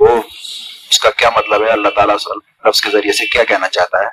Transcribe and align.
وہ 0.00 0.08
اس 0.90 0.98
کا 0.98 1.10
کیا 1.10 1.30
مطلب 1.30 1.62
ہے؟ 1.62 1.70
اللہ 1.70 1.88
تعالیٰ 1.88 2.16
لفظ 2.64 2.80
کے 2.80 2.90
ذریعے 2.90 3.12
سے 3.12 3.26
کیا 3.26 3.44
کہنا 3.44 3.68
چاہتا 3.68 4.00
ہے؟ 4.00 4.08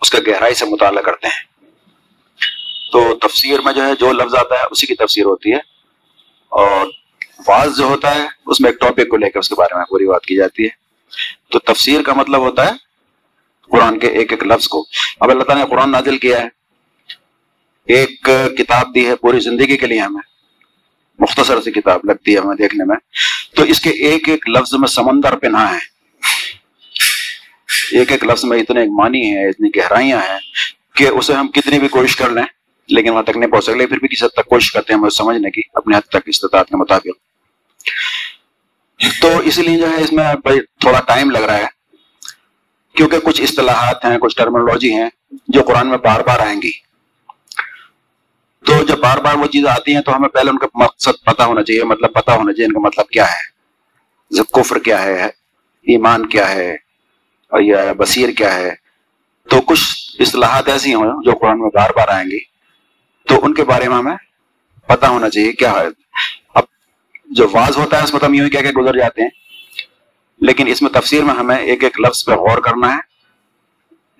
اس 0.00 0.10
کا 0.10 0.18
گہرائی 0.26 0.54
سے 0.54 0.66
مطالعہ 0.66 1.02
کرتے 1.02 1.26
ہیں۔ 1.26 1.70
تو 2.92 3.18
تفسیر 3.28 3.60
میں 3.60 3.72
جو 3.72 3.82
ہے، 3.82 3.92
جو 4.00 4.12
لفظ 4.12 4.34
آتا 4.34 4.54
ہے، 4.54 4.64
اسی 4.70 4.86
کی 4.86 4.94
تفسیر 4.94 5.24
ہوتی 5.24 5.52
ہے۔ 5.52 5.58
اور 6.48 6.86
واز 7.48 7.78
جو 7.78 7.84
ہوتا 7.84 8.14
ہے، 8.14 8.26
اس 8.46 8.60
میں 8.60 8.70
ایک 8.70 8.80
ٹاپک 8.80 9.08
کو 9.08 9.16
لے 9.16 9.30
کے 9.30 9.38
اس 9.38 9.48
کے 9.48 9.54
بارے 9.54 9.74
میں 9.74 9.84
پوری 9.84 10.06
بات 10.06 10.24
کی 10.24 10.36
جاتی 10.36 10.64
ہے۔ 10.64 10.70
تو 11.48 11.58
تفسیر 11.58 12.02
کا 12.02 12.12
مطلب 12.12 12.40
ہوتا 12.40 12.66
ہے 12.66 12.72
قرآن 13.70 13.98
کے 13.98 14.06
ایک 14.06 14.32
ایک 14.32 14.44
لفظ 14.44 14.68
کو۔ 14.68 14.86
اب 15.20 15.30
اللہ 15.30 15.42
تعالیٰ 15.42 15.64
نے 15.64 15.70
قرآن 15.70 15.90
نازل 15.90 16.18
کیا 16.18 16.40
ہے۔ 16.40 16.61
ایک 17.88 18.28
کتاب 18.58 18.94
دی 18.94 19.06
ہے 19.06 19.14
پوری 19.16 19.40
زندگی 19.40 19.76
کے 19.76 19.86
لیے 19.86 20.00
ہمیں، 20.00 20.20
مختصر 21.18 21.60
سی 21.60 21.70
کتاب 21.72 22.00
لگتی 22.04 22.34
ہے 22.34 22.38
ہمیں 22.38 22.56
دیکھنے 22.56 22.84
میں۔ 22.84 22.96
تو 23.56 23.62
اس 23.62 23.80
کے 23.80 23.90
ایک 24.08 24.28
ایک 24.28 24.48
لفظ 24.48 24.74
میں 24.74 24.88
سمندر 24.88 25.36
پناہ 25.36 25.72
ہے 25.72 25.78
ایک 27.98 28.12
ایک 28.12 28.24
لفظ 28.24 28.44
میں 28.44 28.58
اتنے 28.58 28.84
معنی 28.98 29.22
ہیں، 29.26 29.44
اتنی 29.48 29.68
گہرائیاں 29.76 30.20
ہیں 30.20 30.38
کہ 30.96 31.08
اسے 31.08 31.32
ہم 31.34 31.48
کتنی 31.48 31.78
بھی 31.78 31.88
کوشش 31.88 32.16
کر 32.16 32.30
لیں، 32.30 32.44
لیکن 32.88 33.10
وہاں 33.10 33.22
تک 33.22 33.36
نہیں 33.36 33.50
پہنچ 33.50 33.64
سکتے، 33.64 33.86
پھر 33.86 33.98
بھی 33.98 34.08
کسی 34.08 34.24
حد 34.24 34.34
تک 34.36 34.48
کوشش 34.48 34.72
کرتے 34.72 34.94
ہیں 34.94 35.10
سمجھنے 35.10 35.50
کی 35.50 35.62
اپنے 35.74 35.96
حد 35.96 36.08
تک 36.08 36.28
استطاعت 36.28 36.68
کے 36.68 36.76
مطابق۔ 36.76 37.16
تو 39.20 39.28
اس 39.38 39.58
لیے 39.58 39.78
جو 39.78 39.90
ہے، 39.90 40.02
اس 40.02 40.12
میں 40.12 40.24
تھوڑا 40.80 41.00
ٹائم 41.06 41.30
لگ 41.30 41.38
رہا 41.38 41.56
ہے، 41.56 41.66
کیونکہ 42.94 43.18
کچھ 43.18 43.40
اصطلاحات 43.42 44.04
ہیں، 44.04 44.18
کچھ 44.18 44.36
ٹرمنالوجی 44.36 44.92
ہیں 44.94 45.08
جو 45.48 45.62
قرآن 45.62 45.88
میں 45.88 45.98
بار 45.98 46.20
بار 46.20 46.40
آئیں 46.40 46.60
گی۔ 46.62 46.70
تو 48.66 48.84
جب 48.84 48.98
بار 48.98 49.18
بار 49.18 49.34
وہ 49.34 49.46
چیزیں 49.46 49.70
آتی 49.70 49.94
ہیں 49.94 50.02
تو 50.02 50.16
ہمیں 50.16 50.28
پہلے 50.28 50.50
ان 50.50 50.58
کا 50.58 50.66
مقصد 50.74 51.24
پتا 51.24 51.44
ہونا 51.44 51.62
چاہیے 51.62 51.84
مطلب 51.84 52.12
پتا 52.12 52.34
ہونا 52.34 52.52
چاہیے 52.52 52.66
ان 52.66 52.72
کا 52.72 52.80
مطلب 52.80 53.08
کیا 53.08 53.24
ہے۔ 53.24 53.52
کفر 54.52 54.78
کیا 54.78 55.02
ہے؟ 55.02 55.24
ایمان 55.82 56.26
کیا 56.26 56.50
ہے؟ 56.50 56.72
اور 57.48 57.60
یا 57.60 57.92
بصیر 57.98 58.28
کیا 58.28 58.54
ہے؟ 58.54 58.74
تو 59.50 59.60
کچھ 59.60 59.82
اصطلاحات 60.18 60.68
ایسی 60.68 60.94
ہوں 60.94 61.22
جو 61.24 61.32
قرآن 61.32 61.58
میں 61.58 61.70
بار 61.74 61.90
بار 61.96 62.08
آئیں 62.08 62.30
گی۔ 62.30 62.38
تو 63.28 63.40
ان 63.42 63.54
کے 63.54 63.64
بارے 63.64 63.88
میں 63.88 63.96
ہمیں 63.96 64.16
پتا 64.86 65.08
ہونا 65.08 65.30
چاہیے 65.30 65.52
کیا 65.52 65.72
ہے۔ 65.72 65.86
اب 66.54 66.64
جو 67.30 67.46
واز 67.52 67.76
ہوتا 67.76 67.98
ہے 67.98 68.04
اس 68.04 68.12
میں 68.12 68.20
تو 68.20 68.26
ہم 68.26 68.34
یوں 68.34 68.44
ہی 68.44 68.50
کہہ 68.50 68.60
کے 68.60 68.70
گزر 68.70 68.98
جاتے 68.98 69.22
ہیں۔ 69.22 69.28
لیکن 70.40 70.66
اس 70.66 70.82
میں 70.82 70.90
تفسیر 70.90 71.24
میں 71.24 71.34
ہمیں 71.34 71.56
ایک 71.56 71.84
ایک 71.84 72.00
لفظ 72.00 72.24
پہ 72.24 72.32
غور 72.32 72.58
کرنا 72.58 72.96
ہے۔ 72.96 72.98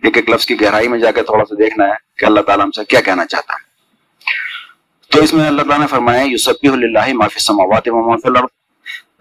ایک 0.03 0.17
ایک 0.17 0.31
لفظ 0.31 0.47
کی 0.47 0.61
گہرائی 0.61 0.89
میں 0.89 0.99
جا 0.99 1.11
کے 1.11 1.23
تھوڑا 1.23 1.45
سا 1.45 1.55
دیکھنا 1.59 1.85
ہے 1.85 1.95
کہ 2.19 2.25
اللہ 2.25 2.41
تعالیٰ 2.41 2.65
ہم 2.65 2.71
سے 2.71 2.85
کیا 2.85 3.01
کہنا 3.01 3.25
چاہتا 3.27 3.53
ہے۔ 3.53 3.72
تو 5.13 5.23
اس 5.23 5.33
میں 5.33 5.47
اللہ 5.47 5.63
تعالیٰ 5.63 5.79
نے 5.79 5.87
فرمایا 5.87 6.23
یوسفی 6.23 6.69
اللہ 6.69 7.13
معافی 7.13 7.41
سماوات 7.41 7.89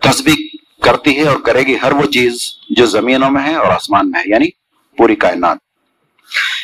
تصبیح 0.02 0.36
کرتی 0.82 1.18
ہے 1.18 1.28
اور 1.28 1.40
کرے 1.40 1.60
گی 1.60 1.76
ہر 1.82 1.92
وہ 1.92 2.04
چیز 2.04 2.40
جو 2.70 2.86
زمینوں 2.86 3.32
میں 3.32 3.44
ہے 3.44 3.56
اور 3.56 3.66
آسمان 3.66 4.12
میں 4.12 4.20
ہے 4.20 4.30
یعنی 4.30 4.50
پوری 4.98 5.16
کائنات۔ 5.16 5.58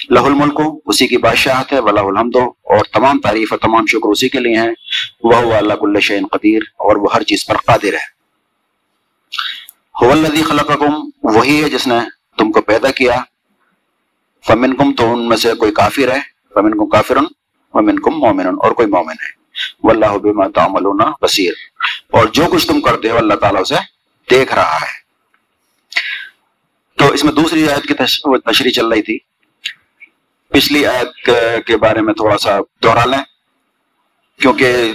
لہ 0.09 0.19
الملک 0.19 0.61
اسی 0.85 1.07
کی 1.07 1.17
بادشاہت 1.17 1.73
ہے، 1.73 1.79
ولہ 1.79 1.99
الحمد 1.99 2.35
اور 2.35 2.85
تمام 2.93 3.19
تعریف 3.19 3.53
اور 3.53 3.59
تمام 3.59 3.85
شکر 3.85 4.09
اسی 4.09 4.29
کے 4.29 4.39
لیے 4.39 4.55
ہیں۔ 4.55 4.71
وہ 5.23 5.53
اللہ 5.53 5.73
کل 5.73 5.99
شعین 5.99 6.27
قدیر 6.27 6.59
اور 6.63 6.95
وہ 6.95 7.07
ہر 7.13 7.23
چیز 7.23 7.45
پر 7.45 7.55
قادر 7.57 7.93
ہے۔ 7.93 8.17
الذي 9.93 10.41
کم 17.73 17.79
ومن 17.79 17.99
کم 17.99 18.11
مومن 18.11 18.45
اور 18.45 18.71
کوئی 18.71 18.87
مومن 18.87 19.11
ہے۔ 19.11 19.37
واللہ 19.83 20.05
بما 20.05 20.47
تعملون 20.47 20.99
بصیر۔ 21.21 21.53
اور 22.11 22.25
جو 22.25 22.45
کچھ 22.51 22.67
تم 22.67 22.81
کرتے 22.81 23.09
ہو 23.09 23.17
اللہ 23.17 23.33
تعالیٰ 23.33 23.61
اسے 23.61 23.75
دیکھ 24.31 24.53
رہا 24.53 24.75
ہے۔ 24.75 25.07
تو 26.97 27.13
اس 27.13 27.23
میں 27.23 27.33
دوسری 27.33 27.69
آیت 27.69 27.83
کی 27.83 27.93
تشریح 28.45 28.71
چل 28.71 28.87
رہی 28.87 29.01
تھی۔ 29.01 29.17
پچھلی 30.49 30.85
آیت 30.85 31.29
کے 31.67 31.77
بارے 31.77 32.01
میں 32.01 32.13
تھوڑا 32.13 32.37
سا 32.37 32.59
دوہرا 32.83 33.05
لیں۔ 33.05 33.23
کیونکہ 34.41 34.93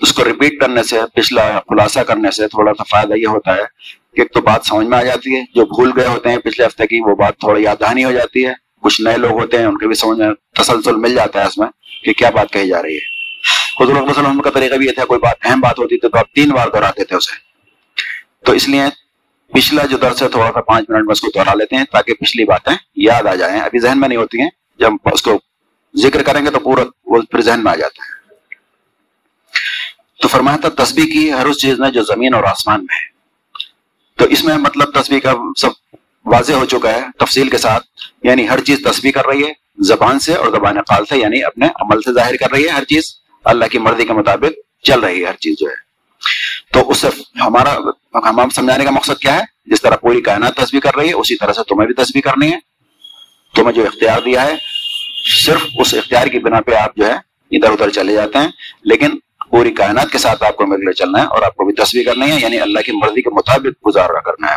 اس 0.00 0.12
کو 0.12 0.24
ریپیٹ 0.24 0.60
کرنے 0.60 0.82
سے، 0.82 1.00
پچھلا 1.14 1.60
خلاصہ 1.68 2.00
کرنے 2.00 2.30
سے 2.30 2.48
تھوڑا 2.48 2.72
سا 2.74 2.82
فائدہ 2.82 3.14
یہ 3.14 3.26
ہوتا 3.26 3.54
ہے 3.54 3.62
کہ 4.14 4.20
ایک 4.20 4.32
تو 4.32 4.40
بات 4.40 4.60
سمجھ 4.66 4.86
میں 4.86 4.98
آ 4.98 5.02
جاتی 5.02 5.36
ہے۔ 5.36 5.40
جو 5.54 5.66
بھول 5.66 5.90
گئے 5.96 6.06
ہوتے 6.06 6.28
ہیں 6.28 6.38
پچھلے 6.38 6.66
ہفتے 6.66 6.86
کی، 6.86 7.00
وہ 7.00 7.16
بات 7.16 7.38
تھوڑی 7.38 7.62
یاد 7.62 7.76
دہانی 7.80 8.04
ہو 8.04 8.12
جاتی 8.12 8.46
ہے۔ 8.46 8.52
کچھ 8.82 9.02
نئے 9.02 9.16
لوگ 9.16 9.30
ہوتے 9.30 9.58
ہیں، 9.58 9.66
ان 9.66 9.78
کے 9.78 9.86
بھی 9.86 9.94
سمجھ 9.94 10.18
میں 10.18 10.28
تسلسل 10.54 10.96
مل 10.96 11.14
جاتا 11.14 11.40
ہے 11.40 11.46
اس 11.46 11.58
میں۔ 11.58 11.68
کہ 12.04 12.12
کیا 12.12 12.30
بات 12.30 12.52
کہی 12.52 12.68
جا 12.68 12.82
رہی 12.82 12.96
ہے؟ 12.96 13.12
حضور 13.80 13.96
وسلم 13.96 14.42
کا 14.42 14.50
طریقہ 14.50 14.74
بھی 14.74 14.86
یہ 14.86 14.92
تھا، 14.92 15.04
کوئی 15.04 15.20
بات 15.20 15.36
اہم 15.44 15.60
بات 15.60 15.78
ہوتی 15.78 15.98
تھی 15.98 16.08
تو 16.08 16.18
آپ 16.18 16.32
تین 16.32 16.48
بار 16.48 16.68
دہراتے 16.68 17.04
تھے 17.04 17.16
اسے۔ 17.16 17.52
تو 18.46 18.52
اس 18.52 18.68
لیے 18.68 18.82
پچھلا 19.52 19.86
جو 19.86 19.96
درس 19.96 20.22
ہے 20.22 20.28
تھوڑا 20.28 20.50
سا 20.54 20.60
پانچ 20.60 20.90
منٹ 20.90 21.04
میں 21.04 21.12
اس 21.12 21.20
کو 21.20 21.28
دہرا 21.34 21.54
لیتے 21.54 21.76
ہیں 21.76 21.84
تاکہ 21.84 22.14
پچھلی 22.14 22.44
باتیں 22.44 22.72
یاد 22.96 23.26
آ 23.26 23.34
جائیں۔ 23.34 23.60
ابھی 23.60 23.78
ذہن 23.78 24.00
میں 24.00 24.08
نہیں 24.08 24.18
ہوتی 24.18 24.40
ہیں، 24.40 24.50
جب 24.78 24.90
اس 25.12 25.22
کو 25.22 25.38
ذکر 25.96 26.22
کریں 26.22 26.46
گے 26.46 26.50
تو 26.50 26.60
پورا 26.60 26.82
وہ 27.04 27.22
پھر 27.30 27.40
ذہن 27.40 27.64
میں 27.64 27.72
آ 27.72 27.74
جاتا 27.74 28.04
ہے۔ 28.04 28.22
تو 30.22 30.28
فرمایا 30.28 30.56
تھا، 30.56 30.84
تسبیح 30.84 31.04
کی 31.04 31.32
ہر 31.32 31.46
اس 31.46 31.60
چیز 31.60 31.80
میں 31.80 31.90
جو 31.90 32.02
زمین 32.02 32.34
اور 32.34 32.44
آسمان 32.44 32.80
میں 32.80 32.94
ہے۔ 32.94 33.12
تو 34.16 34.24
اس 34.24 34.44
میں 34.44 34.56
مطلب 34.56 35.00
تسبیح 35.00 35.20
کا 35.20 35.32
سب 35.56 35.70
واضح 36.26 36.52
ہو 36.52 36.64
چکا 36.64 36.92
ہے 36.92 37.00
تفصیل 37.18 37.48
کے 37.48 37.58
ساتھ 37.58 37.86
یعنی 38.22 38.48
ہر 38.48 38.60
چیز 38.60 38.78
تسبیح 38.84 39.12
کر 39.12 39.26
رہی 39.26 39.46
ہے۔ 39.46 39.61
زبان 39.78 40.18
سے 40.18 40.34
اور 40.34 40.46
زبان 40.46 40.80
قال 40.80 41.04
سے 41.04 41.16
یعنی 41.18 41.44
اپنے 41.44 41.66
عمل 41.66 42.00
سے 42.00 42.12
ظاہر 42.12 42.36
کر 42.36 42.50
رہی 42.50 42.64
ہے 42.64 42.68
ہر 42.68 42.84
چیز، 42.84 43.16
اللہ 43.44 43.64
کی 43.64 43.78
مرضی 43.78 44.04
کے 44.06 44.12
مطابق 44.12 44.84
چل 44.84 45.00
رہی 45.00 45.20
ہے 45.20 45.26
ہر 45.26 45.36
چیز 45.36 45.54
جو 45.58 45.66
ہے۔ 45.66 45.92
تو 46.72 46.90
اس 46.90 46.96
سے 46.96 47.08
ہمارا، 47.40 47.76
ہم 48.14 48.48
سمجھانے 48.48 48.84
کا 48.84 48.90
مقصد 48.90 49.20
کیا 49.20 49.36
ہے؟ 49.36 49.42
جس 49.66 49.82
طرح 49.82 49.96
پوری 49.96 50.20
کائنات 50.20 50.56
تصویر 50.56 50.80
کر 50.80 50.96
رہی 50.96 51.08
ہے، 51.08 51.12
اسی 51.12 51.36
طرح 51.36 51.52
سے 51.52 51.60
تمہیں 51.68 51.86
بھی 51.86 51.94
تصویر 51.94 52.22
کرنی 52.22 52.52
ہے۔ 52.52 52.58
تمہیں 53.54 53.72
جو 53.72 53.82
اختیار 53.82 54.20
دیا 54.24 54.46
ہے، 54.46 54.54
صرف 55.40 55.66
اس 55.78 55.94
اختیار 55.94 56.26
کی 56.26 56.38
بنا 56.38 56.60
پہ 56.60 56.74
آپ 56.74 56.96
جو 56.96 57.06
ہے 57.06 57.14
ادھر 57.50 57.70
ادھر 57.70 57.90
چلے 57.90 58.12
جاتے 58.12 58.38
ہیں۔ 58.38 58.48
لیکن 58.84 59.10
پوری 59.50 59.74
کائنات 59.74 60.12
کے 60.12 60.18
ساتھ 60.18 60.44
آپ 60.44 60.56
کو 60.56 60.66
میرے 60.66 60.80
لیے 60.80 60.92
چلنا 60.92 61.20
ہے 61.20 61.26
اور 61.26 61.42
آپ 61.42 61.54
کو 61.54 61.64
بھی 61.64 61.74
تصویر 61.74 62.04
کرنی 62.04 62.30
ہے 62.30 62.40
یعنی 62.40 62.60
اللہ 62.60 62.80
کی 62.80 62.92
مرضی 62.92 63.22
کے 63.22 63.30
مطابق 63.30 63.86
گزارا 63.86 64.20
کرنا 64.20 64.52
ہے۔ 64.52 64.56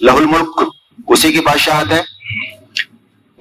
لہ 0.00 0.10
الملک 0.10 0.62
اسی 1.08 1.32
کی 1.32 1.40
بادشاہت 1.40 1.92
ہے۔ 1.92 2.02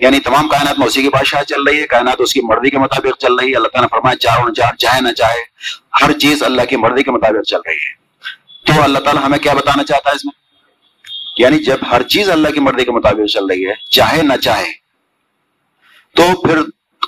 یعنی 0.01 0.19
تمام 0.19 0.47
کائنات 0.47 0.79
میں 0.79 0.87
اسی 0.87 1.01
کی 1.01 1.09
بادشاہ 1.09 1.43
چل 1.43 1.63
رہی 1.63 1.81
ہے، 1.81 1.87
کائنات 1.87 2.15
اس 2.19 2.33
کی 2.33 2.41
مرضی 2.41 2.69
کے 2.69 2.77
مطابق 2.77 3.19
چل 3.19 3.35
رہی 3.35 3.51
ہے۔ 3.51 3.55
اللہ 3.55 3.67
تعالیٰ 3.67 3.89
نے 3.89 3.97
فرمایا 3.97 4.15
چار 4.15 4.53
چار 4.53 4.75
چاہے 4.75 5.01
نہ 5.01 5.11
چاہے 5.11 5.43
ہر 6.03 6.11
چیز 6.11 6.43
اللہ 6.43 6.61
کی 6.61 6.75
مرضی 6.75 7.03
کے 7.03 7.11
مطابق 7.11 7.47
چل 7.47 7.57
رہی 7.65 7.75
ہے۔ 7.75 8.01
تو 8.65 8.81
اللہ 8.81 8.99
تعالیٰ 8.99 9.23
ہمیں 9.23 9.39
کیا 9.39 9.53
بتانا 9.53 9.83
چاہتا 9.83 10.09
ہے 10.09 10.15
اس 10.15 10.25
میں؟ 10.25 10.31
یعنی 11.37 11.63
جب 11.63 11.77
ہر 11.91 12.03
چیز 12.03 12.29
اللہ 12.29 12.49
کی 12.49 12.59
مرضی 12.59 12.85
کے 12.85 12.91
مطابق 12.91 13.31
چل 13.31 13.45
رہی 13.45 13.67
ہے، 13.67 13.73
چاہے 13.89 14.21
نہ 14.21 14.33
چاہے، 14.35 14.71
تو 16.15 16.41
پھر 16.41 16.59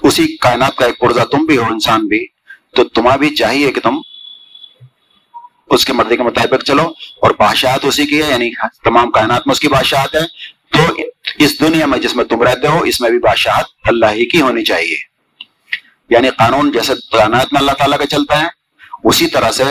اسی 0.02 0.38
کائنات 0.38 0.76
کا 0.76 0.86
ایک 0.86 1.00
پرزا 1.00 1.24
تم 1.24 1.46
بھی 1.46 1.58
ہو 1.58 1.66
انسان 1.70 2.08
بھی، 2.08 2.28
تو 2.76 2.84
تمہیں 2.84 3.18
بھی 3.18 3.36
چاہیے 3.36 3.72
کہ 3.72 3.82
تم 3.82 4.02
اس 5.70 5.86
کے 5.86 5.94
مرضی 5.94 6.18
کے 6.18 6.24
مطابق 6.24 6.64
چلو۔ 6.64 6.84
اور 7.22 7.32
بادشاہت 7.32 7.86
اسی 7.86 8.06
کی 8.06 8.24
ہے 8.24 8.30
یعنی 8.30 8.52
تمام 8.84 9.12
کائنات 9.12 9.48
میں 9.48 9.52
اس 9.52 9.60
کی 9.60 9.68
بادشاہت 9.68 10.16
ہے۔ 10.16 10.28
تو 10.70 10.94
اس 11.40 11.62
دنیا 11.62 11.86
میں 11.86 12.00
جس 12.00 12.16
میں 12.16 12.26
تم 12.26 12.44
رہتے 12.44 12.68
ہو، 12.68 12.84
اس 12.84 13.02
میں 13.02 13.10
بھی 13.10 13.20
بادشاہت 13.20 13.66
اللہ 13.84 14.06
ہی 14.06 14.26
کی 14.26 14.42
ہونی 14.42 14.64
چاہیے۔ 14.64 14.96
یعنی 16.10 16.30
قانون 16.30 16.72
جیسے 16.72 16.94
کائنات 17.12 17.54
میں 17.54 17.60
اللہ 17.60 17.72
تعالیٰ 17.72 17.98
کا 17.98 18.06
چلتا 18.06 18.42
ہے، 18.42 18.48
اسی 19.04 19.28
طرح 19.28 19.52
سے 19.52 19.64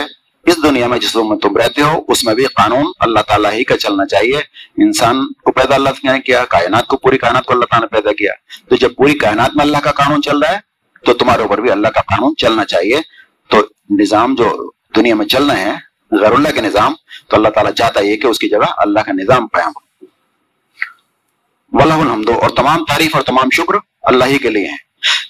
اس 0.45 0.63
دنیا 0.63 0.87
میں 0.87 0.99
جس 0.99 1.15
میں 1.15 1.37
تم 1.37 1.57
رہتے 1.57 1.81
ہو، 1.81 2.01
اس 2.07 2.23
میں 2.23 2.35
بھی 2.35 2.45
قانون 2.45 2.91
اللہ 2.99 3.19
تعالیٰ 3.19 3.53
ہی 3.53 3.63
کا 3.63 3.77
چلنا 3.77 4.05
چاہیے۔ 4.05 4.37
انسان 4.77 5.27
کو 5.27 5.51
پیدا 5.51 5.75
اللہ 5.75 5.89
نے 6.03 6.19
کیا، 6.19 6.45
کائنات 6.45 6.87
کو، 6.87 6.97
پوری 6.97 7.17
کائنات 7.17 7.45
کو 7.45 7.53
اللہ 7.53 7.65
تعالیٰ 7.65 7.89
نے 7.91 7.95
پیدا 7.95 8.13
کیا۔ 8.13 8.31
تو 8.69 8.75
جب 8.75 8.95
پوری 8.95 9.13
کائنات 9.13 9.51
میں 9.55 9.65
اللہ 9.65 9.77
کا 9.77 9.91
قانون 9.91 10.21
چل 10.21 10.37
رہا 10.37 10.53
ہے، 10.53 10.59
تو 11.05 11.13
تمہارے 11.13 11.41
اوپر 11.41 11.61
بھی 11.61 11.71
اللہ 11.71 11.87
کا 11.87 12.01
قانون 12.01 12.35
چلنا 12.35 12.65
چاہیے۔ 12.65 13.01
تو 13.47 13.67
نظام 13.89 14.35
جو 14.35 14.71
دنیا 14.95 15.15
میں 15.15 15.25
چل 15.25 15.49
رہے 15.49 15.61
ہیں، 15.61 15.75
غیر 16.11 16.31
اللہ 16.31 16.49
کے 16.49 16.61
نظام، 16.61 16.93
تو 17.27 17.35
اللہ 17.35 17.49
تعالیٰ 17.49 17.73
چاہتا 17.73 17.99
ہے 17.99 18.17
کہ 18.17 18.27
اس 18.27 18.39
کی 18.39 18.49
جگہ 18.49 18.73
اللہ 18.77 18.99
کا 18.99 19.11
نظام 19.11 19.47
قائم 19.47 19.67
ہو۔ 19.67 19.92
ولہ 21.73 21.93
الحمد. 21.93 22.29
اور 22.29 22.49
تمام 22.49 22.85
تعریف 22.85 23.15
اور 23.15 23.23
تمام 23.23 23.49
شکر 23.53 23.73
اللہ 24.01 24.23
ہی 24.23 24.37
کے 24.37 24.49
لیے 24.49 24.67
ہیں۔ 24.67 24.77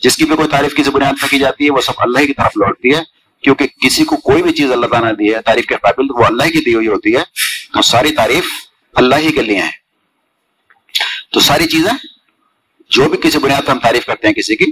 جس 0.02 0.16
کی 0.16 0.26
بھی 0.26 0.36
کوئی 0.36 0.48
تعریف 0.48 0.76
کسی 0.76 0.92
بنیاد 0.92 1.22
پر 1.22 1.28
کی 1.28 1.40
جاتی 1.40 1.66
ہے، 1.66 1.72
وہ 1.72 1.82
سب 1.82 1.92
اللہ 1.98 2.20
ہی 2.20 2.28
کی 2.28 2.34
طرف 2.34 2.52
لوٹتی 2.56 2.96
ہے۔ 2.96 3.02
کیونکہ 3.42 3.68
کسی 3.68 4.04
کو 4.04 4.18
کوئی 4.18 4.44
بھی 4.44 4.52
چیز 4.52 4.72
اللہ 4.72 4.86
تعالیٰ 4.86 5.10
نے 5.10 5.16
دی 5.16 5.36
ہے، 5.36 5.42
تعریف 5.42 5.66
کے 5.66 5.76
قابل 5.76 6.06
وہ 6.10 6.26
اللہ 6.26 6.44
کی 6.44 6.64
دی 6.64 6.76
ہوئی 6.76 6.88
ہوتی 6.88 7.16
ہے۔ 7.16 7.24
تو 7.74 7.82
ساری 7.82 8.16
تعریف 8.16 8.46
اللہ 8.94 9.16
ہی 9.16 9.32
کے 9.32 9.42
لیے 9.42 9.62
ہیں۔ 9.62 9.72
تو 11.32 11.40
ساری 11.40 11.68
چیزیں، 11.68 11.94
جو 12.90 13.10
بھی 13.10 13.18
کسی 13.18 13.38
بنیاد 13.38 13.62
پر 13.66 13.72
ہم 13.72 13.80
تعریف 13.80 14.06
کرتے 14.06 14.28
ہیں 14.28 14.34
کسی 14.34 14.56
کی، 14.56 14.66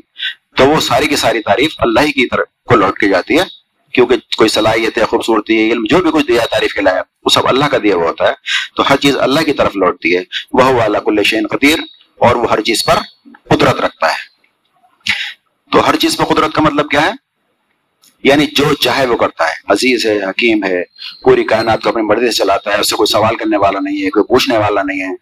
تو 0.55 0.65
وہ 0.65 0.79
ساری 0.79 1.07
کی 1.07 1.15
ساری 1.15 1.41
تعریف 1.41 1.75
اللہ 1.77 1.99
ہی 1.99 2.11
کی 2.11 2.27
طرف 2.27 2.45
کو 2.65 2.75
لوٹ 2.75 2.99
کے 2.99 3.07
جاتی 3.07 3.39
ہے۔ 3.39 3.60
کیونکہ 3.93 4.15
کوئی 4.37 4.49
صلاحیت 4.49 4.97
ہے، 4.97 5.05
خوبصورتی 5.05 5.67
ہے، 5.67 5.71
علم، 5.71 5.85
جو 5.85 5.99
بھی 5.99 6.11
کچھ 6.11 6.27
دیا، 6.27 6.41
تعریف 6.51 6.73
کے 6.73 6.81
لائق، 6.81 7.03
وہ 7.23 7.29
سب 7.29 7.47
اللہ 7.47 7.65
کا 7.65 7.77
دیا 7.83 7.95
ہوا 7.95 8.07
ہوتا 8.07 8.27
ہے۔ 8.27 8.33
تو 8.75 8.89
ہر 8.89 8.97
چیز 8.97 9.17
اللہ 9.17 9.39
کی 9.39 9.53
طرف 9.53 9.75
لوٹتی 9.75 10.17
ہے۔ 10.17 10.21
وہ 10.53 10.81
اللہ 10.81 10.97
کل 10.97 11.23
شین 11.23 11.47
قدیر، 11.47 11.79
اور 12.19 12.35
وہ 12.35 12.51
ہر 12.51 12.61
چیز 12.61 12.85
پر 12.85 12.93
قدرت 13.49 13.81
رکھتا 13.81 14.07
ہے۔ 14.07 14.31
تو 15.71 15.89
ہر 15.89 15.95
چیز 15.95 16.17
پہ 16.17 16.23
قدرت 16.23 16.53
کا 16.53 16.61
مطلب 16.61 16.89
کیا 16.89 17.01
ہے؟ 17.01 17.11
یعنی 18.23 18.45
جو 18.45 18.73
چاہے 18.73 19.05
وہ 19.05 19.17
کرتا 19.17 19.47
ہے۔ 19.47 19.53
عزیز 19.67 20.05
ہے، 20.05 20.23
حکیم 20.23 20.63
ہے، 20.63 20.83
پوری 21.23 21.43
کائنات 21.43 21.83
کو 21.83 21.89
اپنی 21.89 22.01
مرضی 22.01 22.25
سے 22.25 22.31
چلاتا 22.31 22.73
ہے، 22.73 22.79
اس 22.79 22.89
سے 22.89 22.95
کوئی 22.95 23.11
سوال 23.11 23.35
کرنے 23.35 23.57
والا 23.57 23.79
نہیں 23.79 24.05
ہے، 24.05 24.09
کوئی 24.09 24.23
پوچھنے 24.23 24.57
والا 24.57 24.81
نہیں 24.83 25.01
ہے۔ 25.01 25.13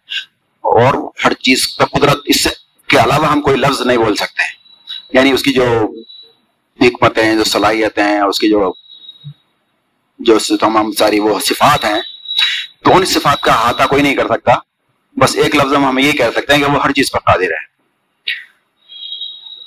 اور 0.60 1.10
ہر 1.24 1.32
چیز 1.32 1.68
کا 1.68 1.84
قدرت، 1.84 2.18
اس 2.24 2.40
سے 2.40 2.48
کے 2.86 2.98
علاوہ 2.98 3.26
ہم 3.26 3.40
کوئی 3.40 3.56
لفظ 3.56 3.80
نہیں 3.80 3.96
بول 3.96 4.14
سکتے۔ 4.14 4.60
یعنی 5.18 5.30
اس 5.30 5.42
کی 5.42 5.52
جو 5.52 5.94
حکمتیں، 6.80 7.34
جو 7.34 7.44
صلاحیتیں 7.44 8.04
ہیں 8.04 8.20
اس 8.20 8.40
کی 8.40 8.48
جو 8.48 8.72
جو 10.18 10.38
تمام 10.56 10.92
ساری 10.92 11.20
وہ 11.20 11.40
صفات 11.40 11.84
ہیں، 11.84 12.00
تو 12.84 12.96
ان 12.96 13.04
صفات 13.04 13.40
کا 13.40 13.52
احاطہ 13.52 13.82
کوئی 13.84 14.02
نہیں 14.02 14.14
کر 14.14 14.24
سکتا۔ 14.24 14.52
بس 15.16 15.36
ایک 15.36 15.56
لفظ 15.56 15.72
میں 15.72 15.88
ہم 15.88 15.98
یہ 15.98 16.12
کہہ 16.12 16.30
سکتے 16.34 16.54
ہیں 16.54 16.60
کہ 16.60 16.70
وہ 16.70 16.82
ہر 16.82 16.92
چیز 16.92 17.10
پر 17.10 17.18
قادر 17.18 17.42
ہے۔ 17.42 17.70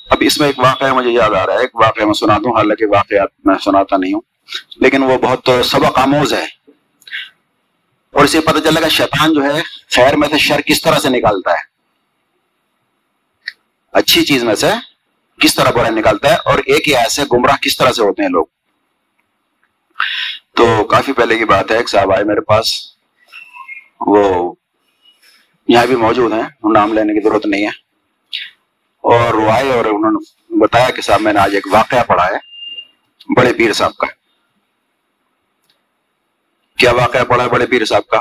اب 0.10 0.18
اس 0.19 0.39
میں 0.39 0.48
ایک 0.48 0.60
واقعہ 0.60 0.94
مجھے 0.94 1.10
یاد 1.10 1.30
آ 1.30 1.45
رہا 1.45 1.54
ہے، 1.54 1.60
ایک 1.60 1.75
واقعہ 1.75 2.04
میں 2.04 2.13
سنا 2.13 2.38
دوں، 2.38 2.57
حالانکہ 2.57 2.86
واقعات 2.86 3.30
میں 3.45 3.56
سناتا 3.63 3.98
نہیں 3.98 4.13
ہوں، 4.13 4.21
لیکن 4.75 5.04
وہ 5.04 5.18
بہت 5.18 5.50
سبق 5.66 6.00
آموز 6.00 6.33
ہے۔ 6.33 6.45
اور 8.12 8.25
اسے 8.25 8.42
پتہ 8.42 8.59
چلے 8.59 8.81
گا 8.81 8.88
شیطان 8.88 9.33
جو 9.33 9.44
ہے، 9.44 9.62
خیر 9.89 10.16
میں 10.16 10.27
سے 10.27 10.38
شر 10.38 10.62
کس 10.62 10.81
طرح 10.81 11.00
سے 11.00 11.09
نکالتا 11.09 11.51
ہے۔ 11.51 11.74
اچھی 13.92 14.25
چیز 14.25 14.44
میں 14.44 14.56
سے 14.56 14.68
کس 15.44 15.56
طرح 15.56 15.72
برا 15.72 15.90
نکالتا 15.90 16.30
ہے 16.30 16.36
اور 16.45 16.60
ایک 16.60 16.88
ہی 16.88 16.95
ایسے 16.95 17.22
گمراہ 17.34 17.56
کس 17.56 17.78
طرح 17.78 17.92
سے 17.92 18.01
ہوتے 18.01 18.22
ہیں 18.22 18.30
لوگ؟ 18.30 18.45
تو 20.56 20.84
کافی 20.84 21.13
پہلے 21.13 21.38
کی 21.38 21.45
بات 21.45 21.72
ہے، 21.72 21.78
ایک 21.78 21.90
صاحب 21.90 22.12
آئے 22.12 22.24
میرے 22.24 22.42
پاس، 22.42 22.68
وہ 24.00 24.54
یہاں 25.68 25.86
بھی 25.86 25.95
موجود 25.95 26.34
ہیں 26.34 26.72
نام 26.74 26.94
لینے 26.94 27.13
کی 27.13 27.30
ضرورت 27.30 27.45
نہیں 27.45 27.63
ہے۔ 27.63 27.69
اور 29.01 29.34
وہ 29.34 29.51
آئے 29.51 29.72
اور 29.72 29.86
انہوں 29.86 30.12
نے 30.12 30.57
بتایا 30.60 30.90
کہ 30.90 31.01
صاحب 31.01 31.22
میں 31.22 31.34
نے 31.34 31.40
آج 31.40 31.56
ایک 31.56 31.68
واقعہ 31.72 32.04
پڑھا 32.04 32.25
ہے، 32.25 32.38
بڑے 33.38 33.54
پیر 33.54 33.74
صاحب 33.74 33.95
کا۔ 33.95 34.07
کیا 36.78 36.92
واقعہ 36.92 37.24
پڑھا 37.24 37.44
ہے 37.44 37.50
بڑے 37.50 37.66
پیر 37.66 37.86
صاحب 37.86 38.07
کا؟ 38.07 38.19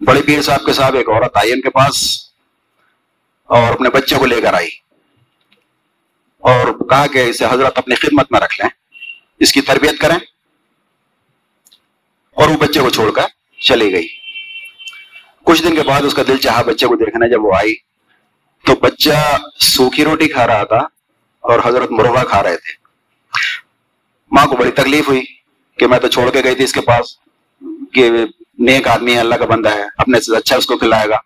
بڑے 0.00 0.22
پیر 0.22 0.42
صاحب 0.42 0.66
کے 0.66 0.72
صاحب 0.72 0.94
ایک 0.94 1.08
عورت 1.08 1.36
آئی 1.36 1.52
ان 1.52 1.60
کے 1.60 1.70
پاس 1.70 2.26
اور 3.44 3.72
اپنے 3.72 3.90
بچے 3.90 4.16
کو 4.16 4.26
لے 4.26 4.40
کر 4.40 4.54
آئی۔ 4.54 4.85
اور 6.46 6.88
کہا 6.88 7.06
کہ 7.06 7.18
اسے 7.18 7.44
حضرت 7.50 7.78
اپنی 7.78 7.94
خدمت 7.94 8.32
میں 8.32 8.40
رکھ 8.40 8.60
لیں۔ 8.60 8.68
اس 9.38 9.52
کی 9.52 9.60
تربیت 9.60 9.98
کریں۔ 9.98 10.16
اور 12.36 12.48
وہ 12.48 12.56
بچے 12.56 12.80
کو 12.80 12.90
چھوڑ 12.90 13.10
کر 13.10 13.22
چلی 13.60 13.92
گئی۔ 13.92 14.06
کچھ 15.44 15.62
دن 15.62 15.76
کے 15.76 15.82
بعد 15.82 16.02
اس 16.02 16.14
کا 16.14 16.22
دل 16.28 16.36
چاہا 16.36 16.62
بچے 16.62 16.86
کو 16.86 16.96
دیکھنا 16.96 17.26
جب 17.26 17.44
وہ 17.44 17.54
آئی 17.54 17.74
تو 18.66 18.74
بچہ 18.76 19.36
سوکھی 19.60 20.04
روٹی 20.04 20.28
کھا 20.28 20.46
رہا 20.46 20.64
تھا 20.64 20.78
اور 21.40 21.58
حضرت 21.64 21.90
مرغا 21.90 22.24
کھا 22.24 22.42
رہے 22.42 22.56
تھے۔ 22.56 22.72
ماں 24.30 24.46
کو 24.46 24.56
بڑی 24.56 24.70
تکلیف 24.70 25.08
ہوئی 25.08 25.24
کہ 25.78 25.86
میں 25.86 25.98
تو 25.98 26.08
چھوڑ 26.08 26.30
کے 26.30 26.44
گئی 26.44 26.54
تھی 26.54 26.64
اس 26.64 26.72
کے 26.72 26.80
پاس 26.80 27.18
کہ 27.92 28.10
نیک 28.58 28.88
آدمی 28.88 29.14
ہے، 29.14 29.20
اللہ 29.20 29.34
کا 29.34 29.44
بندہ 29.44 29.74
ہے، 29.74 29.82
اپنے 29.98 30.20
سے 30.20 30.36
اچھا 30.36 30.56
اس 30.56 30.66
کو 30.66 30.78
کھلائے 30.78 31.08
گا۔ 31.08 31.16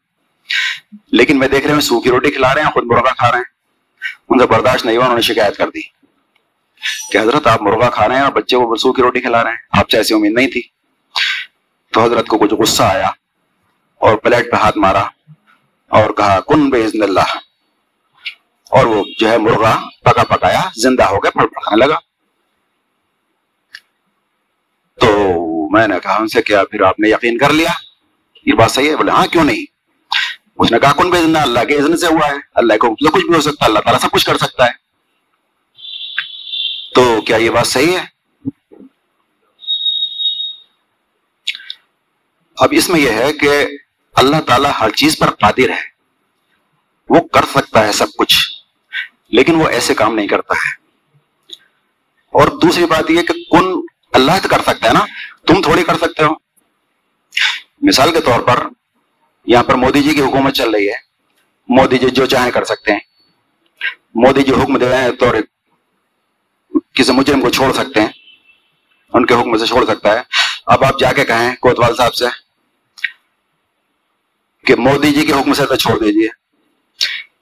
لیکن 1.12 1.38
میں 1.38 1.48
دیکھ 1.48 1.66
رہے 1.66 1.74
ہیں 1.74 1.80
سوکھی 1.80 2.10
روٹی 2.10 2.30
کھلا 2.30 2.54
رہے 2.54 2.62
ہیں، 2.62 2.70
خود 2.70 2.84
مرغا 2.86 3.12
کھا 3.12 3.30
رہے 3.30 3.38
ہیں۔ 3.38 3.59
ان 4.30 4.38
سے 4.38 4.46
برداشت 4.46 4.84
نہیں 4.86 4.96
ہوا، 4.96 5.04
انہوں 5.04 5.16
نے 5.16 5.22
شکایت 5.22 5.56
کر 5.56 5.70
دی 5.70 5.80
کہ 7.12 7.18
حضرت 7.18 7.46
آپ 7.46 7.62
مرغا 7.62 7.90
کھا 7.90 8.08
رہے 8.08 8.14
ہیں 8.14 8.22
اور 8.22 8.32
بچے 8.32 8.56
کو 8.56 8.76
سوکھی 8.76 9.02
روٹی 9.02 9.20
کھلا 9.20 9.44
رہے 9.44 9.50
ہیں، 9.50 9.58
آپ 9.72 9.90
سے 9.90 9.96
ایسی 9.96 10.14
امید 10.14 10.32
نہیں 10.32 10.46
تھی۔ 10.46 10.62
تو 11.92 12.04
حضرت 12.04 12.26
کو 12.26 12.38
کچھ 12.38 12.54
غصہ 12.54 12.82
آیا 12.82 13.10
اور 13.98 14.16
پلیٹ 14.16 14.50
پہ 14.50 14.56
ہاتھ 14.56 14.78
مارا 14.78 15.04
اور 15.88 16.10
کہا، 16.10 16.40
کن 16.40 16.70
بے 16.70 16.84
اللہ؟ 16.84 17.36
اور 18.70 18.86
وہ 18.86 19.04
جو 19.18 19.30
ہے 19.30 19.38
مرغا 19.38 19.76
پکا 20.04 20.24
پکایا، 20.24 20.60
زندہ 20.76 21.04
ہو 21.04 21.24
گیا 21.24 21.30
پڑ 21.30 21.46
پڑھانے 21.46 21.86
لگا۔ 21.86 21.98
تو 25.00 25.08
میں 25.70 25.88
نے 25.88 26.00
کہا 26.02 26.14
ان 26.14 26.28
سے، 26.28 26.42
کیا 26.42 26.64
پھر 26.64 26.82
آپ 26.82 27.00
نے 27.00 27.08
یقین 27.08 27.38
کر 27.38 27.52
لیا؟ 27.52 27.70
یہ 28.46 28.52
بات 28.52 28.70
صحیح 28.70 28.90
ہے؟ 28.90 28.96
بولے 28.96 29.10
ہاں 29.10 29.26
کیوں 29.26 29.44
نہیں؟ 29.44 29.69
اس 30.60 30.70
نے 30.72 30.78
کہا 30.78 30.92
کن 30.92 31.10
بے 31.10 31.18
اللہ 31.18 31.64
کے 31.64 31.76
اذن 31.76 31.96
سے 31.96 32.06
ہوا 32.06 32.26
ہے 32.28 32.38
اللہ 32.54 32.76
کو 32.76 32.94
کچھ 32.94 33.24
بھی 33.26 33.34
ہو 33.34 33.40
سکتا 33.40 33.64
ہے 33.64 33.68
اللہ 33.68 33.80
تعالیٰ 33.80 34.00
سب 34.00 34.10
کچھ 34.10 34.26
کر 34.26 34.36
سکتا 34.36 34.66
ہے 34.66 34.78
تو 36.94 37.20
کیا 37.20 37.36
یہ 37.36 37.50
بات 37.50 37.66
صحیح 37.66 37.98
ہے 37.98 38.04
اب 42.58 42.72
اس 42.72 42.88
میں 42.88 43.00
یہ 43.00 43.10
ہے 43.12 43.32
کہ 43.32 43.50
اللہ 44.14 44.40
تعالیٰ 44.46 44.70
ہر 44.80 44.90
چیز 44.94 45.16
پر 45.18 45.30
قادر 45.40 45.70
ہے 45.70 45.82
وہ 47.10 47.20
کر 47.32 47.44
سکتا 47.50 47.86
ہے 47.86 47.92
سب 47.92 48.12
کچھ 48.18 48.34
لیکن 49.30 49.54
وہ 49.54 49.68
ایسے 49.68 49.94
کام 49.94 50.14
نہیں 50.14 50.26
کرتا 50.26 50.54
ہے 50.56 50.72
اور 52.34 52.48
دوسری 52.62 52.84
بات 52.86 53.10
یہ 53.10 53.22
کہ 53.22 53.34
کن 53.50 53.72
اللہ 54.12 54.38
تو 54.42 54.48
کر 54.48 54.62
سکتا 54.62 54.88
ہے 54.88 54.92
نا 54.92 55.04
تم 55.46 55.62
تھوڑی 55.62 55.84
کر 55.84 55.96
سکتے 55.96 56.24
ہو 56.24 56.34
مثال 57.82 58.12
کے 58.12 58.20
طور 58.20 58.40
پر 58.40 58.66
یہاں 59.50 59.64
پر 59.64 59.74
مودی 59.74 60.02
جی 60.02 60.14
کی 60.14 60.20
حکومت 60.20 60.54
چل 60.54 60.70
رہی 60.70 60.88
ہے۔ 60.88 60.94
مودی 61.68 61.98
جی 61.98 62.10
جو 62.10 62.26
چاہیں 62.26 62.50
کر 62.50 62.64
سکتے 62.64 62.92
ہیں۔ 62.92 62.98
مودی 64.14 64.42
جی 64.42 64.52
حکم 64.52 64.78
دے 64.78 64.96
ہیں 64.96 65.10
تو 65.12 65.32
کسی 66.94 67.12
مجرم 67.12 67.40
کو 67.40 67.50
چھوڑ 67.50 67.72
سکتے 67.72 68.00
ہیں۔ 68.00 68.08
ان 69.12 69.26
کے 69.26 69.34
حکم 69.34 69.56
سے 69.56 69.66
چھوڑ 69.66 69.84
سکتا 69.84 70.12
ہے۔ 70.12 70.22
اب 70.66 70.84
آپ 70.84 71.00
جا 71.00 71.12
کے 71.12 71.24
کہیں 71.24 71.56
کوتوال 71.56 71.96
صاحب 71.96 72.14
سے 72.14 72.24
کہ 74.66 74.74
مودی 74.76 75.12
جی 75.12 75.26
کے 75.26 75.32
حکم 75.32 75.52
سے 75.52 75.66
تو 75.66 75.76
چھوڑ 75.76 75.98
دیجیے 75.98 76.28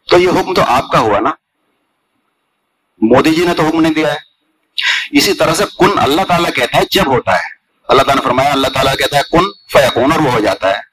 تو 0.09 0.19
یہ 0.19 0.29
حکم 0.29 0.55
تو 0.55 0.63
آپ 0.63 0.93
کا 0.93 0.99
ہوا 0.99 1.21
نا۔ 1.21 1.31
مودی 3.03 3.35
جی 3.35 3.47
نے 3.47 3.55
تو 3.55 3.63
حکم 3.63 3.81
نہیں 3.81 3.95
دیا 3.95 4.15
ہے۔ 4.15 4.19
اسی 5.11 5.35
طرح 5.35 5.55
سے 5.55 5.65
کن 5.79 5.99
اللہ 5.99 6.23
تعالیٰ 6.23 6.51
کہتا 6.55 6.77
ہے 6.79 6.83
جب 6.91 7.07
ہوتا 7.07 7.35
ہے۔ 7.35 7.59
اللہ 7.89 8.03
تعالیٰ 8.03 8.25
نے 8.25 8.29
فرمایا، 8.29 8.53
اللہ 8.53 8.69
تعالیٰ 8.69 8.97
کہتا 8.97 9.17
ہے، 9.17 9.23
کن 9.33 9.45
فیکون 9.73 10.13
اور 10.13 10.21
وہ 10.21 10.33
ہو 10.33 10.41
جاتا 10.41 10.71
ہے۔ 10.71 10.88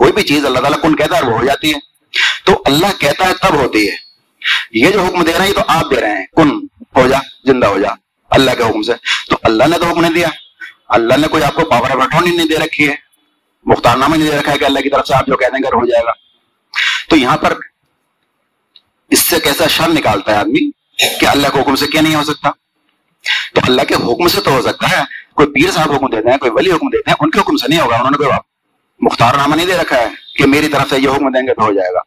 کوئی 0.00 0.12
بھی 0.12 0.22
چیز 0.22 0.44
اللہ 0.44 0.58
تعالیٰ 0.58 0.80
کن 0.80 0.96
کہتا 0.96 1.16
ہے 1.16 1.22
وہ 1.22 1.38
ہو 1.38 1.44
جاتی 1.44 1.74
ہے۔ 1.74 1.78
تو 2.44 2.62
اللہ 2.64 2.86
کہتا 2.98 3.28
ہے 3.28 3.34
تب 3.34 3.54
ہوتی 3.54 3.90
ہے۔ 3.90 3.96
یہ 4.72 4.90
جو 4.90 5.04
حکم 5.04 5.22
دے 5.22 5.32
رہے 5.38 5.46
ہیں 5.46 5.54
تو 5.54 5.60
آپ 5.68 5.84
دے 5.90 6.00
رہے 6.00 6.10
ہیں۔ 6.10 6.26
کن؟ 6.36 6.50
ہو 6.96 7.08
جا، 7.08 7.18
زندہ 7.44 7.66
ہو 7.66 7.78
جا۔ 7.78 7.88
اللہ 8.30 8.50
کے 8.50 8.62
حکم 8.62 8.82
سے۔ 8.82 8.92
تو 9.30 9.36
اللہ 9.42 9.64
نے 9.64 9.78
تو 9.78 9.84
حکم 9.84 10.00
نہیں 10.00 10.12
دیا۔ 10.12 10.28
اللہ 10.88 11.14
نے 11.16 11.28
کوئی 11.28 11.42
آپ 11.42 11.54
کو 11.54 11.64
پاور 11.64 11.90
آف 11.90 11.96
اٹھونی 11.96 12.36
نہیں 12.36 12.48
دے 12.48 12.56
رکھی 12.58 12.88
ہے۔ 12.88 12.94
مختار 13.64 13.96
نامہ 13.96 14.16
نہیں 14.16 14.30
دے 14.30 14.36
رکھا 14.36 14.52
ہے 14.52 14.58
کہ 14.58 14.64
اللہ 14.64 14.80
کی 14.80 14.90
طرف 14.90 15.06
سے 15.06 15.14
آپ 15.14 15.26
جو 15.26 15.36
کہہ 15.36 15.46
دیں 15.46 15.58
گے 15.58 15.68
ہو 15.68 15.86
جائے 15.86 16.04
گا۔ 16.04 16.12
تو 17.08 17.16
یہاں 17.16 17.36
پر 17.36 17.54
اس 19.10 19.18
سے 19.18 19.40
کیسا 19.40 19.66
شر 19.66 19.88
نکالتا 19.88 20.32
ہے 20.32 20.36
آدمی 20.36 20.70
کہ 21.20 21.26
اللہ 21.26 21.48
کے 21.48 21.60
حکم 21.60 21.76
سے 21.76 21.86
کیا 21.86 22.00
نہیں 22.00 22.14
ہو 22.14 22.24
سکتا؟ 22.24 22.50
تو 23.54 23.60
اللہ 23.68 23.82
کے 23.82 23.94
حکم 23.94 24.28
سے 24.28 24.40
تو 24.40 24.50
ہو 24.50 24.62
سکتا 24.62 24.90
ہے۔ 24.90 25.02
کوئی 25.34 25.48
پیر 25.48 25.70
صاحب 25.70 25.92
حکم 25.92 26.06
دیتے 26.06 26.30
ہیں، 26.30 26.38
کوئی 26.38 26.52
ولی 26.54 26.70
حکم 26.70 26.88
دیتے 26.88 27.10
ہیں، 27.10 27.16
ان 27.20 27.30
کے 27.30 27.40
حکم 27.40 27.56
سے 27.56 27.68
نہیں 27.68 27.80
ہوگا، 27.80 27.96
انہوں 27.96 28.10
نے 28.10 28.16
کوئی 28.16 28.30
مختار 29.00 29.34
نامہ 29.34 29.54
نہیں 29.54 29.66
دے 29.66 29.76
رکھا 29.76 29.96
ہے 29.96 30.08
کہ 30.36 30.46
میری 30.46 30.68
طرف 30.68 30.90
سے 30.90 30.98
یہ 30.98 31.08
حکم 31.08 31.30
دیں 31.30 31.46
گے 31.46 31.54
تو 31.54 31.62
ہو 31.62 31.72
جائے 31.72 31.94
گا۔ 31.94 32.00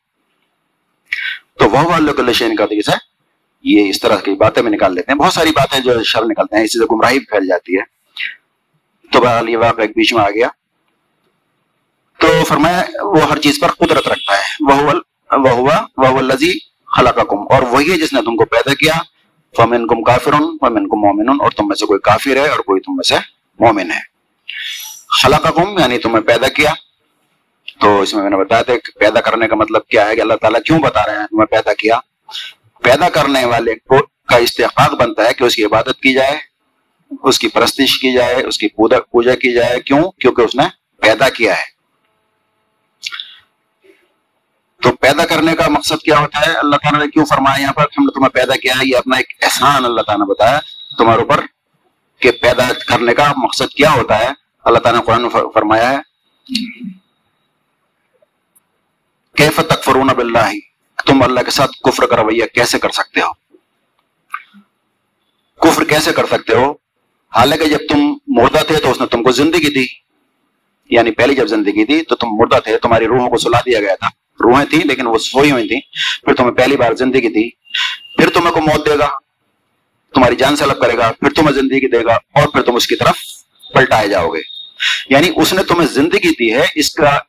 تو 1.59 1.69
وہ 1.69 1.93
اللہ 1.93 2.31
شین 2.31 2.55
کا 2.55 2.65
دیس 2.65 2.89
ہے 2.89 2.95
یہ 3.63 3.89
اس 3.89 3.99
طرح 3.99 4.17
کی 4.17 4.31
باتیں 4.31 4.63
میں 4.63 4.71
نکال 4.71 4.95
لیتے 4.95 5.11
ہیں۔ 5.11 5.19
بہت 5.19 5.33
ساری 5.33 5.49
باتیں 5.49 5.79
جو 5.79 6.03
شر 6.03 6.25
نکلتے 6.25 6.55
ہیں، 6.55 6.63
اسی 6.63 6.79
سے 6.79 6.95
گمراہی 6.95 7.19
پھیل 7.19 7.47
جاتی 7.47 7.77
ہے۔ 7.77 7.83
تو 9.11 9.21
بہرحال 9.21 9.49
یہ 9.49 9.57
واقعہ 9.57 9.81
ایک 9.81 9.89
بیچ 9.89 10.13
میں 10.13 10.23
آ 10.23 10.29
گیا۔ 10.29 10.47
تو 12.19 12.43
فرمایا، 12.47 12.83
وہ 13.01 13.21
ہر 13.21 13.39
چیز 13.39 13.59
پر 13.59 13.67
قدرت 13.67 14.07
رکھتا 14.07 14.37
ہے۔ 14.37 14.73
وہ 15.39 15.49
ہوا 15.49 15.81
وہ 15.97 16.21
لذی 16.21 16.59
خلا 16.97 17.09
اور 17.09 17.61
وہی 17.61 17.91
ہے 17.91 17.97
جس 17.97 18.13
نے 18.13 18.21
تم 18.21 18.35
کو 18.35 18.45
پیدا 18.45 18.73
کیا۔ 18.73 18.93
فمن 19.57 19.87
کم 19.87 20.03
کافر 20.03 20.31
فمن 20.31 20.89
کم 20.89 20.99
مومن 20.99 21.41
اور 21.41 21.51
تم 21.51 21.67
میں 21.67 21.75
سے 21.75 21.85
کوئی 21.85 21.99
کافر 21.99 22.35
ہے 22.35 22.47
اور 22.47 22.59
کوئی 22.59 22.81
تم 22.81 22.95
میں 22.95 23.03
سے 23.03 23.15
مومن 23.59 23.91
ہے۔ 23.91 24.12
خلا 25.21 25.37
یعنی 25.79 25.97
تمہیں 25.97 26.21
پیدا 26.21 26.47
کیا۔ 26.47 26.73
تو 27.79 28.01
اس 28.01 28.13
میں 28.13 28.21
میں 28.21 28.29
نے 28.29 28.37
بتایا 28.37 28.61
تھا 28.61 28.73
کہ 28.73 28.99
پیدا 28.99 29.21
کرنے 29.21 29.47
کا 29.47 29.55
مطلب 29.55 29.85
کیا 29.87 30.07
ہے 30.07 30.15
کہ 30.15 30.21
اللہ 30.21 30.33
تعالیٰ 30.33 30.61
کیوں 30.61 30.79
بتا 30.79 31.05
رہے 31.05 31.19
ہیں 31.19 31.27
تمہیں 31.27 31.45
پیدا 31.45 31.73
کیا۔ 31.73 31.99
پیدا 32.83 33.09
کرنے 33.09 33.45
والے 33.45 33.75
کو 33.75 34.05
کا 34.05 34.35
استحقاق 34.35 34.93
بنتا 34.93 35.25
ہے 35.25 35.33
کہ 35.33 35.43
اس 35.43 35.55
کی 35.55 35.63
عبادت 35.63 36.01
کی 36.01 36.13
جائے، 36.13 36.37
اس 37.23 37.39
کی 37.39 37.47
پرستش 37.47 37.99
کی 37.99 38.13
جائے، 38.13 38.35
اس 38.35 38.57
کی 38.57 38.67
پوجا 38.67 39.35
کی 39.35 39.53
جائے۔ 39.53 39.79
کیوں؟ 39.79 40.11
کیونکہ 40.11 40.41
اس 40.41 40.55
نے 40.55 40.63
پیدا 41.01 41.29
کیا 41.29 41.57
ہے۔ 41.57 41.73
تو 44.81 44.91
پیدا 44.91 45.25
کرنے 45.25 45.55
کا 45.55 45.63
مقصد 45.67 46.03
کیا 46.03 46.19
ہوتا 46.19 46.47
ہے؟ 46.47 46.51
اللہ 46.53 46.75
تعالیٰ 46.75 47.01
نے 47.01 47.07
کیوں 47.07 47.25
فرمایا 47.25 47.61
یہاں 47.61 47.73
پر؟ 47.73 47.81
ہم 47.81 48.03
نے 48.03 48.11
تمہیں 48.11 48.29
پیدا 48.29 48.55
کیا 48.55 48.73
ہے 48.73 48.89
یہ 48.93 48.97
اپنا 48.97 49.17
ایک 49.17 49.33
احسان 49.41 49.85
اللہ 49.85 50.01
تعالیٰ 50.01 50.27
نے 50.27 50.31
بتایا۔ 50.31 50.59
تمہارے 50.97 51.19
اوپر 51.19 51.39
کہ 52.19 52.31
پیدا 52.31 52.67
کرنے 52.87 53.13
کا 53.13 53.33
مقصد 53.37 53.73
کیا 53.73 53.91
ہوتا 53.91 54.19
ہے؟ 54.19 54.42
اللہ 54.63 54.79
تعالیٰ 54.79 55.01
نے 55.01 55.05
قرآن 55.05 55.49
فرمایا 55.53 55.91
ہے، 55.91 55.97
کیف 59.35 59.55
تکفرون 59.55 60.07
باللہ؟ 60.07 60.51
تم 61.05 61.23
اللہ 61.23 61.39
کے 61.39 61.51
ساتھ 61.51 61.71
کفر 61.83 62.05
کا 62.05 62.17
رویہ 62.17 62.45
کیسے 62.53 62.79
کر 62.79 62.89
سکتے 62.89 63.21
ہو؟ 63.21 63.33
کفر 65.59 65.83
کیسے 65.83 66.13
کر 66.13 66.25
سکتے 66.25 66.55
ہو؟ 66.55 66.71
حالانکہ 67.35 67.65
جب 67.65 67.77
تم 67.89 68.17
مردہ 68.27 68.59
تھے 68.67 68.79
تو 68.79 68.91
اس 68.91 69.01
نے 69.01 69.07
تم 69.07 69.23
کو 69.23 69.31
زندگی 69.31 69.73
دی۔ 69.73 69.85
یعنی 70.89 71.11
پہلی 71.11 71.35
جب 71.35 71.47
زندگی 71.47 71.85
دی 71.85 72.03
تو 72.03 72.15
تم 72.15 72.27
مردہ 72.27 72.59
تھے، 72.59 72.77
تمہاری 72.77 73.07
روحوں 73.07 73.29
کو 73.29 73.37
سلا 73.37 73.59
دیا 73.59 73.79
گیا 73.79 73.95
تھا۔ 73.95 74.07
روحیں 74.43 74.65
تھیں 74.65 74.81
لیکن 74.85 75.07
وہ 75.07 75.17
سوئی 75.17 75.51
ہوئی 75.51 75.67
تھیں۔ 75.67 75.81
پھر 76.25 76.33
تمہیں 76.33 76.51
پہلی 76.51 76.77
بار 76.77 76.93
زندگی 76.93 77.29
دی۔ 77.29 77.49
پھر 78.17 78.29
تمہیں 78.29 78.51
کو 78.51 78.61
موت 78.61 78.85
دے 78.85 78.99
گا، 78.99 79.17
تمہاری 80.13 80.35
جان 80.35 80.55
سلب 80.55 80.81
کرے 80.81 80.97
گا، 80.97 81.11
پھر 81.11 81.29
تمہیں 81.29 81.51
زندگی 81.51 81.89
دے 81.89 82.05
گا 82.05 82.13
اور 82.13 82.47
پھر 82.47 82.61
تم 82.61 82.75
اس 82.75 82.87
کی 82.87 82.95
طرف 82.95 83.15
پلٹائے 83.73 84.07
جاؤ 84.07 84.29
گے۔ 84.29 84.39
یعنی 85.09 85.29
اس 85.35 85.53
نے 85.53 85.63
تمہیں 85.63 85.87
زندگی 85.87 86.29
دی 86.29 86.53
ہے، 86.53 86.65
اس 86.75 86.93
کا 86.93 87.19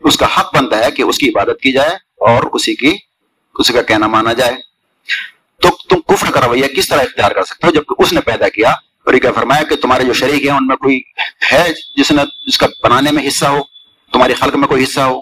اس 0.00 0.16
کا 0.16 0.26
حق 0.26 0.56
بنتا 0.56 0.84
ہے 0.84 0.90
کہ 0.90 1.02
اس 1.02 1.18
کی 1.18 1.28
عبادت 1.28 1.60
کی 1.62 1.72
جائے 1.72 1.90
اور 2.16 2.42
اسی 2.52 2.74
کی، 2.74 2.96
اسی 3.54 3.72
کا 3.72 3.82
کہنا 3.82 4.06
مانا 4.06 4.32
جائے۔ 4.32 4.52
تو 5.62 5.68
تم 5.88 6.14
کفر 6.14 6.30
کا 6.30 6.40
رویہ 6.40 6.66
کس 6.66 6.88
طرح 6.88 7.00
اختیار 7.00 7.30
کر 7.30 7.44
سکتے 7.44 7.66
ہو؟ 7.66 7.72
جب 7.72 7.82
اس 7.98 8.12
نے 8.12 8.20
پیدا 8.20 8.48
کیا 8.48 8.70
اور 8.70 9.14
یہ 9.14 9.20
فرمایا 9.34 9.62
کہ 9.62 9.76
تمہارے 9.76 10.04
جو 10.04 10.12
شریک 10.12 10.42
ہیں، 10.42 10.56
ان 10.56 10.66
میں 10.66 10.76
کوئی 10.76 11.00
ہے 11.52 11.72
جس 11.96 12.12
نے، 12.12 12.22
جس 12.46 12.58
کا 12.58 12.66
بنانے 12.82 13.10
میں 13.10 13.28
حصہ 13.28 13.44
ہو، 13.44 13.58
تمہاری 14.12 14.34
خلق 14.34 14.56
میں 14.56 14.68
کوئی 14.68 14.84
حصہ 14.84 15.00
ہو؟ 15.00 15.20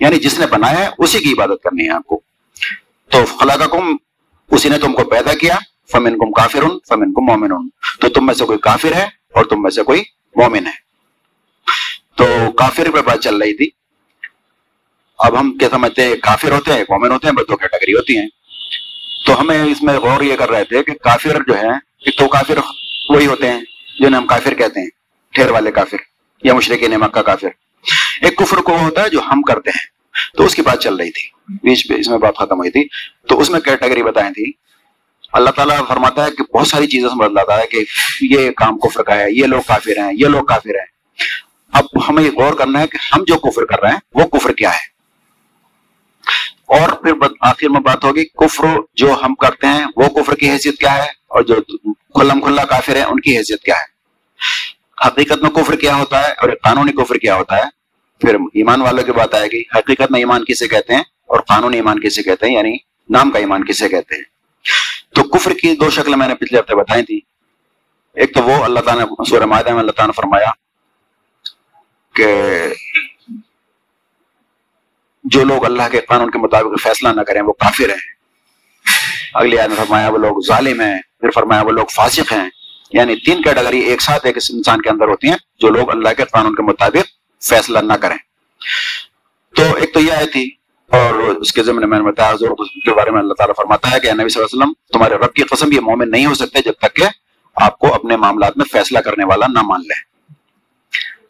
یعنی 0.00 0.18
جس 0.18 0.38
نے 0.38 0.46
بنایا 0.46 0.78
ہے، 0.78 0.88
اسی 0.98 1.18
کی 1.18 1.32
عبادت 1.32 1.62
کرنی 1.64 1.84
ہے 1.84 1.90
آپ 1.90 2.06
کو۔ 2.06 2.20
تو 3.08 3.24
خلا 3.26 3.56
کم 3.56 3.96
اسی 4.50 4.68
نے 4.68 4.78
تم 4.78 4.92
کو 4.92 5.04
پیدا 5.04 5.34
کیا۔ 5.34 5.56
فمن 5.92 6.18
کم 6.18 6.32
کافر 6.32 6.60
فمن 6.88 7.14
کم 7.14 7.24
مومن 7.24 7.68
تو 8.00 8.08
تم 8.08 8.26
میں 8.26 8.34
سے 8.34 8.44
کوئی 8.44 8.58
کافر 8.58 8.92
ہے؟ 8.92 9.06
اور 9.34 9.44
تم 9.44 9.62
میں 9.62 9.70
سے 9.70 9.82
کوئی 9.82 10.02
مومن 10.36 10.66
ہے۔ 10.66 10.84
تو 12.16 12.52
کافر 12.52 12.90
پہ 12.94 13.00
بات 13.00 13.20
چل 13.20 13.36
رہی 13.36 13.56
تھی۔ 13.56 13.68
اب 15.18 15.40
ہم 15.40 15.58
کیا 15.58 15.68
سمجھتے 15.70 16.04
ہیں، 16.04 16.14
کافر 16.22 16.52
ہوتے 16.52 16.72
ہیں، 16.72 16.80
مومن 16.80 17.10
ہوتے 17.10 17.26
ہیں 17.26 17.34
بس 17.34 17.48
دو 17.48 17.56
کیٹیگری 17.56 17.92
ہوتی 17.92 18.18
ہیں۔ 18.18 18.28
تو 19.26 19.40
ہمیں 19.40 19.64
اس 19.64 19.82
میں 19.82 19.94
غور 19.94 20.22
یہ 20.22 20.36
کر 20.36 20.50
رہے 20.50 20.64
تھے 20.64 20.82
کہ 20.82 20.92
کافر 20.92 21.36
جو 21.46 21.56
ہے 21.56 21.68
ایک 21.70 22.18
تو 22.18 22.28
کافر 22.28 22.58
وہی 23.08 23.26
ہوتے 23.26 23.48
ہیں 23.48 23.60
جنہیں 24.00 24.20
ہم 24.20 24.26
کافر 24.26 24.54
کہتے 24.54 24.80
ہیں 24.80 24.88
ٹھہر 25.30 25.50
والے 25.50 25.72
کافر 25.72 25.96
یا 26.42 26.54
مشرق 26.54 26.82
نعمت 26.82 27.12
کا 27.12 27.22
کافر۔ 27.22 27.48
ایک 28.20 28.36
کفر 28.36 28.56
کو 28.56 28.76
ہوتا 28.76 29.02
ہے 29.02 29.10
جو 29.10 29.20
ہم 29.20 29.42
کرتے 29.42 29.70
ہیں۔ 29.70 29.94
تو 30.36 30.44
اس 30.44 30.54
کی 30.54 30.62
بات 30.62 30.80
چل 30.80 30.96
رہی 30.96 31.10
تھی۔ 31.10 31.30
بیچ 31.62 31.92
اس 31.96 32.08
میں 32.08 32.18
بات 32.18 32.36
ختم 32.36 32.58
ہوئی 32.58 32.70
تھی۔ 32.70 32.88
تو 33.28 33.40
اس 33.40 33.50
میں 33.50 33.60
کیٹیگری 33.60 34.02
بتائی 34.02 34.32
تھی۔ 34.32 34.52
اللہ 35.34 35.50
تعالیٰ 35.50 35.88
فرماتا 35.88 36.24
ہے 36.24 36.30
کہ 36.30 36.56
بہت 36.56 36.66
ساری 36.66 36.86
چیزوں 36.86 37.08
سے 37.08 37.18
بدلاتا 37.18 37.58
ہے 37.58 37.66
کہ 37.66 37.84
یہ 38.20 38.50
کام 38.50 38.78
کفر 38.78 39.02
کا 39.02 39.16
ہے، 39.16 39.30
یہ 39.30 39.46
لوگ 39.46 39.62
کافر 39.62 39.98
ہیں، 39.98 40.12
یہ 40.12 40.26
لوگ 40.26 40.44
کافر 40.44 40.70
ہیں۔ 40.70 40.86
اب 41.72 42.08
ہمیں 42.08 42.22
یہ 42.22 42.30
غور 42.30 42.54
کرنا 42.54 42.80
ہے 42.80 42.86
کہ 42.86 43.14
ہم 43.14 43.24
جو 43.26 43.38
کفر 43.38 43.64
کر 43.64 43.82
رہے 43.82 43.90
ہیں، 43.90 43.98
وہ 44.14 44.24
کفر 44.24 44.52
کیا 44.52 44.70
ہے؟ 44.70 44.94
اور 46.66 46.92
پھر 46.92 47.12
آخر 47.40 47.68
میں 47.68 47.80
بات 47.80 48.04
ہوگی، 48.04 48.24
کفر 48.24 48.66
جو 48.94 49.14
ہم 49.22 49.34
کرتے 49.34 49.66
ہیں، 49.66 49.84
وہ 49.96 50.08
کفر 50.08 50.34
کی 50.34 50.50
حیثیت 50.50 50.78
کیا 50.78 50.96
ہے؟ 50.96 51.08
اور 51.26 51.42
جو 51.42 51.54
کھلم 52.14 52.40
کھلا 52.40 52.64
کافر 52.64 52.96
ہے 52.96 53.02
ان 53.02 53.20
کی 53.20 53.38
حیثیت 53.38 53.62
کیا 53.62 53.74
ہے؟ 53.74 53.94
حقیقت 55.06 55.42
میں 55.42 55.50
کفر 55.50 55.76
کیا 55.76 55.96
ہوتا 55.96 56.28
ہے 56.28 56.32
اور 56.32 56.48
قانونی 56.62 56.92
کفر 56.92 57.14
کیا 57.14 57.34
ہوتا 57.34 57.56
ہے؟ 57.56 57.62
پھر 58.20 58.34
ایمان 58.34 58.80
والوں 58.80 59.02
کی 59.02 59.12
بات 59.12 59.34
آئے 59.34 59.48
گی، 59.52 59.62
حقیقت 59.78 60.10
میں 60.10 60.20
ایمان 60.20 60.44
کسے 60.44 60.68
کہتے 60.68 60.94
ہیں 60.94 61.02
اور 61.26 61.40
قانونی 61.40 61.76
ایمان 61.76 62.00
کسے 62.00 62.22
کہتے 62.22 62.46
ہیں؟ 62.46 62.54
یعنی 62.54 62.76
نام 63.10 63.30
کا 63.30 63.38
ایمان 63.38 63.64
کسے 63.64 63.88
کہتے 63.88 64.14
ہیں؟ 64.14 64.22
تو 65.14 65.22
کفر 65.22 65.50
کی 65.50 65.76
دو 65.76 65.90
شکل 65.90 66.14
میں 66.14 66.28
نے 66.28 66.34
پچھلے 66.34 66.60
ہفتے 66.60 66.74
بتائی 66.74 67.02
تھی۔ 67.02 67.20
ایک 68.14 68.34
تو 68.34 68.42
وہ 68.42 68.64
اللہ 68.64 68.80
تعالیٰ 68.80 69.04
نے 69.04 69.24
سورہ 69.24 69.44
معاہدہ 69.44 69.70
میں 69.70 69.80
اللہ 69.80 69.92
تعالیٰ 69.92 70.14
نے 70.14 70.22
فرمایا 70.22 70.50
کہ 72.14 72.48
جو 75.24 75.44
لوگ 75.44 75.64
اللہ 75.64 75.82
کے 75.92 76.00
قانون 76.00 76.30
کے 76.30 76.38
مطابق 76.38 76.82
فیصلہ 76.82 77.08
نہ 77.08 77.20
کریں 77.20 77.42
وہ 77.42 77.52
کافر 77.52 77.88
ہیں۔ 77.90 78.14
اگلی 79.34 79.58
آدمی 79.58 79.76
فرمایا 79.76 80.08
وہ 80.08 80.18
لوگ 80.18 80.42
ظالم 80.46 80.80
ہیں، 80.80 81.00
پھر 81.20 81.30
فرمایا 81.30 81.62
وہ 81.62 81.70
لوگ 81.70 81.86
فاسق 81.86 82.32
ہیں۔ 82.32 82.50
یعنی 82.92 83.16
تین 83.16 83.42
کیٹیگری، 83.42 83.80
ایک 83.80 84.02
ساتھ 84.02 84.26
ایک 84.26 84.36
انسان 84.50 84.82
کے 84.82 84.88
اندر 84.88 85.08
ہوتی 85.08 85.28
ہیں 85.28 85.36
جو 85.58 85.68
لوگ 85.68 85.90
اللہ 85.90 86.08
کے 86.16 86.24
قانون 86.24 86.54
کے 86.54 86.62
مطابق 86.62 87.06
فیصلہ 87.44 87.78
نہ 87.78 87.92
کریں۔ 87.92 88.16
تو 89.56 89.74
ایک 89.74 89.94
تو 89.94 90.00
یہ 90.00 90.12
آئی 90.12 90.28
تھی 90.28 90.50
اور 90.90 91.14
اس 91.14 91.52
کے 91.52 91.62
ضمن 91.62 91.90
میں 91.90 91.98
نے 91.98 92.04
بتایا 92.04 92.30
حضور 92.30 92.50
کے 92.84 92.94
بارے 92.94 93.10
میں 93.10 93.20
اللہ 93.20 93.34
تعالیٰ 93.34 93.54
فرماتا 93.56 93.90
ہے 93.90 94.00
کہ 94.00 94.12
نبی 94.12 94.28
صلی 94.28 94.42
اللہ 94.42 94.46
علیہ 94.46 94.62
وسلم، 94.62 94.72
تمہارے 94.92 95.14
رب 95.14 95.32
کی 95.32 95.42
قسم 95.42 95.72
یہ 95.72 95.80
مومن 95.80 96.10
نہیں 96.10 96.26
ہو 96.26 96.34
سکتے 96.34 96.58
جب 96.64 96.72
تک 96.72 96.96
کہ 96.96 97.04
آپ 97.56 97.78
کو 97.78 97.94
اپنے 97.94 98.16
معاملات 98.16 98.56
میں 98.56 98.64
فیصلہ 98.72 98.98
کرنے 98.98 99.24
والا 99.24 99.46
نہ 99.46 99.62
مان 99.62 99.80
لے۔ 99.80 100.14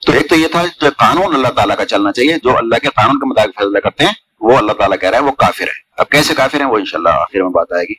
تو 0.07 0.13
ایک 0.13 0.29
تو 0.29 0.37
یہ 0.37 0.49
تھا 0.49 0.63
جو 0.81 0.87
قانون 0.97 1.35
اللہ 1.35 1.49
تعالیٰ 1.49 1.77
کا 1.77 1.85
چلنا 1.85 2.13
چاہیے، 2.13 2.37
جو 2.43 2.59
اللہ 2.59 2.75
کے 2.75 2.89
قانون 2.89 3.19
کے 3.19 3.27
مطابق 3.27 3.59
فیصلہ 3.59 3.79
کرتے 3.79 4.05
ہیں، 4.05 4.13
وہ 4.41 4.59
اللہ 4.59 4.73
تعالیٰ 4.73 4.97
کہہ 5.01 5.09
رہا 5.09 5.19
ہے 5.19 5.23
وہ 5.23 5.33
کافر 5.33 5.63
ہے 5.63 5.85
اب 5.97 6.09
کیسے 6.09 6.35
کافر 6.35 6.61
ہیں؟ 6.61 6.67
وہ 6.67 6.79
انشاءاللہ 6.79 7.09
آخر 7.09 7.43
میں 7.43 7.51
بات 7.51 7.73
آئے 7.73 7.85
گی۔ 7.85 7.95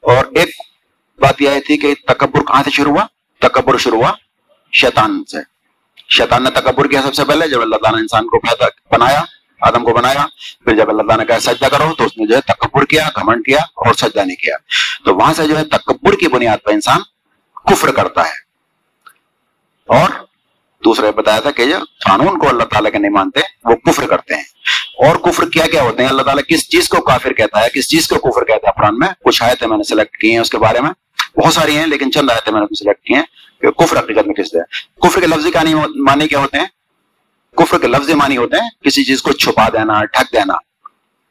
اور 0.00 0.24
ایک 0.34 0.48
بات 1.18 1.42
یہ 1.42 1.50
تھی 1.66 1.76
کہ 1.76 1.94
تکبر 2.06 2.40
کہاں 2.40 2.62
سے 2.62 2.70
شروع 2.70 2.92
ہوا؟ 2.92 3.06
تکبر 3.40 3.76
شروع 3.76 3.98
ہوا 3.98 4.12
شیطان 4.72 5.24
سے۔ 5.24 5.38
شیطان 6.08 6.42
نے 6.42 6.50
تکبر 6.50 6.86
کیا 6.86 7.02
سب 7.02 7.14
سے 7.14 7.24
پہلے، 7.24 7.48
جب 7.48 7.60
اللہ 7.60 7.76
تعالیٰ 7.76 7.98
نے 7.98 8.02
انسان 8.02 8.26
کو 8.26 8.40
بنایا 8.90 9.22
آدم 9.64 9.84
کو 9.84 9.92
بنایا، 9.92 10.26
پھر 10.64 10.76
جب 10.76 10.90
اللہ 10.90 11.02
تعالیٰ 11.02 11.16
نے 11.16 11.24
کہا 11.24 11.40
سجدہ 11.40 11.66
کرو 11.66 11.94
تو 11.98 12.04
اس 12.04 12.18
نے 12.18 12.26
جو 12.26 12.36
ہے 12.36 12.40
تکبر 12.40 12.84
کیا، 12.84 13.08
گھمنڈ 13.16 13.44
کیا 13.44 13.58
اور 13.58 13.94
سجدہ 13.94 14.20
نہیں 14.20 14.36
کیا۔ 14.36 14.56
تو 15.04 15.14
وہاں 15.14 15.34
سے 15.34 15.46
جو 15.46 15.58
ہے 15.58 15.64
تکبر 15.64 16.14
کی 16.16 16.28
بنیاد 16.28 16.58
پر 16.64 16.72
انسان 16.72 17.00
کفر 17.70 17.92
کرتا 17.92 18.24
ہے۔ 18.24 18.44
اور 19.86 20.10
دوسرے 20.84 21.12
بتایا 21.12 21.40
تھا 21.40 21.50
کہ 21.50 21.64
جو 21.64 21.76
قانون 22.04 22.38
کو 22.38 22.48
اللہ 22.48 22.64
تعالیٰ 22.64 22.92
کے 22.92 22.98
نہیں 22.98 23.10
مانتے، 23.10 23.40
وہ 23.64 23.76
کفر 23.76 24.06
کرتے 24.06 24.34
ہیں۔ 24.34 24.42
اور 24.98 25.16
کفر 25.16 25.48
کیا 25.48 25.66
کیا 25.66 25.82
ہوتے 25.82 26.02
ہیں؟ 26.02 26.10
اللہ 26.10 26.22
تعالیٰ 26.22 26.42
کس 26.48 26.68
چیز 26.68 26.88
کو 26.88 27.02
کافر 27.02 27.32
کہتا 27.32 27.60
ہے، 27.60 27.68
کس 27.74 27.88
چیز 27.88 28.08
کو 28.08 28.18
کفر 28.18 28.44
کہتا 28.44 28.68
ہے؟ 28.68 28.72
قرآن 28.76 28.98
میں 28.98 29.08
کچھ 29.24 29.42
آیتیں 29.42 29.68
میں 29.68 29.76
نے 29.76 29.82
سلیکٹ 29.82 30.16
کی 30.16 30.30
ہیں 30.30 30.38
اس 30.38 30.50
کے 30.50 30.58
بارے 30.58 30.80
میں۔ 30.80 30.90
بہت 31.38 31.54
ساری 31.54 31.76
ہیں 31.76 31.86
لیکن 31.86 32.12
چند 32.12 32.30
آیتیں 32.30 32.52
میں 32.52 32.60
نے 32.60 32.74
سلیکٹ 32.74 33.04
کی 33.04 33.14
ہیں 33.14 33.22
کہ 33.60 33.70
کفر 33.70 33.98
حقیقت 33.98 34.26
میں 34.26 34.34
کس 34.34 34.54
ہے۔ 34.54 34.60
کفر 35.02 35.20
کے 35.20 35.26
لفظی 35.26 35.50
کہانی 35.50 35.74
معنی 35.74 36.28
کیا 36.28 36.38
ہوتے 36.38 36.58
ہیں؟ 36.58 36.66
کفر 37.56 37.78
کے 37.78 37.86
لفظی 37.86 38.14
معنی 38.14 38.36
ہوتے 38.36 38.56
ہیں، 38.62 38.70
کسی 38.84 39.04
چیز 39.04 39.22
کو 39.22 39.32
چھپا 39.32 39.68
دینا 39.68 40.04
ڈھک 40.04 40.32
دینا، 40.32 40.54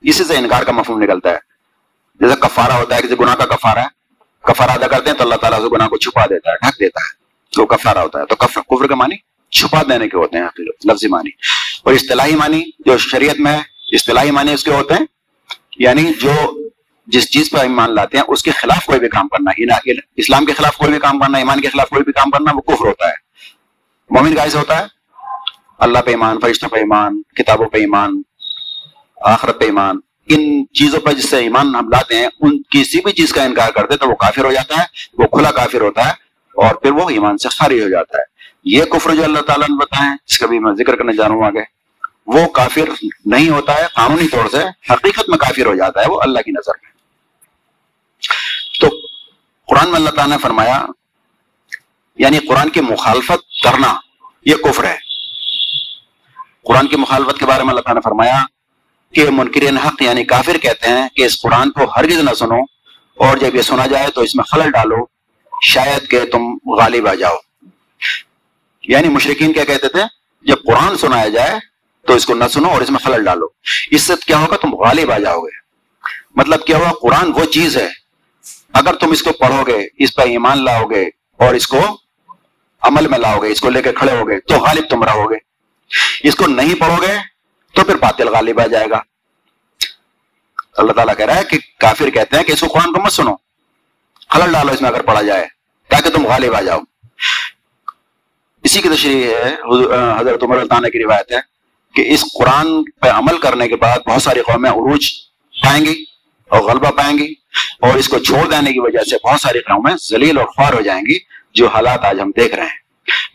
اسی 0.02 0.24
سے 0.24 0.38
انکار 0.38 0.64
کا 0.64 0.72
مفہوم 0.72 1.04
نکلتا 1.04 1.30
ہے۔ 1.30 1.38
جیسے 2.20 2.36
کفارہ 2.36 2.72
ہوتا 2.72 2.96
ہے، 2.96 3.02
کسی 3.02 3.16
گناہ 3.20 3.36
کا 3.36 3.46
کفارہ 3.46 3.80
ہے۔ 3.80 4.04
کفارہ 4.42 4.72
ادا 4.72 4.88
کرتے 4.88 5.10
ہیں 5.10 5.18
تو 5.18 5.24
اللہ 5.24 5.36
تعالیٰ 5.36 5.60
سے 5.60 5.66
گناہ 5.72 5.88
کو 5.88 5.98
چھپا 5.98 6.26
دیتا 6.26 6.52
ہے 6.52 6.56
ڈھک 6.56 6.80
دیتا 6.80 7.00
ہے۔ 7.00 7.24
تو 7.56 7.66
کفارہ 7.66 7.98
ہوتا 7.98 8.20
ہے۔ 8.20 8.26
تو 8.26 8.36
کفر 8.36 8.62
کفر 8.62 8.88
کے 8.88 8.96
معنی 8.96 9.16
چھپا 9.52 9.82
دینے 9.84 10.10
کے 10.10 10.18
ہوتے 10.18 10.38
ہیں 10.38 10.46
لفظی 10.86 11.08
معنی۔ 11.08 11.30
اور 11.84 11.94
اصطلاحی 11.94 12.36
معنی 12.36 12.64
جو 12.80 12.98
شریعت 12.98 13.40
میں 13.40 13.52
ہے، 13.52 13.62
اصطلاحی 13.96 14.32
معنی 14.32 14.54
اس 14.54 14.64
کے 14.64 14.72
ہوتے 14.72 14.94
ہیں 14.94 15.06
یعنی 15.78 16.12
جو 16.22 16.32
جس 17.08 17.32
چیز 17.32 17.50
پر 17.50 17.60
ایمان 17.60 17.96
لاتے 17.96 18.18
ہیں، 18.18 18.24
اس 18.28 18.44
کے 18.44 18.52
خلاف 18.52 18.86
کوئی 18.86 19.00
بھی 19.00 19.10
کام 19.10 19.28
کرنا 19.28 19.76
اسلام 20.16 20.46
کے 20.46 20.54
خلاف 20.54 20.78
کوئی 20.78 20.92
بھی 20.92 21.00
کام 21.00 21.20
کرنا، 21.20 21.38
ایمان 21.38 21.62
کے 21.62 21.70
خلاف 21.70 21.90
کوئی 21.90 22.04
بھی 22.04 22.14
کام 22.14 22.30
کرنا، 22.30 22.52
وہ 22.56 22.62
کفر 22.62 22.86
ہوتا 22.86 23.08
ہے۔ 23.08 23.14
مومن 24.10 24.36
کا 24.36 24.46
ہوتا 24.54 24.80
ہے 24.80 25.03
اللہ 25.84 26.00
پہ 26.00 26.10
ایمان، 26.10 26.40
فرشتوں 26.40 26.70
پہ 26.70 26.78
ایمان، 26.78 27.22
کتابوں 27.22 27.66
پہ 27.66 27.78
ایمان، 27.78 28.22
آخرت 29.22 29.60
پہ 29.60 29.66
ایمان، 29.66 29.96
ان 30.28 30.66
چیزوں 30.74 31.00
پر 31.00 31.12
جس 31.12 31.30
سے 31.30 31.38
ایمان 31.38 31.76
ہم 31.76 31.90
لاتے 31.90 32.16
ہیں، 32.16 32.28
ان 32.40 32.62
کسی 32.70 33.02
بھی 33.04 33.12
چیز 33.12 33.34
کا 33.34 33.44
انکار 33.44 33.72
کرتے 33.72 33.98
تو 33.98 34.10
وہ 34.10 34.16
کافر 34.16 34.46
ہو 34.46 34.54
جاتا 34.54 34.78
ہے، 34.78 34.84
وہ 35.18 35.28
کھلا 35.28 35.52
کافر 35.52 35.82
ہوتا 35.82 36.06
ہے 36.06 36.12
اور 36.56 36.76
پھر 36.76 36.92
وہ 36.92 37.10
ایمان 37.10 37.38
سے 37.38 37.50
خارج 37.50 37.82
ہو 37.82 37.90
جاتا 37.90 38.18
ہے۔ 38.18 38.24
یہ 38.66 38.84
کفر 38.84 39.16
جو 39.16 39.24
اللہ 39.24 39.40
تعالیٰ 39.40 39.70
نے 39.70 39.78
بتائے 39.78 40.10
جس 40.26 40.40
کا 40.40 40.46
بھی 40.46 40.60
میں 40.60 40.74
ذکر 40.74 40.96
کرنے 40.96 41.14
جا 41.14 41.28
رہا 41.28 41.36
ہوں 41.36 41.46
آگے۔ 41.46 41.64
وہ 42.28 42.48
کافر 42.48 43.06
نہیں 43.26 43.50
ہوتا 43.50 43.76
ہے، 43.76 43.84
قانونی 43.94 44.28
طور 44.28 44.50
سے 44.52 44.58
حقیقت 44.94 45.30
میں 45.30 45.38
کافر 45.38 45.66
ہو 45.66 45.76
جاتا 45.76 46.02
ہے، 46.02 46.06
وہ 46.10 46.22
اللہ 46.22 46.40
کی 46.40 46.52
نظر 46.52 46.72
میں۔ 46.84 46.92
تو 48.80 48.88
قرآن 49.68 49.88
میں 49.88 49.96
اللہ 49.96 50.10
تعالیٰ 50.10 50.38
نے 50.38 50.42
فرمایا 50.42 50.86
یعنی 52.18 52.40
قرآن 52.40 52.70
کی 52.70 52.82
مخالفت 52.82 53.64
کرنا، 53.64 53.94
یہ 54.46 54.56
کفر 54.56 54.84
ہے۔ 54.84 55.03
قرآن 56.64 56.88
کی 56.88 56.96
مخالفت 56.96 57.40
کے 57.40 57.46
بارے 57.46 57.64
میں 57.64 57.70
اللہ 57.70 57.82
تعالیٰ 57.82 57.96
نے 57.96 58.02
فرمایا 58.04 58.42
کہ 59.14 59.30
منکرین 59.30 59.78
حق 59.78 60.02
یعنی 60.02 60.24
کافر 60.24 60.58
کہتے 60.58 60.88
ہیں 60.88 61.08
کہ 61.16 61.22
اس 61.22 61.42
قرآن 61.42 61.72
کو 61.72 61.84
ہرگز 61.84 62.18
نہ 62.18 62.34
سنو 62.34 62.60
اور 63.18 63.38
جب 63.38 63.56
یہ 63.56 63.62
سنا 63.62 63.86
جائے 63.86 64.08
تو 64.12 64.22
اس 64.22 64.36
میں 64.36 64.44
خلل 64.44 64.72
ڈالو، 64.72 64.96
شاید 65.62 66.10
کہ 66.10 66.20
تم 66.26 66.58
غالب 66.76 67.08
آ 67.08 67.14
جاؤ۔ 67.14 67.36
یعنی 68.82 69.10
مشرقین 69.10 69.54
کیا 69.54 69.64
کہتے 69.64 69.88
تھے؟ 69.88 70.04
جب 70.42 70.56
قرآن 70.66 70.98
سنایا 70.98 71.28
جائے 71.28 71.52
تو 72.08 72.14
اس 72.14 72.26
کو 72.26 72.34
نہ 72.34 72.44
سنو 72.48 72.68
اور 72.68 72.82
اس 72.82 72.90
میں 72.90 73.00
خلل 73.00 73.26
ڈالو۔ 73.26 73.46
اس 73.92 74.02
سے 74.02 74.14
کیا 74.28 74.38
ہوگا؟ 74.38 74.56
تم 74.56 74.74
غالب 74.74 75.12
آ 75.12 75.18
جاؤ 75.18 75.40
گے۔ 75.40 75.58
مطلب 76.36 76.66
کیا 76.66 76.78
ہوا؟ 76.78 76.92
قرآن 77.02 77.32
وہ 77.36 77.46
چیز 77.46 77.78
ہے۔ 77.78 77.88
اگر 78.74 78.94
تم 78.94 79.12
اس 79.12 79.24
کو 79.24 79.32
پڑھو 79.32 79.64
گے، 79.68 79.88
اس 79.98 80.16
پہ 80.16 80.22
ایمان 80.22 80.66
لاؤ 80.66 80.86
گے 80.86 81.04
اور 81.38 81.56
اس 81.56 81.68
کو 81.68 81.98
عمل 82.82 83.08
میں 83.08 83.20
لاؤ 83.20 83.40
گے، 83.40 83.48
اس 83.48 83.62
کو 83.62 83.70
لے 83.70 83.82
کے 83.82 83.92
کھڑے 83.92 84.18
ہو 84.18 84.28
گے، 84.28 84.40
تو 84.40 84.56
غالب 84.56 84.84
تم 84.90 85.04
رہو 85.04 85.32
گے۔ 85.32 85.53
اس 86.24 86.36
کو 86.36 86.48
نہیں 86.48 86.76
پڑھو 86.76 87.02
گے 87.02 87.14
تو 87.74 87.84
پھر 87.84 87.96
باطل 87.96 88.28
غالب 88.28 88.60
آ 88.60 88.66
جائے 88.68 88.90
گا۔ 88.90 89.02
اللہ 90.78 90.92
تعالیٰ 90.92 91.16
کہہ 91.18 91.26
رہا 91.26 91.36
ہے 91.36 91.44
کہ 91.50 91.58
کافر 91.80 92.10
کہتے 92.10 92.38
ہیں 92.38 92.44
کہ 92.44 92.52
اس 92.52 92.60
کو 92.62 92.68
قرآن 92.68 92.94
کو 92.94 93.02
مت 93.02 93.12
سنو۔ 93.12 93.36
خلل 94.30 94.52
ڈالو 94.54 94.72
اس 94.72 94.82
میں 94.82 94.90
اگر 94.90 95.02
پڑھا 95.02 95.22
جائے 95.22 95.46
تاکہ 95.90 96.10
تم 96.10 96.26
غالب 96.28 96.56
آ 96.56 96.62
جاؤ۔ 96.62 96.80
اسی 98.64 98.82
کی 98.82 98.90
تشریح 98.90 99.28
ہے 99.28 99.56
حضرت 100.20 100.44
عمر 100.44 100.66
تعالیٰ 100.68 100.90
کی 100.92 101.04
روایت 101.04 101.32
ہے 101.32 101.40
کہ 101.96 102.14
اس 102.14 102.24
قرآن 102.40 102.68
پہ 103.02 103.10
عمل 103.10 103.38
کرنے 103.38 103.68
کے 103.68 103.76
بعد 103.76 104.00
بہت 104.08 104.22
ساری 104.22 104.42
قومیں 104.42 104.70
عروج 104.72 105.06
پائیں 105.64 105.86
گی 105.86 106.04
اور 106.52 106.62
غلبہ 106.62 106.92
پائیں 106.92 107.18
گی 107.18 107.34
اور 107.82 107.98
اس 108.00 108.08
کو 108.10 108.20
چھوڑ 108.20 108.48
دینے 108.52 108.74
کی 108.74 108.80
وجہ 108.80 109.04
سے 109.10 109.18
بہت 109.24 109.42
ساری 109.42 109.60
قومیں 109.60 109.96
ذلیل 110.10 110.38
اور 110.38 110.46
خوار 110.46 110.74
ہو 110.74 110.82
جائیں 110.82 111.02
گی 111.02 111.18
جو 111.54 111.68
حالات 111.68 112.06
آج 112.06 112.20
ہم 112.20 112.32
دیکھ 112.38 112.56
رہے 112.56 112.64
ہیں۔ 112.64 112.82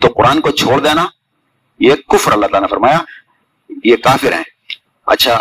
تو 0.00 0.08
قرآن 0.08 0.40
کو 0.40 0.50
چھوڑ 0.50 0.80
دینا 0.80 1.06
یہ 1.78 1.94
کفر 1.94 2.32
اللہ 2.32 2.46
تعالیٰ 2.46 2.60
نے 2.60 2.66
فرمایا 2.66 2.98
یہ 3.84 3.96
کافر 3.96 4.32
ہیں۔ 4.32 4.44
اچھا 5.06 5.40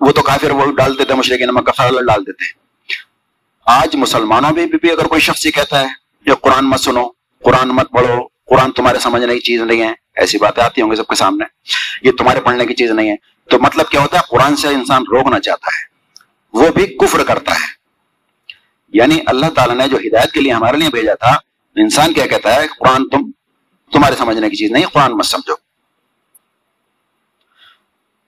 وہ 0.00 0.12
تو 0.12 0.22
کافر 0.22 0.50
وہ 0.50 0.72
ڈالتے 0.76 1.04
تھے 1.04 1.14
مشرق 1.14 1.40
نمک 1.40 1.66
کا 1.66 1.90
ڈالتے 1.90 2.32
تھے 2.32 2.66
آج 3.66 3.96
مسلمانوں 3.96 4.50
میں 4.52 4.66
بھی, 4.66 4.78
بھی 4.78 4.90
اگر 4.90 5.04
کوئی 5.04 5.20
شخص 5.20 5.46
یہ 5.46 5.50
کہتا 5.50 5.80
ہے 5.80 5.86
یہ 6.26 6.32
قرآن 6.34 6.70
مت 6.70 6.80
سنو 6.80 7.08
قرآن 7.44 7.68
مت 7.68 7.90
پڑھو 7.90 8.28
قرآن 8.46 8.72
تمہارے 8.72 8.98
سمجھنے 8.98 9.34
کی 9.34 9.40
چیز 9.40 9.60
نہیں 9.60 9.82
ہے 9.82 9.94
ایسی 10.14 10.38
باتیں 10.38 10.62
آتی 10.62 10.82
ہوں 10.82 10.90
گی 10.90 10.96
سب 10.96 11.06
کے 11.06 11.14
سامنے۔ 11.14 11.44
یہ 12.02 12.12
تمہارے 12.18 12.40
پڑھنے 12.40 12.66
کی 12.66 12.74
چیز 12.74 12.90
نہیں 12.90 13.10
ہے۔ 13.10 13.16
تو 13.50 13.58
مطلب 13.58 13.88
کیا 13.88 14.00
ہوتا 14.00 14.16
ہے؟ 14.16 14.22
قرآن 14.30 14.56
سے 14.56 14.68
انسان 14.68 15.02
روکنا 15.10 15.40
چاہتا 15.40 15.66
ہے۔ 15.66 15.96
وہ 16.52 16.68
بھی 16.72 16.86
کفر 16.86 17.24
کرتا 17.24 17.52
ہے۔ 17.52 17.66
یعنی 18.88 19.18
اللہ 19.26 19.46
تعالیٰ 19.46 19.76
نے 19.76 19.88
جو 19.88 19.96
ہدایت 19.96 20.32
کے 20.32 20.40
لیے 20.40 20.52
ہمارے 20.52 20.76
لیے 20.76 20.88
بھیجا 20.88 21.14
تھا 21.14 21.38
انسان 21.76 22.12
کیا 22.12 22.26
کہتا 22.26 22.56
ہے؟ 22.56 22.66
قرآن 22.78 23.08
تم 23.08 23.30
تمہارے 23.92 24.16
سمجھنے 24.16 24.50
کی 24.50 24.56
چیز 24.56 24.70
نہیں، 24.70 24.86
قرآن 24.92 25.12
مت 25.12 25.24
سمجھو۔ 25.24 25.54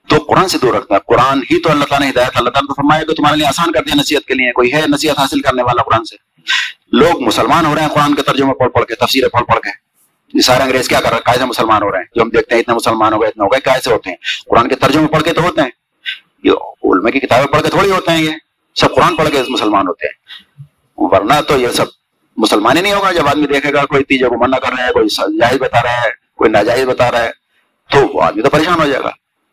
تو 0.07 0.17
قرآن 0.17 0.47
سے 0.47 0.57
دور 0.61 0.73
رکھتا 0.73 0.95
ہے 0.95 0.99
قرآن 1.07 1.37
ہی 1.37 1.61
تو 1.61 1.71
اللہ 1.71 1.85
تعالیٰ 1.85 2.07
نے 2.07 2.11
ہدایت، 2.11 2.31
اللہ 2.35 2.49
تعالیٰ 2.49 2.69
نے 2.69 2.73
فرمایا 2.73 3.03
کہ 3.03 3.13
تمہارے 3.13 3.37
لیے 3.37 3.47
آسان 3.47 3.71
کر 3.71 3.83
دیا 3.83 3.95
نصیحت 3.95 4.27
کے 4.27 4.33
لیے، 4.33 4.51
کوئی 4.51 4.73
ہے 4.73 4.81
نصیحت 4.87 5.19
حاصل 5.19 5.41
کرنے 5.41 5.63
والا 5.63 5.83
قرآن 5.83 6.05
سے؟ 6.05 6.15
لوگ 6.91 7.21
مسلمان 7.21 7.65
ہو 7.65 7.75
رہے 7.75 7.81
ہیں 7.81 7.89
قرآن 7.89 8.15
کے 8.15 8.21
ترجمے 8.21 8.53
پڑھ 8.53 8.69
پڑھ 8.69 8.85
کے 8.85 8.95
تفسیر 8.95 9.29
پڑھ 9.29 9.43
پڑھ 9.43 9.59
کے۔ 9.59 9.69
یہ 10.33 10.41
سارے 10.41 10.63
انگریز 10.63 10.87
کیا 10.87 11.01
کر 11.01 11.09
رہے 11.09 11.17
ہیں؟ 11.17 11.33
کیسے 11.33 11.45
مسلمان 11.45 11.83
ہو 11.83 11.91
رہے 11.91 11.99
ہیں۔ 11.99 12.05
جو 12.15 12.21
ہم 12.21 12.29
دیکھتے 12.29 12.55
ہیں 12.55 12.61
اتنے 12.61 12.75
مسلمان 12.75 13.13
ہو 13.13 13.21
گئے، 13.21 13.29
اتنے 13.29 13.43
ہو 13.43 13.49
گئے 13.51 13.59
کیسے 13.59 13.93
ہوتے 13.93 14.09
ہیں۔ 14.09 14.17
قرآن 14.49 14.67
کے 14.67 14.75
ترجمے 14.75 15.07
پڑھ 15.07 15.23
کے 15.23 15.33
تو 15.33 15.41
ہوتے 15.41 15.61
ہیں۔ 15.61 15.69
یہ 16.43 16.51
علمے 16.83 17.11
کی 17.11 17.19
کتابیں 17.19 17.47
پڑھ 17.47 17.63
کے 17.63 17.69
تھوڑی 17.69 17.91
ہوتے 17.91 18.11
ہیں 18.11 18.23
یہ۔ 18.23 18.31
سب 18.75 18.95
قرآن 18.95 19.15
پڑھ 19.15 19.29
کے 19.29 19.43
مسلمان 19.49 19.87
ہوتے 19.87 20.07
ہیں۔ 20.07 20.13
ورنہ 20.97 21.33
تو 21.47 21.57
یہ 21.57 21.67
سب 21.67 21.85
مسلمان 22.39 22.77
ہی 22.77 22.81
نہیں 22.81 22.93
ہوگا 22.93 23.11
جب 23.11 23.27
آدمی 23.27 23.47
دیکھے 23.47 23.73
گا 23.73 23.85
کوئی 23.85 24.03
تیجے 24.03 24.25
کو 24.25 24.37
منع 24.37 24.57
کر 24.57 24.73
رہا 24.77 24.87
ہے، 24.87 24.91
کوئی 24.91 25.37
جائز 25.37 25.57
بتا 25.57 25.83
رہا 25.83 26.03
ہے، 26.03 26.09
کوئی 26.35 26.49
ناجائز 26.49 26.85
بتا 26.85 27.11
رہا 27.11 27.23
ہے، 27.23 27.29
تو 27.91 28.17
وہ 28.17 28.23
آدمی 28.23 28.41
تو 28.41 28.49
پریشان 28.49 28.81
ہو 28.81 28.85
جائے 28.85 29.03
گا۔ 29.03 29.09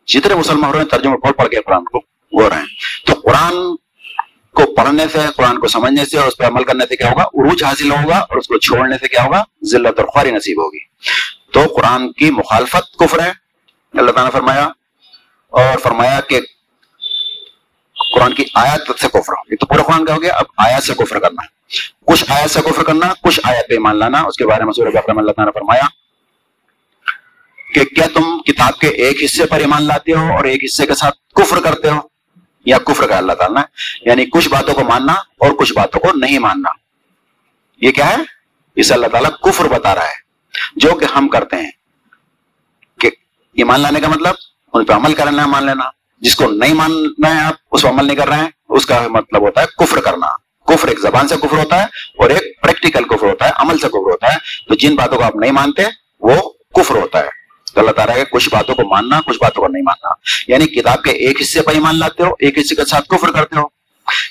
جتنے 0.07 0.35
مسلمان 0.35 0.63
ہو 0.63 0.71
رہے 0.71 0.79
ہیں 0.79 0.87
ترجمے 0.87 1.17
پڑھ 1.17 1.31
پڑھ 1.31 1.49
کے 1.49 1.55
قرآن 1.55 1.85
کو 1.85 2.01
وہ 2.31 2.49
رہے 2.49 2.57
ہیں۔ 2.57 2.65
تو 3.05 3.13
قرآن 3.13 3.75
کو 4.53 4.75
پڑھنے 4.75 5.05
سے، 5.11 5.19
قرآن 5.35 5.59
کو 5.59 5.67
سمجھنے 5.67 6.05
سے 6.05 6.17
اور 6.17 6.27
اس 6.27 6.37
پہ 6.37 6.43
عمل 6.43 6.63
کرنے 6.63 6.85
سے 6.89 6.95
کیا 6.95 7.11
ہوگا؟ 7.11 7.23
عروج 7.23 7.63
حاصل 7.63 7.91
ہوگا 7.91 8.17
اور 8.17 8.37
اس 8.37 8.47
کو 8.47 8.57
چھوڑنے 8.57 8.95
سے 8.97 9.07
کیا 9.07 9.23
ہوگا؟ 9.23 9.43
ذلت 9.65 9.99
اور 9.99 10.05
خواری 10.05 10.31
نصیب 10.31 10.61
ہوگی۔ 10.63 10.79
تو 11.53 11.61
قرآن 11.75 12.11
کی 12.11 12.31
مخالفت 12.31 12.97
کفر 12.99 13.19
ہے۔ 13.19 13.31
اللہ 13.93 14.11
تعالیٰ 14.11 14.25
نے 14.25 14.31
فرمایا 14.31 14.69
اور 15.49 15.77
فرمایا 15.77 16.19
کہ 16.21 16.39
قرآن 18.13 18.33
کی 18.33 18.43
آیات 18.53 18.99
سے 18.99 19.07
کفر 19.07 19.33
ہو۔ 19.33 19.55
تو 19.55 19.65
پورا 19.65 19.83
قرآن 19.83 20.05
کا 20.05 20.13
ہو 20.13 20.21
گیا، 20.21 20.33
اب 20.33 20.45
آیات 20.57 20.83
سے 20.83 20.93
کفر 20.93 21.19
کرنا۔ 21.19 21.41
کچھ 22.05 22.25
آیات 22.27 22.51
سے 22.51 22.61
کفر 22.61 22.83
کرنا، 22.83 23.13
کچھ 23.23 23.39
آیات 23.43 23.69
پہ 23.69 23.77
مان 23.77 23.95
لانا۔ 23.95 24.21
اس 24.21 24.37
کے 24.37 24.45
بارے 24.45 24.63
میں 24.63 24.73
سورہ 24.73 24.89
بقرہ 24.89 25.11
اللہ 25.17 25.31
تعالیٰ 25.31 25.45
نے 25.45 25.51
فرمایا 25.51 25.83
کہ 27.73 27.95
کیا 27.95 28.05
تم 28.13 28.41
کتاب 28.41 28.79
کے 28.79 28.87
ایک 28.87 29.17
حصے 29.25 29.45
پر 29.45 29.57
ایمان 29.57 29.83
لاتے 29.83 30.13
ہو 30.13 30.35
اور 30.37 30.43
ایک 30.43 30.63
حصے 30.63 30.85
کے 30.85 30.95
ساتھ 30.95 31.17
کفر 31.35 31.59
کرتے 31.59 31.89
ہو؟ 31.89 31.99
یا 32.65 32.77
کفر 32.77 33.07
کا 33.07 33.17
اللہ 33.17 33.33
تعالیٰ 33.33 33.63
یعنی 34.01 34.25
کچھ 34.25 34.49
باتوں 34.49 34.73
کو 34.73 34.83
ماننا 34.83 35.13
اور 35.13 35.51
کچھ 35.51 35.73
باتوں 35.73 35.99
کو 35.99 36.07
نہیں 36.15 36.39
ماننا۔ 36.39 36.69
یہ 37.81 37.91
کیا 37.91 38.09
ہے؟ 38.09 38.15
اسے 38.75 38.93
اللہ 38.93 39.07
تعالیٰ 39.07 39.31
کفر 39.31 39.65
بتا 39.65 39.95
رہا 39.95 40.05
ہے۔ 40.05 40.27
جو 40.75 40.95
کہ 40.95 41.05
ہم 41.05 41.27
کرتے 41.27 41.55
ہیں۔ 41.55 41.71
کہ 42.99 43.09
ایمان 43.53 43.79
لانے 43.79 43.99
کا 44.01 44.07
مطلب 44.07 44.35
ان 44.73 44.85
پہ 44.85 44.93
عمل 44.93 45.13
کرنا 45.13 45.43
ہے 45.43 45.47
مان 45.47 45.65
لینا۔ 45.65 45.89
جس 46.17 46.35
کو 46.35 46.51
نہیں 46.51 46.73
ماننا 46.73 47.35
ہے 47.35 47.41
آپ، 47.41 47.53
اس 47.71 47.81
کو 47.81 47.89
عمل 47.89 48.05
نہیں 48.05 48.17
کر 48.17 48.27
رہے 48.27 48.35
ہیں، 48.35 48.49
اس 48.69 48.85
کا 48.85 49.07
مطلب 49.07 49.41
ہوتا 49.41 49.61
ہے 49.61 49.65
کفر 49.77 49.99
کرنا۔ 49.99 50.27
کفر 50.67 50.87
ایک 50.87 50.99
زبان 50.99 51.27
سے 51.27 51.35
کفر 51.35 51.57
ہوتا 51.57 51.79
ہے 51.79 51.83
اور 52.17 52.29
ایک 52.29 52.61
پریکٹیکل 52.61 53.03
کفر 53.03 53.27
ہوتا 53.27 53.45
ہے، 53.45 53.51
عمل 53.55 53.77
سے 53.77 53.87
کفر 53.87 54.11
ہوتا 54.11 54.27
ہے۔ 54.27 54.37
تو 54.67 54.75
جن 54.75 54.95
باتوں 54.95 55.17
کو 55.17 55.23
آپ 55.23 55.35
نہیں 55.35 55.51
مانتے، 55.51 55.81
وہ 56.19 56.49
کفر 56.75 56.95
ہوتا 56.95 57.19
ہے۔ 57.19 57.29
تو 57.73 57.79
اللہ 57.79 57.91
تعالیٰ 57.91 58.15
کچھ 58.31 58.49
باتوں 58.51 58.75
کو 58.75 58.83
ماننا، 58.83 59.21
کچھ 59.21 59.37
باتوں 59.41 59.63
کو 59.63 59.67
نہیں 59.67 59.83
ماننا۔ 59.83 60.09
یعنی 60.47 60.65
کتاب 60.65 61.03
کے 61.03 61.11
ایک 61.11 61.41
حصے 61.41 61.61
پر 61.61 61.73
ایمان 61.73 61.99
لاتے 61.99 62.23
ہو، 62.23 62.29
ایک 62.39 62.57
حصے 62.57 62.75
کے 62.75 62.85
ساتھ 62.85 63.09
کفر 63.09 63.31
کرتے 63.31 63.59
ہو۔ 63.59 63.67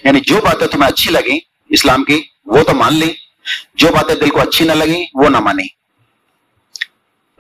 یعنی 0.05 0.21
جو 0.21 0.41
باتیں 0.45 0.67
تمہیں 0.67 0.91
اچھی 0.91 1.11
لگی 1.11 1.39
اسلام 1.69 2.05
کی، 2.05 2.23
وہ 2.45 2.63
تو 2.63 2.75
مان 2.75 2.95
لی۔ 2.95 3.15
جو 3.75 3.89
باتیں 3.89 4.15
دل 4.15 4.31
کو 4.31 4.41
اچھی 4.41 4.65
نہ 4.65 4.73
لگی 4.73 5.05
وہ 5.15 5.29
نہ 5.29 5.41
مانی۔ 5.41 5.67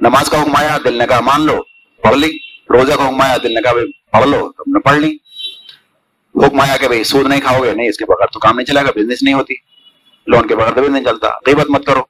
نماز 0.00 0.30
کا 0.30 0.42
حکم 0.42 0.56
آیا، 0.56 0.78
دل 0.84 0.98
نے 0.98 1.06
کہا، 1.06 1.20
مان 1.20 1.46
لو، 1.46 1.62
پڑھ 2.02 2.16
لی۔ 2.16 2.45
روزہ 2.70 2.92
کا 2.92 3.08
حکم 3.08 3.20
آیا 3.20 3.36
دل 3.36 3.54
نے 3.54 3.62
کہا 3.62 3.72
پڑھ 4.12 4.26
لو، 4.26 4.52
تم 4.52 4.72
نے 4.72 4.80
پڑھ 4.80 4.96
لی۔ 4.96 5.16
حکم 6.34 6.60
آیا 6.60 6.76
کہ 6.76 6.86
بھائی 6.86 7.04
سود 7.04 7.26
نہیں 7.26 7.40
کھاؤ 7.40 7.62
گے؟ 7.62 7.72
نہیں، 7.72 7.88
اس 7.88 7.96
کے 7.96 8.04
بغیر 8.04 8.26
تو 8.26 8.38
کام 8.38 8.56
نہیں 8.56 8.66
چلے 8.66 8.80
گا 8.80 8.90
بزنس 8.94 9.22
نہیں 9.22 9.34
ہوتی۔ 9.34 9.54
لون 10.26 10.46
کے 10.46 10.56
بغیر 10.56 10.72
تو 10.72 10.80
بھی 10.80 10.88
نہیں 10.88 11.04
چلتا۔ 11.04 11.28
غیبت 11.46 11.70
مت 11.70 11.86
کرو۔ 11.86 12.02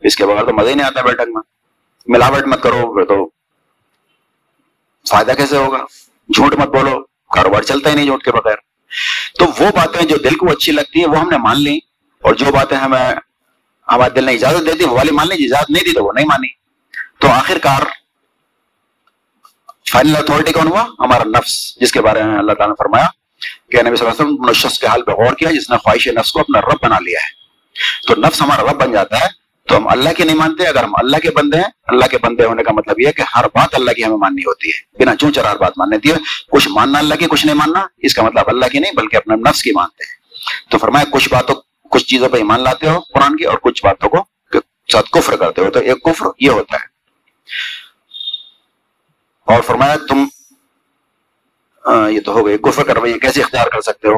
اس 0.00 0.16
کے 0.16 0.26
بغیر 0.26 0.44
تو 0.44 0.54
مزہ 0.54 0.68
ہی 0.68 0.74
نہیں 0.74 0.86
آتا 0.86 1.00
بیٹھک 1.00 1.28
میں۔ 1.28 1.42
ملاوٹ 2.06 2.46
مت 2.46 2.62
کرو، 2.62 2.94
پھر 2.94 3.04
تو 3.04 3.30
فائدہ 5.08 5.32
کیسے 5.36 5.56
ہوگا؟ 5.56 5.78
جھوٹ 6.34 6.54
مت 6.54 6.68
بولو۔ 6.68 7.02
کاروبار 7.34 7.62
چلتا 7.62 7.90
ہی 7.90 7.94
نہیں 7.94 8.06
جھوٹ 8.06 8.24
کے 8.24 8.32
بغیر۔ 8.32 8.56
تو 9.38 9.44
وہ 9.44 9.70
باتیں 9.74 10.02
جو 10.02 10.16
دل 10.16 10.34
کو 10.34 10.50
اچھی 10.50 10.72
لگتی 10.72 10.98
ہیں، 10.98 11.06
وہ 11.06 11.16
ہم 11.16 11.30
نے 11.30 11.36
مان 11.36 11.60
لی۔ 11.60 11.78
اور 12.22 12.34
جو 12.34 12.46
باتیں 12.52 12.76
ہمیں 12.76 13.14
ہمارے 13.88 14.14
دل 14.14 14.24
نے 14.24 14.32
اجازت 14.32 14.66
دے 14.66 14.72
دی، 14.72 14.84
وہ 14.84 14.96
والی 14.96 15.10
مان 15.10 15.28
لی، 15.28 15.44
اجازت 15.44 15.70
نہیں 15.70 15.84
دی 15.84 15.92
تو 15.92 16.04
وہ 16.04 16.12
نہیں 16.12 16.26
مانی۔ 16.26 16.48
تو 17.18 17.28
آخر 17.28 17.58
کار 17.62 17.82
فائنل 19.92 20.16
اتھارٹی 20.16 20.52
کون 20.52 20.66
ہوا؟ 20.66 20.84
ہمارا 20.98 21.24
نفس، 21.24 21.78
جس 21.80 21.92
کے 21.92 22.00
بارے 22.00 22.22
میں 22.22 22.38
اللہ 22.38 22.52
تعالیٰ 22.52 22.68
نے 22.68 22.74
فرمایا 22.78 23.06
کہ 23.70 23.82
نبی 23.82 23.96
صلی 23.96 24.06
اللہ 24.06 24.22
علیہ 24.22 24.32
وسلم 24.32 24.52
شخص 24.52 24.78
کے 24.78 24.86
حال 24.86 25.02
پہ 25.02 25.12
غور 25.12 25.34
کیا، 25.34 25.50
جس 25.50 25.70
نے 25.70 25.76
خواہش 25.76 26.08
نفس 26.08 26.32
کو 26.32 26.40
اپنا 26.40 26.60
رب 26.60 26.76
بنا 26.82 26.98
لیا 26.98 27.18
ہے۔ 27.18 27.40
تو 28.06 28.20
نفس 28.20 28.42
ہمارا 28.42 28.62
رب 28.62 28.80
بن 28.80 28.92
جاتا 28.92 29.16
ہے۔ 29.16 29.40
تو 29.68 29.76
ہم 29.76 29.88
اللہ 29.88 30.10
کی 30.16 30.24
نہیں 30.24 30.36
مانتے، 30.36 30.66
اگر 30.66 30.84
ہم 30.84 30.94
اللہ 30.96 31.16
کے 31.16 31.30
بندے 31.30 31.56
ہیں، 31.56 31.68
اللہ 31.86 32.04
کے 32.04 32.18
بندے 32.18 32.44
ہونے 32.44 32.62
کا 32.62 32.72
مطلب 32.72 33.00
یہ 33.00 33.06
ہے 33.06 33.12
کہ 33.12 33.22
ہر 33.36 33.44
بات 33.44 33.68
اللہ 33.72 33.90
کی 33.90 34.04
ہمیں 34.04 34.16
ماننی 34.16 34.42
ہوتی 34.42 34.68
ہے۔ 34.68 35.02
بنا 35.02 35.16
چون 35.16 35.32
چرار 35.32 35.56
بات 35.56 35.72
ماننے 35.76 35.98
دی 35.98 36.10
ہے 36.12 36.16
کچھ 36.50 36.68
ماننا 36.68 36.98
اللہ 36.98 37.14
کی، 37.14 37.26
کچھ 37.26 37.46
نہیں 37.46 37.56
ماننا، 37.56 37.86
اس 37.98 38.14
کا 38.14 38.22
مطلب 38.22 38.44
اللہ 38.46 38.66
کی 38.66 38.78
نہیں، 38.78 38.92
بلکہ 38.92 39.16
اپنے 39.16 39.36
نفس 39.36 39.62
کی 39.62 39.70
مانتے 39.70 40.04
ہیں۔ 40.04 40.20
تو 40.70 40.78
فرمایا، 40.78 41.04
کچھ 41.10 41.28
باتوں، 41.28 41.54
کچھ 41.90 42.04
چیزوں 42.04 42.28
پہ 42.28 42.36
ایمان 42.36 42.60
لاتے 42.60 42.88
ہو 42.88 43.00
قرآن 43.00 43.36
کی 43.36 43.44
اور 43.44 43.58
کچھ 43.58 43.84
باتوں 43.84 44.08
کو 44.08 44.24
ساتھ 44.92 45.10
کفر 45.10 45.36
کرتے 45.36 45.62
ہو، 45.62 45.70
تو 45.70 45.80
ایک 45.80 46.02
کفر 46.02 46.26
یہ 46.40 46.50
ہوتا 46.50 46.76
ہے۔ 46.76 46.90
اور 49.50 49.62
فرمایا 49.62 49.96
تم 50.08 50.24
یہ 52.08 52.20
تو 52.20 52.32
ہو 52.32 52.46
گئی، 52.46 52.58
کفر 52.58 52.84
کر 52.84 52.94
رویہ 52.94 53.18
کیسے 53.18 53.42
اختیار 53.42 53.66
کر 53.66 53.80
سکتے 53.80 54.08
ہو؟ 54.08 54.16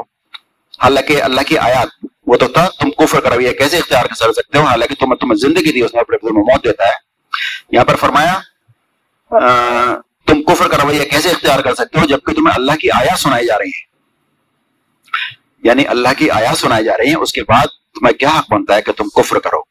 حالانکہ 0.83 1.23
اللہ 1.23 1.41
کی 1.41 1.59
آیات، 1.59 2.07
وہ 2.27 2.37
تو 2.37 2.47
تھا، 2.47 2.69
تم 2.81 2.91
کفر 2.91 3.21
کر 3.21 3.33
رویہ 3.33 3.53
کیسے 3.53 3.79
اختیار 3.79 4.05
کر 4.05 4.33
سکتے 4.33 4.59
ہو؟ 4.59 4.63
حالانکہ 4.63 4.95
تم 4.95 5.15
تمہیں 5.15 5.35
زندگی 5.35 5.73
دی، 5.73 5.83
اس 5.83 5.95
نے 5.95 6.01
اپنے 6.01 6.17
میں 6.23 6.33
موت 6.33 6.65
دیتا 6.65 6.85
ہے۔ 6.85 6.95
یہاں 7.71 7.85
پر 7.85 7.97
فرمایا 7.97 8.41
تم 10.27 10.43
کفر 10.43 10.69
کا 10.69 10.77
رویہ 10.77 11.05
کیسے 11.05 11.31
اختیار 11.31 11.61
کر 11.61 11.75
سکتے 11.75 12.01
ہو؟ 12.01 12.05
جبکہ 12.05 12.35
تمہیں 12.35 12.55
اللہ 12.55 12.73
کی 12.73 12.91
آیات 12.91 13.19
سنائی 13.19 13.47
جا 13.47 13.59
رہی 13.59 13.67
ہیں۔ 13.67 13.87
یعنی 15.63 15.87
اللہ 15.87 16.09
کی 16.19 16.31
آیات 16.31 16.59
سنائی 16.59 16.85
جا 16.85 16.93
رہی 16.99 17.09
ہیں، 17.09 17.17
اس 17.17 17.33
کے 17.33 17.43
بعد 17.43 17.67
تمہیں 17.67 18.15
کیا 18.15 18.31
حق 18.39 18.53
بنتا 18.53 18.75
ہے 18.75 18.83
کہ 18.83 18.93
تم 18.93 19.09
کفر 19.09 19.39
کرو؟ 19.39 19.63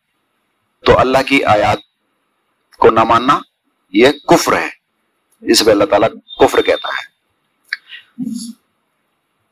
تو 0.86 1.00
اللہ 1.00 1.18
کی 1.28 1.44
آیات 1.44 1.78
کو 2.78 2.90
نہ 2.90 3.00
ماننا، 3.00 3.40
یہ 3.94 4.12
کفر 4.12 4.54
ہے۔ 4.54 4.81
اس 5.42 5.66
پہ 5.66 5.72
اللہ 5.72 5.84
تعالیٰ 5.84 6.10
کفر 6.40 6.62
کہتا 6.62 6.88
ہے۔ 6.88 7.12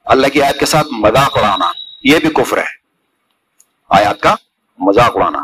اللہ 0.06 0.28
کی 0.28 0.41
آیت 0.41 0.60
کے 0.60 0.65
ساتھ 0.65 0.88
مذاق 0.91 1.38
اڑانا، 1.38 1.71
یہ 2.04 2.19
بھی 2.19 2.30
کفر 2.30 2.58
ہے۔ 2.58 2.80
آیات 3.89 4.21
کا 4.21 4.36
مذاق 4.80 5.12
اڑانا، 5.15 5.39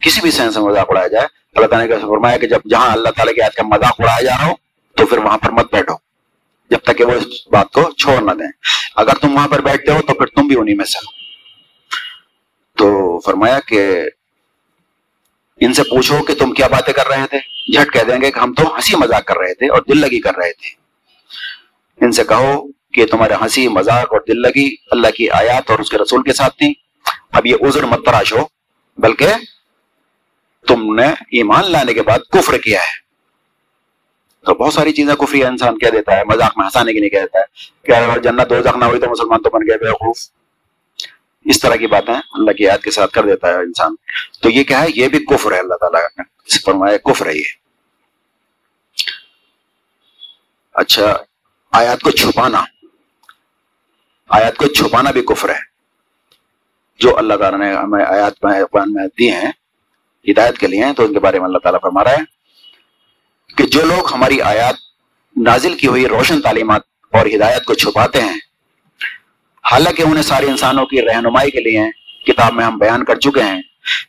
کسی 0.00 0.20
بھی 0.20 0.30
سینس 0.30 0.56
میں 0.56 0.64
مذاق 0.64 0.86
اڑایا 0.88 1.06
جائے، 1.06 1.26
اللہ 1.54 1.66
تعالیٰ 1.66 1.88
نے 1.88 1.96
فرمایا 1.96 2.38
کہ 2.38 2.46
جب 2.46 2.60
جہاں 2.70 2.90
اللہ 2.90 3.08
تعالیٰ 3.08 3.34
کی 3.34 3.40
آیت 3.40 3.54
کا 3.54 3.62
مذاق 3.62 3.94
اڑایا 3.98 4.22
جا 4.22 4.38
رہا 4.38 4.46
ہو، 4.46 4.52
تو 4.96 5.06
پھر 5.06 5.18
وہاں 5.18 5.38
پر 5.38 5.50
مت 5.50 5.72
بیٹھو۔ 5.72 5.94
جب 6.70 6.78
تک 6.78 6.98
کہ 6.98 7.04
وہ 7.04 7.12
اس 7.12 7.48
بات 7.48 7.72
کو 7.72 7.90
چھوڑ 7.90 8.22
نہ 8.22 8.30
دیں۔ 8.30 8.52
اگر 8.96 9.14
تم 9.14 9.34
وہاں 9.34 9.48
پر 9.48 9.60
بیٹھتے 9.60 9.92
ہو، 9.92 10.00
تو 10.02 10.14
پھر 10.14 10.26
تم 10.26 10.46
بھی 10.46 10.56
انہیں 10.58 10.76
میں 10.76 10.84
سے 10.84 11.06
تو 12.78 13.20
فرمایا 13.20 13.60
کہ 13.60 14.02
ان 15.60 15.72
سے 15.72 15.82
پوچھو 15.82 16.22
کہ 16.22 16.34
تم 16.34 16.52
کیا 16.52 16.66
باتیں 16.66 16.94
کر 16.94 17.06
رہے 17.06 17.26
تھے؟ 17.30 17.55
جھٹ 17.72 17.92
کہہ 17.92 18.00
دیں 18.00 18.20
گے 18.20 18.32
کہ 18.32 18.38
ہم 18.38 18.54
تو 18.54 18.76
ہنسی 18.76 18.96
مذاق 18.96 19.24
کر 19.24 19.38
رہے 19.38 19.54
تھے 19.54 19.66
اور 19.66 19.82
دل 19.88 20.00
لگی 20.00 20.20
کر 20.20 20.36
رہے 20.36 20.52
تھے۔ 20.52 20.86
ان 22.04 22.12
سے 22.12 22.24
کہو 22.24 22.66
کہ 22.92 23.06
تمہارے 23.06 23.34
ہنسی، 23.34 23.68
مذاق 23.68 24.12
اور 24.12 24.20
دل 24.28 24.42
لگی 24.42 24.74
اللہ 24.90 25.06
کی 25.16 25.30
آیات 25.30 25.70
اور 25.70 25.78
اس 25.78 25.90
کے 25.90 25.98
رسول 25.98 26.22
کے 26.22 26.32
ساتھ 26.32 26.58
تھی۔ 26.58 26.74
اب 27.32 27.46
یہ 27.46 27.54
عذر 27.62 27.84
مت 27.84 28.06
تراش 28.06 28.32
ہو، 28.32 28.46
بلکہ 28.98 29.26
تم 30.66 30.94
نے 30.94 31.06
ایمان 31.06 31.70
لانے 31.70 31.94
کے 31.94 32.02
بعد 32.02 32.18
کفر 32.32 32.58
کیا 32.58 32.80
ہے۔ 32.80 33.06
تو 34.46 34.54
بہت 34.54 34.74
ساری 34.74 34.92
چیزیں 34.92 35.14
کفری 35.14 35.44
انسان 35.44 35.78
کہہ 35.78 35.88
دیتا 35.88 36.16
ہے، 36.16 36.24
مذاق 36.24 36.58
میں 36.58 36.66
ہنسانے 36.66 36.92
کی 36.92 37.00
نہیں 37.00 37.10
کہتا 37.10 37.38
ہے۔ 37.38 37.44
کہ 37.82 37.92
اگر 37.92 38.18
جنت 38.22 38.50
دو 38.50 38.78
نہ 38.78 38.84
ہوئی 38.84 39.00
تو 39.00 39.10
مسلمان 39.10 39.42
تو 39.42 39.50
بن 39.50 39.68
گئے 39.68 39.78
بے 39.78 39.90
خوف 39.90 40.35
اس 41.46 41.60
طرح 41.60 41.76
کی 41.76 41.86
باتیں 41.86 42.14
اللہ 42.14 42.50
کی 42.50 42.68
آیت 42.68 42.82
کے 42.82 42.90
ساتھ 42.90 43.12
کر 43.12 43.24
دیتا 43.24 43.48
ہے 43.48 43.54
انسان۔ 43.54 43.94
تو 44.40 44.50
یہ 44.50 44.64
کیا 44.64 44.82
ہے؟ 44.82 44.86
یہ 44.94 45.08
بھی 45.08 45.18
کفر 45.18 45.52
ہے 45.52 45.58
اللہ 45.58 45.74
تعالیٰ 45.74 46.00
نے 46.02 46.22
فرمایا 46.64 46.96
کفر 46.96 47.26
ہے 47.26 47.36
یہ۔ 47.36 47.42
اچھا 50.74 51.16
آیات 51.72 52.00
کو 52.00 52.10
چھپانا۔ 52.10 52.64
آیات 54.28 54.56
کو 54.56 54.66
چھپانا 54.66 55.10
بھی 55.10 55.22
کفر 55.22 55.48
ہے۔ 55.48 55.58
جو 56.98 57.18
اللہ 57.18 57.34
تعالیٰ 57.34 57.58
نے 57.58 57.74
ہمیں 57.74 58.04
آیات 58.04 58.44
میں، 58.44 58.64
قرآن 58.72 58.92
میں 58.92 59.06
دی 59.18 59.30
ہیں، 59.30 59.52
ہدایت 60.28 60.58
کے 60.58 60.66
لیے 60.66 60.84
ہیں، 60.84 60.92
تو 60.92 61.04
ان 61.04 61.12
کے 61.12 61.20
بارے 61.20 61.38
میں 61.38 61.46
اللہ 61.46 61.58
تعالیٰ 61.58 61.80
فرما 61.80 62.04
رہا 62.04 62.12
ہے 62.12 62.22
کہ 63.56 63.66
جو 63.66 63.82
لوگ 63.82 64.14
ہماری 64.14 64.40
آیات 64.40 64.74
نازل 65.36 65.76
کی 65.76 65.86
ہوئی 65.86 66.08
روشن 66.08 66.40
تعلیمات 66.40 66.82
اور 67.12 67.26
ہدایت 67.26 67.64
کو 67.64 67.74
چھپاتے 67.74 68.20
ہیں 68.20 68.36
حالانکہ 69.72 70.02
انہیں 70.02 70.22
سارے 70.22 70.46
انسانوں 70.46 70.86
کی 70.86 71.02
رہنمائی 71.02 71.50
کے 71.50 71.60
لیے 71.60 71.80
کتاب 72.26 72.52
میں 72.52 72.64
ہم 72.64 72.78
بیان 72.78 73.04
کر 73.04 73.16
چکے 73.16 73.42
ہیں۔ 73.42 73.62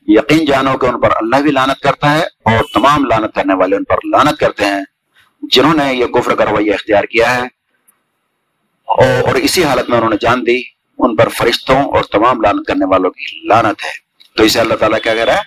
یقین 0.08 0.46
جانو 0.46 0.78
کہ 0.78 0.86
ان 0.86 1.02
پر 1.02 1.10
اللہ 1.16 1.36
بھی 1.36 1.52
لانت 1.52 1.82
کرتا 1.82 2.14
ہے 2.14 2.24
اور 2.24 2.64
تمام 2.74 3.06
لانت 3.06 3.36
کرنے 3.36 3.54
والے 3.54 3.76
ان 3.76 3.84
پر 3.84 3.96
لانت 4.12 4.40
کرتے 4.40 4.66
ہیں، 4.66 4.82
جنہوں 5.42 5.74
نے 5.74 5.94
یہ 5.94 6.06
کفر 6.06 6.36
کا 6.36 6.46
رویہ 6.46 6.74
اختیار 6.74 7.04
کیا 7.04 7.36
ہے۔ 7.36 7.42
اور 8.86 9.36
اسی 9.36 9.64
حالت 9.64 9.90
میں 9.90 9.98
انہوں 9.98 10.10
نے 10.10 10.16
جان 10.22 10.46
دی، 10.46 10.62
ان 10.98 11.16
پر 11.16 11.30
فرشتوں 11.30 11.84
اور 11.84 12.04
تمام 12.04 12.42
لانت 12.42 12.68
کرنے 12.68 12.86
والوں 12.86 13.10
کی 13.10 13.48
لانت 13.48 13.84
ہے۔ 13.84 13.92
تو 14.36 14.44
اسے 14.44 14.60
اللہ 14.60 14.74
تعالیٰ 14.74 15.00
کیا 15.04 15.16
کہہ 15.16 15.24
رہا 15.24 15.36
ہے؟ 15.36 15.42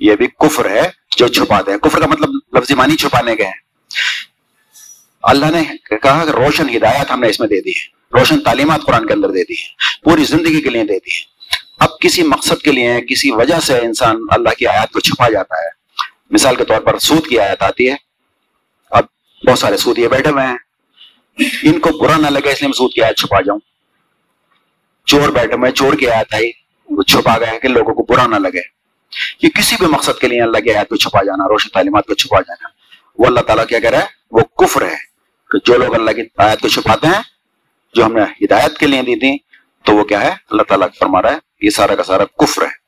یہ 0.00 0.16
بھی 0.16 0.26
کفر 0.26 0.70
ہے 0.70 0.90
جو 1.16 1.28
چھپاتے 1.28 1.70
ہیں 1.70 1.78
کفر 1.78 2.00
کا 2.00 2.06
مطلب 2.06 2.28
لفظی 2.52 2.74
معنی 2.74 2.96
چھپانے 2.96 3.36
کے 3.36 3.44
ہیں۔ 3.44 3.60
اللہ 5.22 5.46
نے 5.46 5.96
کہا 5.96 6.24
کہ 6.24 6.30
روشن 6.30 6.76
ہدایت 6.76 7.10
ہم 7.10 7.20
نے 7.20 7.28
اس 7.28 7.40
میں 7.40 7.48
دے 7.48 7.60
دی 7.60 7.70
ہے 7.70 7.94
روشن 8.12 8.40
تعلیمات 8.40 8.80
قرآن 8.86 9.06
کے 9.06 9.12
اندر 9.12 9.28
دے 9.28 9.44
دی 9.44 9.52
ہے 9.52 9.68
پوری 10.02 10.24
زندگی 10.24 10.60
کے 10.60 10.70
لیے 10.70 10.84
دے 10.84 10.98
دی 10.98 11.10
ہے 11.10 11.34
اب 11.78 11.98
کسی 12.00 12.22
مقصد 12.22 12.62
کے 12.62 12.72
لیے، 12.72 13.00
کسی 13.10 13.30
وجہ 13.30 13.60
سے 13.60 13.78
انسان 13.78 14.16
اللہ 14.30 14.48
کی 14.58 14.66
آیات 14.66 14.92
کو 14.92 15.00
چھپا 15.00 15.28
جاتا 15.28 15.54
ہے۔ 15.54 15.68
مثال 16.30 16.56
کے 16.56 16.64
طور 16.64 16.80
پر 16.80 16.98
سود 16.98 17.26
کی 17.26 17.38
آیت 17.38 17.62
آتی 17.62 17.90
ہے۔ 17.90 17.96
اب 18.90 19.04
بہت 19.46 19.58
سارے 19.58 19.76
سود 19.76 19.98
یہ 19.98 20.08
بیٹھے 20.08 20.30
ہوئے 20.30 20.46
ہیں۔ 20.46 20.56
ان 21.62 21.80
کو 21.80 21.90
برا 21.98 22.16
نہ 22.16 22.26
لگے، 22.26 22.52
اس 22.52 22.62
لیے 22.62 22.68
میں 22.68 22.72
سود 22.72 22.92
کی 22.92 23.02
آیت 23.02 23.16
چھپا 23.16 23.40
جاؤں۔ 23.40 23.58
چور 25.06 25.28
بیٹھے 25.28 25.54
ہوئے 25.54 25.70
چور 25.70 25.94
کی 25.94 26.10
آیت 26.10 26.34
آئی۔ 26.34 26.50
وہ 26.90 27.02
چھپا 27.02 27.38
گیا 27.38 27.58
کہ 27.58 27.68
لوگوں 27.68 27.94
کو 27.94 28.02
برا 28.02 28.26
نہ 28.26 28.36
لگے۔ 28.36 28.60
یہ 29.42 29.48
کسی 29.48 29.76
بھی 29.78 29.86
مقصد 29.86 30.20
کے 30.20 30.28
لیے 30.28 30.42
اللہ 30.42 30.58
کی 30.58 30.74
آیت 30.74 30.88
کو 30.88 30.96
چھپا 30.96 31.22
جانا، 31.22 31.44
روشن 31.48 31.68
تعلیمات 31.68 32.06
کو 32.06 32.14
چھپا 32.14 32.40
جانا۔ 32.40 32.68
وہ 33.18 33.26
اللہ 33.26 33.40
تعالیٰ 33.40 33.66
کیا 33.66 33.78
کہہ 33.78 33.90
رہا 33.90 33.98
ہے 33.98 34.06
وہ 34.30 34.40
کفر 34.40 34.82
ہے 34.82 34.96
کہ 35.50 35.58
جو 35.64 35.78
لوگ 35.78 35.94
اللہ 35.94 36.10
کی 36.10 36.22
آیت 36.38 36.60
کو 36.60 36.68
چھپاتے 36.68 37.06
ہیں 37.06 37.33
جو 37.94 38.04
ہم 38.04 38.12
نے 38.12 38.22
ہدایت 38.22 38.78
کے 38.78 38.86
لیے 38.86 39.02
دی 39.02 39.20
تھی 39.20 39.38
تو 39.84 39.92
وہ 39.92 40.04
کیا 40.04 40.20
ہے؟ 40.20 40.32
اللہ 40.50 40.62
تعالیٰ 40.62 40.88
فرما 40.98 41.22
رہا 41.22 41.32
ہے، 41.32 41.38
یہ 41.60 41.70
سارا 41.70 41.94
کا 41.94 42.02
سارا 42.02 42.24
کفر 42.24 42.62
ہے۔ 42.62 42.84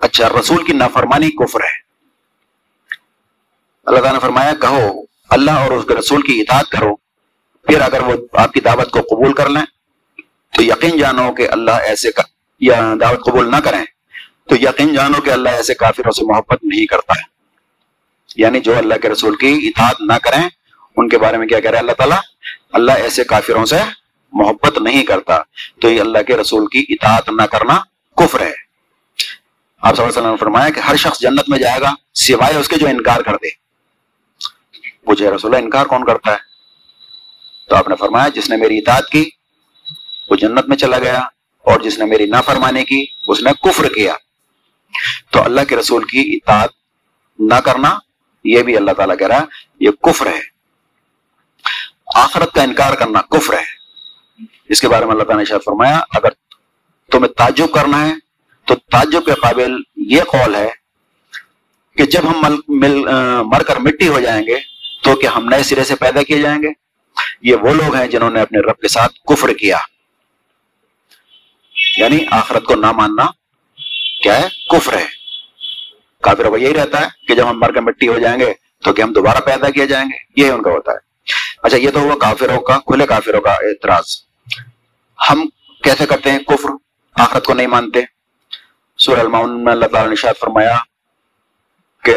اچھا 0.00 0.28
رسول 0.40 0.64
کی 0.64 0.72
نافرمانی 0.72 1.30
کفر 1.30 1.60
ہے۔ 1.60 1.82
اللہ 3.84 3.96
تعالیٰ 3.96 4.12
نے 4.12 4.18
فرمایا، 4.18 4.54
کہو، 4.54 5.02
اللہ 5.30 5.50
اور 5.50 5.70
اس 5.70 5.84
کے 5.88 5.94
رسول 5.94 6.22
کی 6.22 6.40
اطاعت 6.40 6.68
کرو۔ 6.70 6.96
پھر 7.62 7.80
اگر 7.80 8.02
وہ 8.02 8.12
آپ 8.32 8.52
کی 8.52 8.60
دعوت 8.60 8.90
کو 8.90 9.00
قبول 9.00 9.32
کر 9.32 9.48
لیں، 9.48 9.64
تو 10.56 10.62
یقین 10.62 10.98
جانو 10.98 11.32
کہ 11.32 11.48
اللہ 11.50 11.70
ایسے 11.70 12.08
یا 12.60 12.94
دعوت 13.00 13.24
قبول 13.24 13.50
نہ 13.50 13.56
کریں، 13.56 13.84
تو 14.48 14.56
یقین 14.56 14.94
جانو 14.94 15.20
کہ 15.20 15.30
اللہ 15.30 15.48
ایسے 15.48 15.74
کافروں 15.74 16.12
سے 16.12 16.24
محبت 16.24 16.64
نہیں 16.64 16.86
کرتا 16.86 17.12
ہے۔ 17.12 17.22
یعنی 18.36 18.60
جو 18.60 18.78
اللہ 18.78 18.94
کے 19.02 19.08
رسول 19.08 19.36
کی 19.36 19.68
اطاعت 19.68 20.00
نہ 20.00 20.12
کریں 20.22 20.48
ان 20.96 21.08
کے 21.08 21.18
بارے 21.18 21.36
میں 21.36 21.46
کیا 21.46 21.60
کہہ 21.60 21.70
رہے 21.70 21.78
اللہ 21.78 21.92
تعالیٰ، 21.92 22.18
اللہ 22.72 22.92
ایسے 22.92 23.24
کافروں 23.24 23.66
سے 23.66 23.76
محبت 24.32 24.78
نہیں 24.78 25.02
کرتا۔ 25.02 25.38
تو 25.80 25.90
یہ 25.90 26.00
اللہ 26.00 26.18
کے 26.26 26.36
رسول 26.36 26.66
کی 26.66 26.84
اطاعت 26.88 27.28
نہ 27.28 27.42
کرنا 27.42 27.80
کفر 28.16 28.40
ہے۔ 28.40 28.52
آپ 29.82 29.96
صلی 29.96 30.04
اللہ 30.04 30.12
علیہ 30.12 30.20
وسلم 30.20 30.30
نے 30.30 30.36
فرمایا 30.36 30.70
کہ 30.70 30.80
ہر 30.80 30.96
شخص 30.96 31.20
جنت 31.20 31.48
میں 31.48 31.58
جائے 31.58 31.80
گا 31.80 31.94
سوائے 32.14 32.56
اس 32.56 32.68
کے 32.68 32.76
جو 32.76 32.86
انکار 32.86 33.20
کر 33.20 33.34
دے۔ 33.34 33.48
پوچھے 35.04 35.30
رسول 35.30 35.54
انکار 35.54 35.86
کون 35.86 36.04
کرتا 36.04 36.32
ہے؟ 36.32 36.36
تو 37.68 37.76
آپ 37.76 37.88
نے 37.88 37.94
فرمایا، 37.96 38.28
جس 38.28 38.50
نے 38.50 38.56
میری 38.56 38.78
اطاعت 38.78 39.08
کی، 39.08 39.30
وہ 40.30 40.36
جنت 40.36 40.68
میں 40.68 40.76
چلا 40.76 40.98
گیا۔ 40.98 41.20
اور 41.58 41.80
جس 41.80 41.98
نے 41.98 42.04
میری 42.04 42.26
نافرمانی 42.26 42.84
کی، 42.84 43.06
اس 43.26 43.42
نے 43.42 43.50
کفر 43.62 43.92
کیا۔ 43.94 44.14
تو 45.30 45.42
اللہ 45.42 45.60
کے 45.68 45.76
رسول 45.76 46.04
کی 46.04 46.36
اطاعت 46.36 46.70
نہ 47.38 47.54
کرنا، 47.54 47.98
یہ 48.44 48.62
بھی 48.62 48.76
اللہ 48.76 48.90
تعالیٰ 48.90 49.18
کہہ 49.18 49.26
رہا 49.26 49.40
ہے، 49.40 49.44
یہ 49.80 49.90
کفر 49.90 50.26
ہے۔ 50.26 50.51
آخرت 52.14 52.52
کا 52.52 52.62
انکار 52.62 52.94
کرنا 52.94 53.20
کفر 53.20 53.54
ہے۔ 53.54 53.82
اس 54.68 54.80
کے 54.80 54.88
بارے 54.88 55.04
میں 55.04 55.12
اللہ 55.12 55.22
تعالیٰ 55.22 55.38
نے 55.38 55.44
شاید 55.44 55.64
فرمایا، 55.64 56.00
اگر 56.14 56.28
تمہیں 57.10 57.32
تعجب 57.32 57.66
کرنا 57.74 58.08
ہے، 58.08 58.12
تو 58.64 58.74
تعجب 58.74 59.24
کے 59.24 59.32
قابل 59.34 59.72
یہ 59.96 60.22
قول 60.22 60.54
ہے 60.54 60.70
کہ 61.96 62.04
جب 62.04 62.20
ہم 62.24 62.56
مل 62.68 62.78
مل 62.88 63.04
مر 63.44 63.62
کر 63.62 63.76
مٹی 63.76 64.08
ہو 64.08 64.20
جائیں 64.20 64.46
گے، 64.46 64.56
تو 65.02 65.16
کہ 65.16 65.26
ہم 65.26 65.48
نئے 65.48 65.62
سرے 65.62 65.84
سے 65.84 65.96
پیدا 65.96 66.22
کیے 66.22 66.42
جائیں 66.42 66.62
گے۔ 66.62 66.68
یہ 67.42 67.56
وہ 67.56 67.74
لوگ 67.74 67.94
ہیں 67.94 68.06
جنہوں 68.06 68.30
نے 68.30 68.40
اپنے 68.40 68.58
رب 68.60 68.78
کے 68.80 68.88
ساتھ 68.88 69.12
کفر 69.12 69.52
کیا۔ 69.52 69.76
یعنی 71.96 72.18
آخرت 72.30 72.64
کو 72.64 72.74
نہ 72.74 72.92
ماننا 72.92 73.26
کیا 74.22 74.42
ہے؟ 74.42 74.48
کفر 74.70 74.92
ہے۔ 74.98 75.06
کافر 76.22 76.44
وہ 76.44 76.60
یہی 76.60 76.74
رہتا 76.74 77.00
ہے 77.00 77.08
کہ 77.28 77.34
جب 77.34 77.50
ہم 77.50 77.60
مر 77.60 77.72
کر 77.72 77.80
مٹی 77.80 78.08
ہو 78.08 78.18
جائیں 78.18 78.40
گے، 78.40 78.52
تو 78.84 78.92
کہ 78.92 79.02
ہم 79.02 79.12
دوبارہ 79.12 79.38
پیدا 79.38 79.70
کیے 79.70 79.86
جائیں 79.86 80.08
گے۔ 80.08 80.42
یہ 80.42 80.50
ان 80.50 80.62
کا 80.62 80.70
ہوتا 80.70 80.92
ہے۔ 80.92 81.11
اچھا 81.62 81.76
یہ 81.76 81.90
تو 81.90 82.00
ہوا 82.00 82.14
کافروں 82.20 82.60
کا، 82.60 82.78
کھلے 82.78 83.06
کافروں 83.06 83.40
کا 83.40 83.52
اعتراض۔ 83.52 84.24
ہم 85.30 85.48
کیسے 85.82 86.06
کرتے 86.06 86.30
ہیں 86.30 86.38
کفر؟ 86.38 86.68
آخرت 87.14 87.44
کو 87.44 87.54
نہیں 87.54 87.66
مانتے۔ 87.66 88.00
سورہ 88.98 89.20
المعون 89.20 89.64
میں 89.64 89.72
اللہ 89.72 89.86
تعالیٰ 89.86 90.08
نے 90.08 90.16
شاید 90.16 90.40
فرمایا 90.40 90.76
کہ 92.04 92.14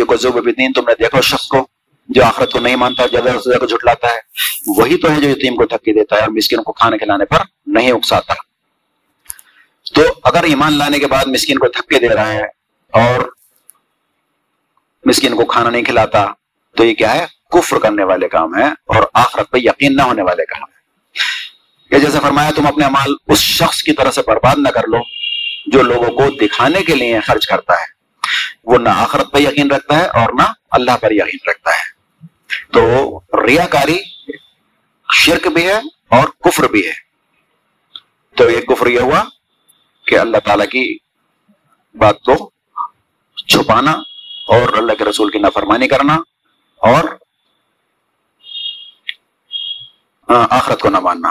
کو 0.00 0.40
دین 0.50 0.72
تم 0.72 0.80
نے 0.88 0.94
دیکھو 0.98 1.20
شخص 1.20 1.46
کو 1.46 1.66
جو 2.08 2.24
آخرت 2.24 2.52
کو 2.52 2.58
نہیں 2.58 2.76
مانتا 2.76 3.06
جگہ 3.06 3.58
کو 3.58 3.66
جھٹلاتا 3.66 4.06
ہے۔ 4.06 4.18
وہی 4.66 4.96
تو 4.96 5.10
ہے 5.10 5.20
جو 5.20 5.28
یتیم 5.28 5.56
کو 5.56 5.66
تھکی 5.66 5.92
دیتا 5.92 6.16
ہے 6.16 6.20
اور 6.20 6.28
مسکین 6.28 6.62
کو 6.62 6.72
کھانے 6.72 6.98
کھلانے 6.98 7.24
پر 7.24 7.36
نہیں 7.66 7.92
اکساتا۔ 7.92 8.34
تو 9.94 10.02
اگر 10.24 10.42
ایمان 10.44 10.72
لانے 10.72 10.98
کے 10.98 11.06
بعد 11.06 11.24
مسکین 11.26 11.58
کو 11.58 11.68
تھکے 11.68 11.98
دے 11.98 12.08
رہا 12.08 12.32
ہے 12.32 12.44
اور 12.90 13.30
مسکین 15.04 15.36
کو 15.36 15.44
کھانا 15.44 15.70
نہیں 15.70 15.82
کھلاتا، 15.82 16.26
تو 16.76 16.84
یہ 16.84 16.94
کیا 16.94 17.14
ہے؟ 17.14 17.35
کفر 17.60 17.78
کرنے 17.78 18.04
والے 18.04 18.28
کام 18.28 18.54
ہے 18.54 18.64
اور 18.64 19.02
آخرت 19.14 19.50
پہ 19.50 19.58
یقین 19.58 19.96
نہ 19.96 20.02
ہونے 20.02 20.22
والے 20.22 20.46
کام 20.46 20.62
ہے 20.62 20.76
کہ 21.90 21.98
جیسے 21.98 22.18
فرمایا 22.22 22.50
تم 22.56 22.66
اپنے 22.66 22.86
مال 22.86 23.14
اس 23.28 23.38
شخص 23.38 23.82
کی 23.82 23.92
طرح 23.92 24.10
سے 24.10 24.20
برباد 24.26 24.54
نہ 24.58 24.68
کر 24.68 24.82
لو 24.88 24.98
جو 25.66 25.82
لوگوں 25.82 26.06
کو 26.06 26.30
دکھانے 26.30 26.82
کے 26.82 26.94
لیے 26.94 27.20
خرچ 27.20 27.46
کرتا 27.46 27.72
ہے۔ 27.72 27.96
وہ 28.64 28.78
نہ 28.78 28.88
آخرت 28.88 29.30
پر 29.30 29.40
یقین 29.40 29.70
رکھتا 29.70 29.98
ہے 29.98 30.06
اور 30.06 30.28
نہ 30.32 30.42
اللہ 30.70 30.96
پر 31.00 31.10
یقین 31.10 31.50
رکھتا 31.50 31.70
ہے۔ 31.70 31.96
تو 32.72 33.20
ریاکاری 33.46 33.98
شرک 35.12 35.46
بھی 35.46 35.68
ہے 35.68 35.78
اور 36.08 36.28
کفر 36.44 36.68
بھی 36.68 36.86
ہے۔ 36.86 36.92
تو 38.36 38.50
یہ 38.50 38.60
کفر 38.60 38.86
یہ 38.86 39.00
ہوا 39.00 39.24
کہ 40.06 40.18
اللہ 40.18 40.36
تعالی 40.44 40.66
کی 40.66 40.98
بات 41.94 42.20
کو 42.20 42.50
چھپانا 43.46 43.92
اور 44.48 44.78
اللہ 44.78 44.92
کے 44.92 45.04
رسول 45.04 45.30
کی 45.30 45.38
نافرمانی 45.38 45.88
کرنا 45.88 46.14
اور 46.76 47.04
آخرت 50.28 50.80
کو 50.80 50.90
نہ 50.90 51.00
ماننا۔ 51.00 51.28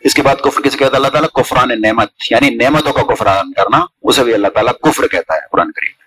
اس 0.00 0.14
کے 0.14 0.22
بعد 0.22 0.36
کفر 0.36 0.62
کس 0.62 0.72
کہتا 0.72 0.90
ہے؟ 0.90 0.96
اللہ 0.96 1.08
تعالیٰ 1.08 1.28
کفران 1.28 1.68
نعمت 1.82 2.08
یعنی 2.30 2.50
نعمتوں 2.50 2.92
کا 2.92 3.02
کفران 3.02 3.52
کرنا، 3.52 3.80
اسے 4.02 4.24
بھی 4.24 4.34
اللہ 4.34 4.48
تعالیٰ 4.48 4.72
کفر 4.82 5.06
کہتا 5.06 5.34
ہے 5.34 5.40
قرآن 5.52 5.72
کریم 5.72 6.02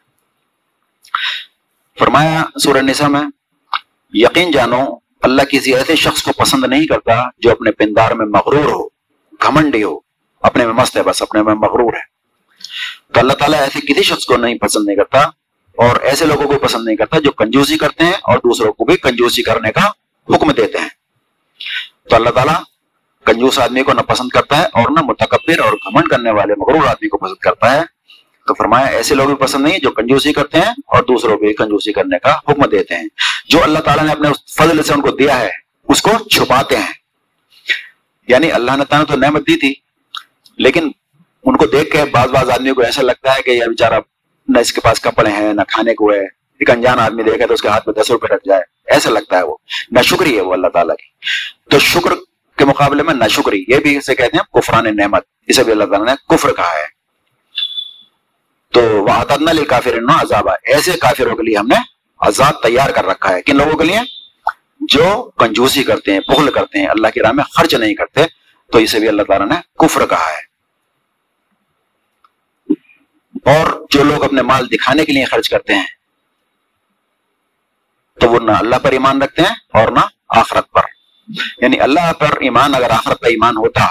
فرمایا 1.99 2.43
سورہ 2.63 2.77
نسا 2.77 3.07
میں، 3.07 3.21
یقین 4.13 4.51
جانو، 4.51 4.85
اللہ 5.21 5.41
کسی 5.41 5.75
ایسے 5.75 5.95
شخص 5.95 6.23
کو 6.23 6.31
پسند 6.31 6.63
نہیں 6.63 6.87
کرتا 6.87 7.23
جو 7.39 7.51
اپنے 7.51 7.71
پندار 7.71 8.11
میں 8.11 8.25
مغرور 8.25 8.65
ہو، 8.65 8.85
گھمنڈی 9.43 9.83
ہو، 9.83 9.99
اپنے 10.41 10.65
میں 10.65 10.73
مست 10.73 10.97
ہے، 10.97 11.03
بس 11.03 11.21
اپنے 11.21 11.43
میں 11.43 11.55
مغرور 11.55 11.93
ہے۔ 11.93 12.15
تو 13.13 13.19
اللہ 13.19 13.33
تعالیٰ 13.33 13.59
ایسے 13.59 13.93
کسی 13.93 14.03
شخص 14.03 14.25
کو 14.25 14.37
نہیں 14.37 14.57
پسند 14.57 14.85
نہیں 14.85 14.95
کرتا 14.95 15.19
اور 15.77 15.95
ایسے 16.01 16.25
لوگوں 16.25 16.47
کو 16.47 16.67
پسند 16.67 16.85
نہیں 16.85 16.95
کرتا 16.95 17.19
جو 17.19 17.31
کنجوسی 17.31 17.77
کرتے 17.77 18.03
ہیں 18.03 18.13
اور 18.13 18.37
دوسروں 18.37 18.73
کو 18.73 18.85
بھی 18.85 18.97
کنجوسی 18.97 19.43
کرنے 19.43 19.71
کا 19.71 19.87
حکم 20.35 20.51
دیتے 20.51 20.77
ہیں۔ 20.77 20.89
تو 22.09 22.15
اللہ 22.15 22.29
تعالیٰ 22.29 22.55
کنجوس 23.25 23.59
آدمی 23.59 23.83
کو 23.83 23.93
نہ 23.93 24.01
پسند 24.01 24.29
کرتا 24.29 24.57
ہے 24.57 24.65
اور 24.65 24.89
نہ 24.89 25.01
متکبر 25.01 25.59
اور 25.59 25.73
گھمنڈ 25.73 26.07
کرنے 26.07 26.31
والے 26.31 26.53
مغرور 26.57 26.87
آدمی 26.87 27.07
کو 27.07 27.17
پسند 27.17 27.35
کرتا 27.35 27.75
ہے۔ 27.75 27.81
تو 28.47 28.53
فرمایا، 28.53 28.87
ایسے 28.87 29.15
لوگ 29.15 29.25
بھی 29.25 29.35
پسند 29.35 29.67
نہیں 29.67 29.79
جو 29.79 29.91
کنجوسی 29.91 30.33
کرتے 30.33 30.57
ہیں 30.57 30.71
اور 30.71 31.03
دوسروں 31.03 31.37
کو 31.37 31.53
کنجوسی 31.53 31.93
کرنے 31.93 32.19
کا 32.19 32.33
حکم 32.33 32.65
دیتے 32.65 32.95
ہیں۔ 32.95 33.07
جو 33.49 33.63
اللہ 33.63 33.79
تعالیٰ 33.79 34.05
نے 34.05 34.11
اپنے 34.11 34.29
فضل 34.47 34.83
سے 34.83 34.93
ان 34.93 35.01
کو 35.01 35.11
دیا 35.11 35.39
ہے، 35.39 35.49
اس 35.87 36.01
کو 36.01 36.29
چھپاتے 36.29 36.77
ہیں۔ 36.77 36.93
یعنی 38.27 38.51
اللہ 38.51 38.71
نے 38.71 38.85
تعالیٰ 38.85 39.15
تو 39.15 39.21
نعمت 39.21 39.41
دی 39.41 39.59
تھی، 39.59 39.73
لیکن 40.57 40.91
ان 41.45 41.57
کو 41.57 41.65
دیکھ 41.65 41.91
کے 41.91 42.03
بعض 42.11 42.29
بعض 42.29 42.49
آدمی 42.49 42.71
کو 42.71 42.81
ایسا 42.81 43.01
لگتا 43.01 43.35
ہے 43.35 43.41
کہ 43.41 43.51
یہ 43.51 43.65
بیچارہ 43.65 43.99
نہ 44.47 44.59
اس 44.59 44.73
کے 44.73 44.81
پاس 44.81 45.01
کپڑے 45.01 45.29
ہیں، 45.29 45.53
نہ 45.53 45.61
کھانے 45.67 45.93
کو 45.93 46.13
ہے۔ 46.13 46.44
ایک 46.59 46.69
انجان 46.69 46.99
آدمی 46.99 47.23
دیکھے 47.23 47.47
تو 47.47 47.53
اس 47.53 47.61
کے 47.61 47.67
ہاتھ 47.67 47.89
میں 47.89 48.03
دس 48.03 48.11
روپے 48.11 48.27
رکھ 48.27 48.47
جائے۔ 48.49 48.61
ایسا 48.85 49.09
لگتا 49.09 49.37
ہے 49.37 49.43
وہ۔ 49.43 49.57
نہ 49.91 50.01
شکری 50.01 50.35
ہے 50.35 50.41
وہ 50.41 50.53
اللہ 50.53 50.67
تعالیٰ 50.67 50.95
کی۔ 50.95 51.05
تو 51.69 51.79
شکر 51.79 52.09
کے 52.57 52.65
مقابلے 52.65 53.03
میں 53.03 53.13
نہ 53.13 53.27
شکری، 53.29 53.65
یہ 53.67 53.77
بھی 53.77 53.97
اسے 53.97 54.15
کہتے 54.15 54.37
ہیں 54.37 54.61
کفران 54.61 54.97
نعمت۔ 54.97 55.23
اسے 55.47 55.63
بھی 55.63 55.71
اللہ 55.71 55.83
تعالیٰ 55.83 56.05
نے 56.05 56.13
کفر 56.29 56.51
کہا 56.51 56.73
ہے۔ 56.73 56.95
تو 58.73 58.81
وہ 58.81 59.65
کافر 59.69 59.93
عذاب 60.21 60.49
ایسے 60.49 60.91
کافروں 60.91 61.35
کے 61.35 61.43
لیے 61.43 61.57
ہم 61.57 61.67
نے 61.67 61.75
عذاب 62.19 62.63
تیار 62.63 62.89
کر 62.89 63.05
رکھا 63.05 63.33
ہے۔ 63.33 63.41
کن 63.41 63.57
لوگوں 63.57 63.77
کے 63.77 63.83
لیے؟ 63.83 63.99
جو 64.79 65.31
کنجوسی 65.39 65.83
کرتے 65.83 66.13
ہیں 66.13 66.19
پخل 66.19 66.51
کرتے 66.51 66.79
ہیں، 66.79 66.87
اللہ 66.87 67.07
کی 67.07 67.19
راہ 67.19 67.31
میں 67.31 67.43
خرچ 67.43 67.73
نہیں 67.73 67.95
کرتے، 67.95 68.21
تو 68.71 68.77
اسے 68.77 68.99
بھی 68.99 69.07
اللہ 69.07 69.23
تعالیٰ 69.23 69.47
نے 69.47 69.55
کفر 69.79 70.05
کہا 70.05 70.25
ہے۔ 70.25 70.55
اور 73.51 73.85
جو 73.89 74.03
لوگ 74.03 74.23
اپنے 74.23 74.41
مال 74.41 74.69
دکھانے 74.69 75.05
کے 75.05 75.11
لیے 75.11 75.25
خرچ 75.25 75.49
کرتے 75.49 75.73
ہیں 75.73 75.85
تو 78.19 78.29
وہ 78.29 78.39
نہ 78.39 78.51
اللہ 78.51 78.75
پر 78.75 78.91
ایمان 78.91 79.21
رکھتے 79.21 79.41
ہیں 79.41 79.55
اور 79.73 79.91
نہ 79.91 79.99
آخرت 80.29 80.71
پر۔ 80.71 80.81
یعنی 81.61 81.79
اللہ 81.79 82.13
پر 82.13 82.29
ایمان، 82.41 82.75
اگر 82.75 82.89
آخرت 82.89 83.19
کا 83.19 83.27
ایمان 83.27 83.57
ہوتا 83.57 83.87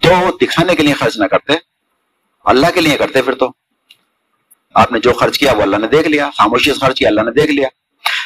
تو 0.00 0.36
دکھانے 0.36 0.74
کے 0.74 0.82
لیے 0.82 0.94
خرچ 0.94 1.18
نہ 1.18 1.24
کرتے، 1.24 1.52
اللہ 2.44 2.66
کے 2.74 2.80
لیے 2.80 2.96
کرتے 2.96 3.22
پھر 3.22 3.34
تو۔ 3.34 3.52
آپ 4.74 4.92
نے 4.92 5.00
جو 5.00 5.12
خرچ 5.12 5.38
کیا 5.38 5.52
وہ 5.52 5.62
اللہ 5.62 5.76
نے 5.76 5.86
دیکھ 5.86 6.08
لیا، 6.08 6.30
خاموشی 6.38 6.74
سے 6.74 6.80
خرچ 6.80 6.98
کیا 6.98 7.08
اللہ 7.08 7.20
نے 7.20 7.30
دیکھ 7.30 7.52
لیا۔ 7.52 7.68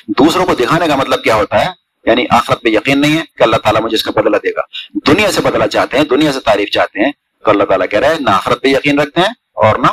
دوسروں 0.09 0.47
کو 0.47 0.55
دکھانے 0.55 0.89
کا 0.89 0.97
مطلب 0.97 1.25
کیا 1.25 1.35
ہوتا 1.35 1.65
ہے؟ 1.65 1.71
یعنی 2.05 2.25
آخرت 2.31 2.63
پہ 2.63 2.69
یقین 2.69 3.01
نہیں 3.01 3.19
ہے 3.19 3.23
کہ 3.37 3.43
اللہ 3.43 3.57
تعالیٰ 3.57 3.81
مجھے 3.81 3.95
اس 3.95 4.03
کا 4.03 4.11
بدلہ 4.11 4.37
دے 4.37 4.51
گا۔ 4.51 4.61
دنیا 5.07 5.33
سے 5.33 5.41
بدلہ 5.41 5.67
چاہتے 5.67 5.99
ہیں، 5.99 6.05
دنیا 6.05 6.33
سے 6.33 6.41
تعریف 6.41 6.69
چاہتے 6.69 7.05
ہیں 7.05 7.13
تو 7.45 7.51
اللہ 7.51 7.65
تعالیٰ 7.65 7.87
کہہ 7.91 7.99
رہے 7.99 8.09
ہیں 8.09 8.21
نہ 8.21 8.31
آخرت 8.31 8.63
پہ 8.63 8.69
یقین 8.69 8.99
رکھتے 9.01 9.21
ہیں 9.21 9.29
اور 9.53 9.77
نہ 9.77 9.87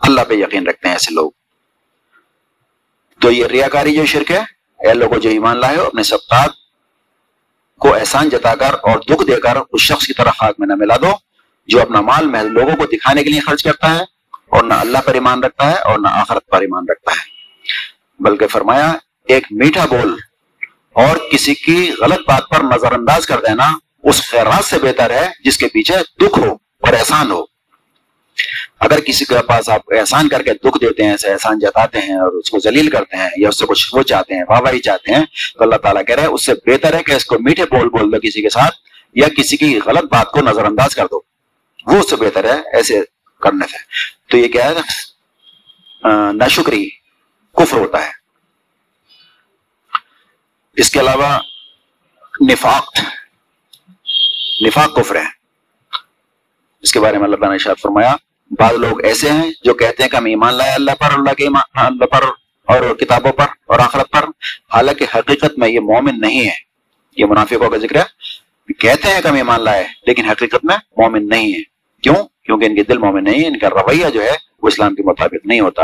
اللہ 0.00 0.20
پہ 0.28 0.34
یقین 0.34 0.66
رکھتے 0.66 0.88
ہیں 0.88 0.94
ایسے 0.94 1.14
لوگ۔ 1.14 1.30
تو 3.24 3.30
یہ 3.30 3.46
ریاکاری 3.46 3.94
جو 3.96 4.06
شرک 4.06 4.30
ہے، 4.30 4.40
اے 4.78 4.94
لوگوں 4.94 5.18
جو 5.18 5.30
ایمان 5.30 5.56
لائے 5.60 5.76
ہو، 5.76 5.84
اپنے 5.84 6.02
سبقات 6.02 6.50
کو 7.78 7.94
احسان 7.94 8.28
جتا 8.28 8.54
کر 8.54 8.74
اور 8.82 8.98
دکھ 8.98 9.26
دے 9.26 9.36
کر 9.36 9.56
اس 9.72 9.80
شخص 9.80 10.06
کی 10.06 10.12
طرح 10.12 10.30
خاک 10.30 10.54
میں 10.58 10.66
نہ 10.66 10.72
ملا 10.76 10.96
دو، 10.96 11.12
جو 11.68 11.80
اپنا 11.82 12.00
مال 12.00 12.26
محض 12.26 12.46
لوگوں 12.46 12.76
کو 12.76 12.86
دکھانے 12.86 13.24
کے 13.24 13.30
لیے 13.30 13.40
خرچ 13.40 13.62
کرتا 13.62 13.94
ہے 13.94 14.00
اور 14.48 14.64
نہ 14.64 14.74
اللہ 14.74 14.98
پر 15.04 15.14
ایمان 15.14 15.44
رکھتا 15.44 15.70
ہے 15.70 15.74
اور 15.74 15.98
نہ 15.98 16.08
آخرت 16.12 16.46
پر 16.46 16.60
ایمان 16.60 16.84
رکھتا 16.88 17.12
ہے۔ 17.12 17.22
بلکہ 18.20 18.46
فرمایا، 18.46 18.92
ایک 19.26 19.46
میٹھا 19.50 19.86
بول 19.86 20.14
اور 20.92 21.16
کسی 21.32 21.54
کی 21.54 21.92
غلط 22.00 22.20
بات 22.26 22.48
پر 22.50 22.60
نظر 22.60 22.92
انداز 22.92 23.26
کر 23.26 23.40
دینا 23.40 23.72
اس 24.02 24.22
خیرات 24.30 24.64
سے 24.64 24.78
بہتر 24.78 25.10
ہے 25.10 25.28
جس 25.44 25.58
کے 25.58 25.68
پیچھے 25.68 25.96
دکھ 26.20 26.38
ہو 26.38 26.52
اور 26.80 26.92
احسان 26.92 27.30
ہو۔ 27.30 27.44
اگر 28.84 29.00
کسی 29.00 29.24
کے 29.24 29.34
پاس 29.48 29.68
آپ 29.68 29.80
احسان 29.86 30.28
کر 30.28 30.42
کے 30.42 30.54
دکھ 30.54 30.78
دیتے 30.80 31.04
ہیں 31.04 31.16
احسان 31.24 31.58
جتاتے 31.58 31.98
ہیں 31.98 32.14
اور 32.14 32.32
اس 32.32 32.50
کو 32.50 32.58
ذلیل 32.58 32.90
کرتے 32.90 33.16
ہیں 33.16 33.28
یا 33.36 33.48
اس 33.48 33.58
سے 33.58 33.66
کچھ 33.66 33.94
وہ 33.94 34.02
چاہتے 34.02 34.34
ہیں، 34.34 34.42
واہ 34.48 34.60
واہی 34.60 34.80
چاہتے 34.80 35.14
ہیں، 35.14 35.24
تو 35.58 35.64
اللہ 35.64 35.76
تعالیٰ 35.76 36.06
کہہ 36.06 36.14
رہے 36.14 36.26
اس 36.26 36.46
سے 36.46 36.54
بہتر 36.54 36.94
ہے 36.94 37.02
کہ 37.02 37.12
اس 37.12 37.24
کو 37.24 37.36
میٹھے 37.38 37.64
بول 37.64 37.88
بول 37.88 38.12
دو 38.12 38.20
کسی 38.20 38.42
کے 38.42 38.50
ساتھ 38.50 38.74
یا 39.14 39.28
کسی 39.36 39.56
کی 39.56 39.80
غلط 39.86 40.04
بات 40.04 40.30
کو 40.30 40.40
نظر 40.40 40.64
انداز 40.64 40.94
کر 40.94 41.06
دو۔ 41.10 41.20
وہ 41.86 41.98
اس 41.98 42.10
سے 42.10 42.16
بہتر 42.16 42.44
ہے، 42.44 42.76
ایسے 42.76 43.00
کرنے 43.40 43.66
سے۔ 43.70 43.76
تو 44.30 44.36
یہ 44.36 44.48
کیا 44.48 44.70
ہے؟ 44.70 44.74
ناشکری، 46.32 46.88
کفر 47.52 47.76
ہوتا 47.76 48.04
ہے۔ 48.04 48.10
اس 50.76 50.90
کے 50.90 51.00
علاوہ 51.00 51.38
نفاق 52.50 52.98
نفاق 54.66 54.96
کفر 54.96 55.16
ہے۔ 55.16 55.28
اس 56.82 56.92
کے 56.92 57.00
بارے 57.00 57.18
میں 57.18 57.24
اللہ 57.24 57.36
تعالیٰ 57.36 57.52
نے 57.52 57.58
شاید 57.58 57.80
فرمایا 57.80 58.16
بعض 58.58 58.74
لوگ 58.74 59.04
ایسے 59.04 59.32
ہیں 59.32 59.52
جو 59.64 59.74
کہتے 59.74 60.02
ہیں 60.02 60.10
کہ 60.10 60.16
ہم 60.16 60.24
ایمان 60.24 60.54
لائے 60.54 60.72
اللہ 60.72 60.90
پر 60.90 61.18
اللہ 61.18 61.34
کے 61.34 61.44
ایمان 61.44 61.62
اللہ 61.74 62.04
پر 62.04 62.22
اور 62.64 62.94
کتابوں 62.94 63.32
پر 63.32 63.46
اور 63.66 63.78
آخرت 63.78 64.10
پر۔ 64.10 64.24
حالانکہ 64.74 65.06
حقیقت 65.14 65.58
میں 65.58 65.68
یہ 65.68 65.80
مومن 65.80 66.20
نہیں 66.20 66.44
ہے۔ 66.44 66.54
یہ 67.16 67.24
منافقوں 67.24 67.70
کا 67.70 67.76
ذکر۔ 67.76 67.96
ہے 67.96 68.04
کہتے 68.72 69.08
ہیں 69.08 69.22
کہ 69.22 69.28
ہم 69.28 69.34
ایمان 69.34 69.60
لائے، 69.60 69.84
لیکن 70.06 70.24
حقیقت 70.24 70.64
میں 70.64 70.76
مومن 70.76 71.28
نہیں 71.28 71.52
ہے۔ 71.52 71.62
کیوں؟ 72.02 72.16
کیونکہ 72.42 72.64
ان 72.64 72.74
کے 72.74 72.84
دل 72.84 72.98
مومن 72.98 73.24
نہیں 73.24 73.42
ہے 73.42 73.46
ان 73.46 73.58
کا 73.58 73.70
رویہ 73.70 74.10
جو 74.10 74.22
ہے 74.22 74.32
وہ 74.62 74.68
اسلام 74.68 74.94
کے 74.94 75.02
مطابق 75.02 75.46
نہیں 75.46 75.60
ہوتا۔ 75.60 75.82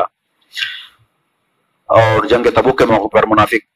اور 1.86 2.24
جنگ 2.24 2.42
تبوک 2.42 2.78
کے 2.78 2.84
موقع 2.84 3.18
پر 3.18 3.26
منافق 3.26 3.70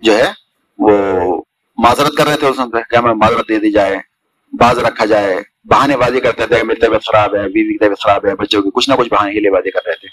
جو 0.00 0.18
ہے 0.18 0.32
وہ 0.78 1.42
معذرت 1.76 2.12
کر 2.12 2.26
رہے 2.26 2.36
تھے 2.36 2.46
اس 2.46 2.58
کہ 2.90 2.96
ہمیں 2.96 3.14
معذرت 3.14 3.48
دے 3.48 3.58
دی 3.58 3.72
جائے؟ 3.72 4.07
باز 4.52 4.78
رکھا 4.78 5.04
جائے، 5.04 5.34
بہانے 5.64 5.96
بازی 5.96 6.20
کرتے 6.20 6.46
تھے 6.46 6.62
میری 6.62 6.80
طبیعت 6.80 7.04
خراب 7.04 7.34
ہے، 7.34 7.48
بیوی 7.48 7.72
کی 7.72 7.78
طبیعت 7.78 8.00
خراب 8.02 8.26
ہے، 8.26 8.34
بچوں 8.36 8.62
کی 8.62 8.70
کچھ 8.74 8.88
نہ 8.90 8.94
کچھ 8.94 9.08
بہانے 9.08 9.32
کے 9.32 9.40
لیے 9.40 9.50
بازی 9.50 9.70
کر 9.70 9.86
رہے 9.86 9.94
تھے۔ 9.94 10.08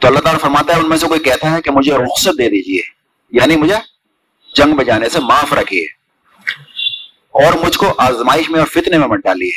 تو 0.00 0.08
اللہ 0.08 0.18
تعالیٰ 0.18 0.40
فرماتا 0.40 0.74
ہے، 0.74 0.80
ان 0.80 0.88
میں 0.88 0.96
سے 0.96 1.06
کوئی 1.06 1.20
کہتا 1.20 1.50
ہے 1.50 1.62
کہ 1.62 1.70
مجھے 1.70 1.92
رخصت 1.94 2.38
دے 2.38 2.48
دیجیے 2.48 2.80
یعنی 3.32 3.56
مجھے 3.56 3.76
جنگ 4.50 4.76
میں 4.76 4.84
جانے 4.84 5.08
سے 5.08 5.20
معاف 5.22 5.52
رکھیے، 5.52 5.84
اور 7.34 7.58
مجھ 7.64 7.76
کو 7.78 7.92
آزمائش 7.98 8.50
میں 8.50 8.60
اور 8.60 8.68
فتنے 8.68 8.98
میں 8.98 9.08
مت 9.08 9.24
ڈالیے۔ 9.24 9.50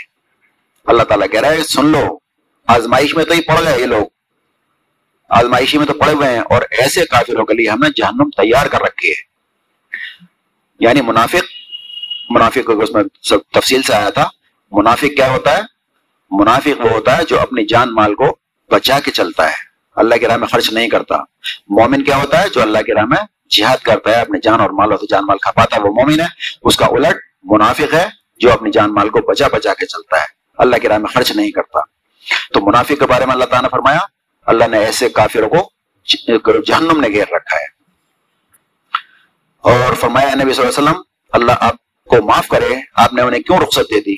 اللہ 0.87 1.03
تعالیٰ 1.03 1.27
کہہ 1.31 1.41
رہا 1.41 1.51
ہے، 1.51 1.63
سن 1.65 1.85
لو، 1.87 2.07
آزمائش 2.67 3.15
میں 3.15 3.25
تو 3.25 3.33
ہی 3.33 3.41
پڑ 3.41 3.63
گئے 3.63 3.79
یہ 3.79 3.85
لوگ۔ 3.87 4.05
آزمائشی 5.29 5.77
میں 5.77 5.85
تو 5.85 5.93
پڑے 5.93 6.11
ہوئے 6.11 6.29
ہیں، 6.29 6.39
اور 6.41 6.61
ایسے 6.79 7.05
کافروں 7.05 7.45
کے 7.45 7.53
لیے 7.53 7.69
ہم 7.69 7.79
نے 7.79 7.89
جہنم 7.95 8.29
تیار 8.37 8.65
کر 8.67 8.81
رکھی 8.81 9.09
ہے 9.09 9.29
یعنی 10.79 11.01
منافق 11.01 11.59
منافق 12.31 12.69
اس 12.83 12.91
میں 12.91 13.03
سب 13.23 13.37
تفصیل 13.53 13.81
سے 13.81 13.93
آیا 13.93 14.09
تھا، 14.09 14.29
منافق 14.71 15.15
کیا 15.15 15.31
ہوتا 15.31 15.57
ہے؟ 15.57 15.61
منافق 16.31 16.79
وہ 16.79 16.89
ہوتا 16.89 17.17
ہے 17.17 17.23
جو 17.23 17.39
اپنی 17.39 17.65
جان 17.65 17.93
مال 17.93 18.15
کو 18.15 18.35
بچا 18.71 18.99
کے 18.99 19.11
چلتا 19.11 19.47
ہے۔ 19.47 19.53
اللہ 19.95 20.15
کی 20.15 20.27
راہ 20.27 20.37
میں 20.37 20.47
خرچ 20.47 20.73
نہیں 20.73 20.89
کرتا۔ 20.89 21.17
مومن 21.67 22.03
کیا 22.03 22.17
ہوتا 22.17 22.41
ہے؟ 22.41 22.49
جو 22.49 22.61
اللہ 22.61 22.77
کی 22.77 22.93
راہ 22.93 23.05
میں 23.05 23.17
جہاد 23.49 23.77
کرتا 23.77 24.09
ہے 24.09 24.15
اپنے 24.15 24.39
جان 24.43 24.61
اور 24.61 24.69
مال 24.69 24.97
سے 24.97 25.05
جان 25.09 25.25
مال 25.25 25.37
کھپاتا 25.37 25.75
ہے، 25.75 25.81
وہ 25.81 25.93
مومن 25.93 26.19
ہے۔ 26.19 26.25
اس 26.63 26.75
کا 26.75 26.85
الٹ 26.85 27.15
منافق 27.43 27.93
ہے 27.93 28.07
جو 28.37 28.51
اپنی 28.51 28.71
جان 28.71 28.93
مال 28.93 29.09
کو 29.09 29.19
بچا 29.19 29.47
بچا 29.47 29.73
کے 29.73 29.85
چلتا 29.85 30.17
ہے۔ 30.17 30.25
اللہ 30.57 30.75
کی 30.75 30.87
راہ 30.87 30.97
میں 30.97 31.13
خرچ 31.13 31.31
نہیں 31.31 31.51
کرتا۔ 31.51 31.79
تو 32.53 32.61
منافق 32.61 32.99
کے 32.99 33.05
بارے 33.05 33.25
میں 33.25 33.33
اللہ 33.33 33.45
تعالیٰ 33.45 33.61
نے 33.61 33.69
فرمایا، 33.71 33.99
اللہ 34.45 34.65
نے 34.65 34.77
ایسے 34.79 35.09
کافروں 35.09 35.49
کو 35.49 35.71
جہنم 36.67 37.01
نے 37.01 37.07
گھیر 37.07 37.25
رکھا 37.31 37.55
ہے۔ 37.55 37.65
اور 39.57 39.93
فرمایا 39.93 40.35
نبی 40.35 40.53
صلی 40.53 40.65
اللہ 40.65 40.79
علیہ 40.79 40.89
وسلم، 40.89 41.01
اللہ 41.31 41.51
آپ 41.59 41.75
کو 42.11 42.27
معاف 42.27 42.47
کرے 42.47 42.75
آپ 42.95 43.13
نے 43.13 43.21
انہیں 43.21 43.41
کیوں 43.41 43.57
رخصت 43.57 43.91
دے 43.91 44.01
دی؟ 44.01 44.15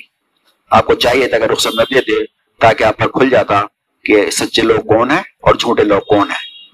آپ 0.70 0.86
کو 0.86 0.94
چاہیے 0.94 1.28
تھا 1.28 1.38
کہ 1.38 1.44
رخصت 1.44 1.74
نہ 1.74 1.94
دیتے 1.94 2.12
تاکہ 2.60 2.84
آپ 2.84 2.96
پر 2.98 3.06
کھل 3.08 3.30
جاتا 3.30 3.62
کہ 4.04 4.30
سچے 4.30 4.62
لوگ 4.62 4.80
کون 4.80 5.10
ہیں 5.10 5.22
اور 5.40 5.54
جھوٹے 5.54 5.84
لوگ 5.84 6.00
کون 6.00 6.30
ہیں۔ 6.30 6.72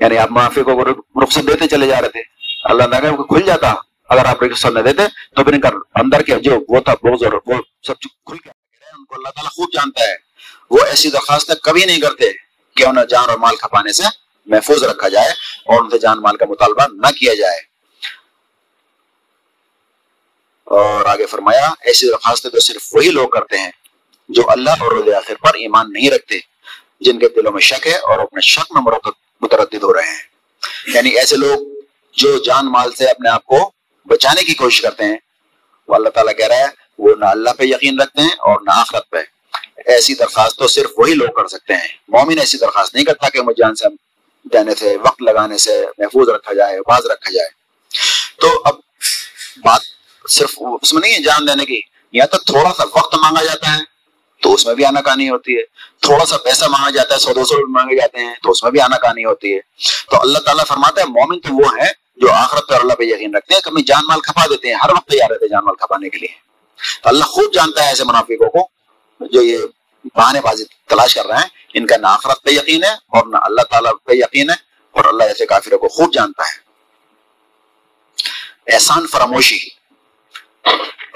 یعنی 0.00 0.18
آپ 0.18 0.30
معافی 0.30 0.62
کو 0.62 0.84
رخصت 1.24 1.48
دیتے 1.48 1.68
چلے 1.68 1.86
جا 1.86 2.00
رہے 2.00 2.08
تھے۔ 2.08 2.20
اللہ 2.64 2.82
تعالیٰ 2.82 3.16
کھل 3.16 3.42
جاتا۔ 3.42 3.74
اگر 4.08 4.24
آپ 4.24 4.42
رخصت 4.42 4.66
نہ 4.66 4.78
دیتے 4.78 5.02
تو 5.36 5.44
پھر 5.44 5.52
ان 5.52 5.60
کا 5.60 5.68
اندر 5.94 6.22
کے 6.22 6.36
جو 6.36 6.60
وہ 6.68 6.80
تھا 6.80 6.94
بوز 6.94 7.24
اور 7.24 7.32
وہ 7.32 7.54
سب 7.82 7.94
کھل 8.00 8.38
کے 8.38 8.50
ان 8.98 9.04
کو 9.04 9.14
اللہ 9.14 9.28
تعالیٰ 9.28 9.50
خوب 9.50 9.68
جانتا 9.72 10.04
ہے۔ 10.04 10.14
وہ 10.70 10.78
ایسی 10.90 11.10
درخواست 11.10 11.52
کبھی 11.62 11.84
نہیں 11.84 12.00
کرتے 12.00 12.32
کہ 12.76 12.86
انہیں 12.86 13.04
جان 13.04 13.28
اور 13.28 13.38
مال 13.38 13.56
کھپانے 13.56 13.92
سے 13.92 14.02
محفوظ 14.46 14.84
رکھا 14.84 15.08
جائے 15.08 15.28
اور 15.64 15.84
ان 15.84 15.90
سے 15.90 15.98
جان 15.98 16.20
مال 16.20 16.36
کا 16.36 16.46
مطالبہ 16.48 16.82
نہ 16.92 17.10
کیا 17.20 17.34
جائے۔ 17.34 17.77
اور 20.68 21.04
آگے 21.04 21.26
فرمایا، 21.26 21.66
ایسی 21.80 22.06
درخواستیں 22.08 22.50
تو 22.50 22.60
صرف 22.60 22.88
وہی 22.92 23.10
لوگ 23.10 23.28
کرتے 23.28 23.58
ہیں 23.58 23.70
جو 24.28 24.50
اللہ 24.50 24.70
اور 24.70 24.92
روز 24.92 25.14
آخر 25.14 25.34
پر 25.34 25.54
ایمان 25.54 25.92
نہیں 25.92 26.10
رکھتے، 26.10 26.38
جن 27.00 27.18
کے 27.18 27.28
دلوں 27.28 27.52
میں 27.52 27.60
شک 27.60 27.86
ہے 27.86 27.96
اور 27.96 28.18
اپنے 28.18 28.40
شک 28.40 28.72
میں 28.72 28.92
متردد 29.40 29.82
ہو 29.82 29.94
رہے 29.94 30.06
ہیں۔ 30.06 30.22
یعنی 30.86 31.10
ایسے 31.10 31.36
لوگ 31.36 31.80
جو 32.12 32.38
جان 32.38 32.72
مال 32.72 32.92
سے 32.92 33.06
اپنے 33.06 33.28
آپ 33.28 33.44
کو 33.44 33.70
بچانے 34.06 34.44
کی 34.44 34.54
کوشش 34.54 34.80
کرتے 34.80 35.04
ہیں۔ 35.04 35.16
وہ 35.88 35.94
اللہ 35.94 36.08
تعالیٰ 36.08 36.36
کہہ 36.36 36.46
رہا 36.46 36.56
ہے، 36.56 36.66
وہ 36.98 37.14
نہ 37.18 37.24
اللہ 37.24 37.50
پہ 37.50 37.64
یقین 37.64 38.00
رکھتے 38.00 38.22
ہیں 38.22 38.30
اور 38.30 38.60
نہ 38.60 38.70
آخرت 38.70 39.10
پہ۔ 39.10 39.16
ایسی 39.86 40.14
درخواست 40.14 40.56
تو 40.56 40.68
صرف 40.68 40.90
وہی 40.96 41.14
لوگ 41.14 41.28
کر 41.28 41.48
سکتے 41.48 41.74
ہیں۔ 41.74 41.88
مومن 42.08 42.38
ایسی 42.38 42.58
درخواست 42.58 42.94
نہیں 42.94 43.04
کرتا 43.04 43.28
کہ 43.28 43.40
مجھے 43.40 43.62
جان 43.62 43.74
سے 43.74 43.88
دینے 44.52 44.74
سے، 44.74 44.96
وقت 44.96 45.22
لگانے 45.22 45.58
سے 45.58 45.84
محفوظ 45.98 46.28
رکھا 46.28 46.52
جائے 46.52 46.80
باز 46.80 47.06
رکھا 47.06 47.30
جائے۔ 47.30 47.48
تو 48.40 48.62
اب 48.64 48.74
بات 49.56 49.80
صرف 50.28 50.54
اس 50.82 50.92
میں 50.92 51.00
نہیں 51.00 51.12
ہے 51.12 51.22
جان 51.22 51.46
دینے 51.48 51.64
کی، 51.64 51.80
یا 52.12 52.26
تو 52.26 52.38
تھوڑا 52.38 52.72
سا 52.76 52.84
وقت 52.94 53.14
مانگا 53.14 53.42
جاتا 53.44 53.74
ہے 53.74 53.82
تو 54.42 54.52
اس 54.54 54.66
میں 54.66 54.74
بھی 54.74 54.84
آنا 54.84 55.00
کہانی 55.00 55.28
ہوتی 55.30 55.56
ہے۔ 55.56 55.62
تھوڑا 56.00 56.24
سا 56.24 56.36
پیسہ 56.36 56.64
مانگا 56.64 56.90
جاتا 56.90 57.14
ہے، 57.14 57.18
سو 57.20 57.32
دو 57.32 57.44
سو 57.44 57.54
روپئے 57.54 57.72
مانگے 57.72 57.96
جاتے 57.96 58.20
ہیں، 58.20 58.34
تو 58.42 58.50
اس 58.50 58.62
میں 58.62 58.70
بھی 58.70 58.80
آنا 58.80 58.98
کہانی 58.98 59.24
ہوتی 59.24 59.54
ہے۔ 59.54 59.60
تو 60.10 60.20
اللہ 60.20 60.38
تعالیٰ 60.38 60.64
فرماتا 60.66 61.00
ہے، 61.00 61.06
مومن 61.06 61.40
تو 61.40 61.54
وہ 61.54 61.72
ہے 61.80 61.90
جو 62.16 62.32
آخرت 62.32 62.68
پہ 62.68 62.74
اللہ 62.74 62.92
پہ 62.92 63.04
یقین 63.04 63.34
رکھتے 63.34 63.54
ہیں، 63.54 63.60
کبھی 63.60 63.82
جان 63.82 64.06
مال 64.08 64.20
کھپا 64.20 64.46
دیتے 64.46 64.68
ہیں، 64.68 64.74
ہر 64.74 64.90
وقت 64.90 65.08
تیار 65.08 65.30
رہتے 65.30 65.44
ہیں 65.44 65.50
جان 65.50 65.64
مال 65.64 65.74
کھپانے 65.74 66.08
کے 66.08 66.18
لیے۔ 66.18 66.34
تو 67.02 67.08
اللہ 67.08 67.24
خوب 67.24 67.52
جانتا 67.54 67.82
ہے 67.82 67.88
ایسے 67.88 68.04
منافقوں 68.04 68.50
کو، 68.50 68.68
جو 69.20 69.42
یہ 69.42 69.58
بہانے 70.14 70.40
بازی 70.40 70.64
تلاش 70.86 71.14
کر 71.14 71.26
رہے 71.26 71.36
ہیں۔ 71.36 71.48
ان 71.74 71.86
کا 71.86 71.96
نہ 71.96 72.06
آخرت 72.06 72.42
پہ 72.42 72.50
یقین 72.50 72.84
ہے 72.84 72.92
اور 73.08 73.26
نہ 73.26 73.36
اللہ 73.42 73.62
تعالیٰ 73.62 73.92
پہ 74.04 74.12
یقین 74.12 74.50
ہے، 74.50 74.54
اور 74.94 75.04
اللہ 75.04 75.24
ایسے 75.24 75.46
کافروں 75.46 75.78
کو 75.78 75.88
خوب 75.88 76.12
جانتا 76.12 76.42
ہے۔ 76.42 76.56
احسان 78.74 79.06
فراموشی۔ 79.06 79.77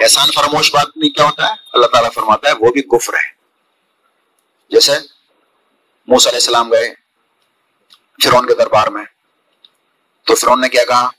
احسان 0.00 0.28
فراموش 0.34 0.74
بات 0.74 0.86
نہیں 0.96 1.10
کیا 1.10 1.24
ہوتا 1.24 1.46
ہے؟ 1.46 1.52
اللہ 1.72 1.86
تعالیٰ 1.86 2.10
فرماتا 2.12 2.48
ہے، 2.48 2.54
وہ 2.60 2.72
بھی 2.72 2.82
کفر 2.82 3.14
ہے۔ 3.14 3.32
جیسے 4.68 4.92
موس 6.06 6.26
علیہ 6.26 6.36
السلام 6.36 6.72
گئے 6.72 6.94
فرون 8.24 8.46
کے 8.46 8.54
دربار 8.54 8.86
میں۔ 8.86 9.04
تو 10.24 10.34
فرون 10.34 10.60
نے 10.60 10.68
کیا 10.68 10.84
کہا؟ 10.84 11.10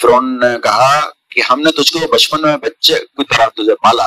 فرون 0.00 0.40
نے 0.40 0.60
کہا 0.62 1.00
کہ 1.28 1.42
ہم 1.50 1.60
نے 1.60 1.72
تجھ 1.72 1.92
کو 1.92 2.12
بچپن 2.12 2.42
میں 2.42 2.56
بچے 2.56 2.94
کی 2.94 3.24
طرح 3.24 3.46
تجھے 3.46 3.74
پالا۔ 3.74 4.06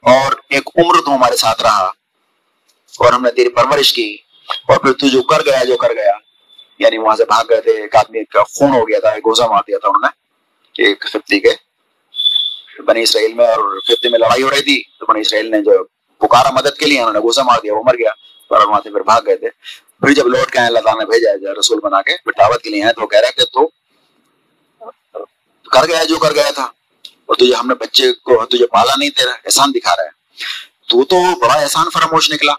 اور 0.00 0.32
ایک 0.48 0.68
عمر 0.76 0.94
تو 1.04 1.14
ہمارے 1.14 1.36
ساتھ 1.36 1.62
رہا۔ 1.62 1.84
اور 2.98 3.12
ہم 3.12 3.22
نے 3.22 3.30
تیری 3.30 3.48
پرورش 3.48 3.92
کی۔ 3.92 4.16
اور 4.48 4.76
پھر 4.76 4.92
تو 4.92 5.08
جو 5.08 5.22
کر 5.22 5.44
گیا، 5.44 5.64
جو 5.64 5.76
کر 5.76 5.92
گیا۔ 5.94 6.12
یعنی 6.78 6.98
وہاں 6.98 7.16
سے 7.16 7.24
بھاگ 7.24 7.44
گئے 7.50 7.60
تھے، 7.60 7.82
ایک 7.82 7.96
آدمی 7.96 8.24
کا 8.24 8.42
خون 8.42 8.70
ہو 8.70 8.88
گیا 8.88 9.00
تھا 9.00 9.18
گوزا 9.18 9.46
مار 9.46 9.62
دیا 9.66 9.78
تھا 9.78 9.88
انہوں 9.88 10.08
نے۔ 10.08 10.21
ایک 10.78 11.00
خطی 11.00 11.40
کے 11.40 11.50
بنی 12.82 13.02
اسرائیل 13.02 13.32
میں 13.32 13.46
اور 13.46 13.80
خطے 13.80 14.08
میں 14.08 14.18
لڑائی 14.18 14.42
ہو 14.42 14.50
رہی 14.50 14.62
تھی 14.62 14.82
تو 14.98 15.06
بنی 15.06 15.20
اسرائیل 15.20 15.50
نے 15.50 15.58
جو 15.58 15.84
پکارا 16.18 16.50
مدد 16.50 16.78
کے 16.78 16.86
لیے 16.86 16.98
انہوں 16.98 17.12
نے 17.12 17.20
گوسا 17.20 17.42
مار 17.42 17.58
دیا، 17.62 17.74
وہ 17.74 17.82
مر 17.84 17.94
گیا 17.94 18.10
اور 18.48 18.66
وہاں 18.66 18.80
سے 18.84 18.90
پھر 18.90 19.00
بھاگ 19.00 19.20
گئے 19.26 19.36
تھے۔ 19.36 19.50
پھر 20.00 20.14
جب 20.14 20.26
لوٹ 20.26 20.50
کے 20.50 20.58
آئے، 20.58 20.68
اللہ 20.68 20.78
تعالیٰ 20.78 21.00
نے 21.00 21.06
بھیجا 21.06 21.60
رسول 21.60 21.80
بنا 21.80 22.02
کے 22.02 22.16
پھر 22.24 22.32
دعوت 22.38 22.62
کے 22.62 22.70
لیے 22.70 22.84
آئے۔ 22.84 22.92
تو 22.92 23.06
کہہ 23.06 23.18
رہا 23.18 23.30
کہ 23.30 23.44
تو 23.44 23.66
کر 25.70 25.86
گیا 25.88 26.04
جو 26.04 26.16
کر 26.16 26.34
گیا 26.34 26.50
تھا۔ 26.50 26.64
اور 27.26 27.34
تجھے 27.34 27.54
ہم 27.54 27.66
نے 27.66 27.74
بچے 27.74 28.12
کو، 28.12 28.44
تجھے 28.44 28.66
پالا 28.66 28.92
نہیں، 28.96 29.10
تیرا 29.10 29.30
احسان 29.30 29.70
دکھا 29.70 29.96
رہا 29.96 30.04
ہے۔ 30.04 30.08
تو 30.88 31.04
تو 31.04 31.38
بڑا 31.40 31.54
احسان 31.54 31.86
فراموش 31.92 32.30
نکلا۔ 32.30 32.52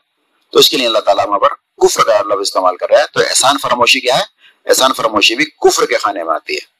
تو 0.51 0.59
اس 0.59 0.69
کے 0.69 0.77
لیے 0.77 0.87
اللہ 0.87 0.99
تعالیٰ 0.99 1.27
وہاں 1.27 1.39
پر 1.39 1.49
کفر 1.53 2.03
کا 2.03 2.21
لفظ 2.21 2.41
استعمال 2.41 2.77
کر 2.77 2.89
رہا 2.89 2.99
ہے۔ 2.99 3.03
تو 3.13 3.19
احسان 3.19 3.57
فراموشی 3.61 3.99
کیا 3.99 4.17
ہے؟ 4.17 4.23
احسان 4.65 4.93
فراموشی 4.93 5.35
بھی 5.35 5.45
کفر 5.45 5.85
کے 5.85 5.97
خانے 5.97 6.23
میں 6.23 6.35
آتی 6.35 6.55
ہے۔ 6.55 6.72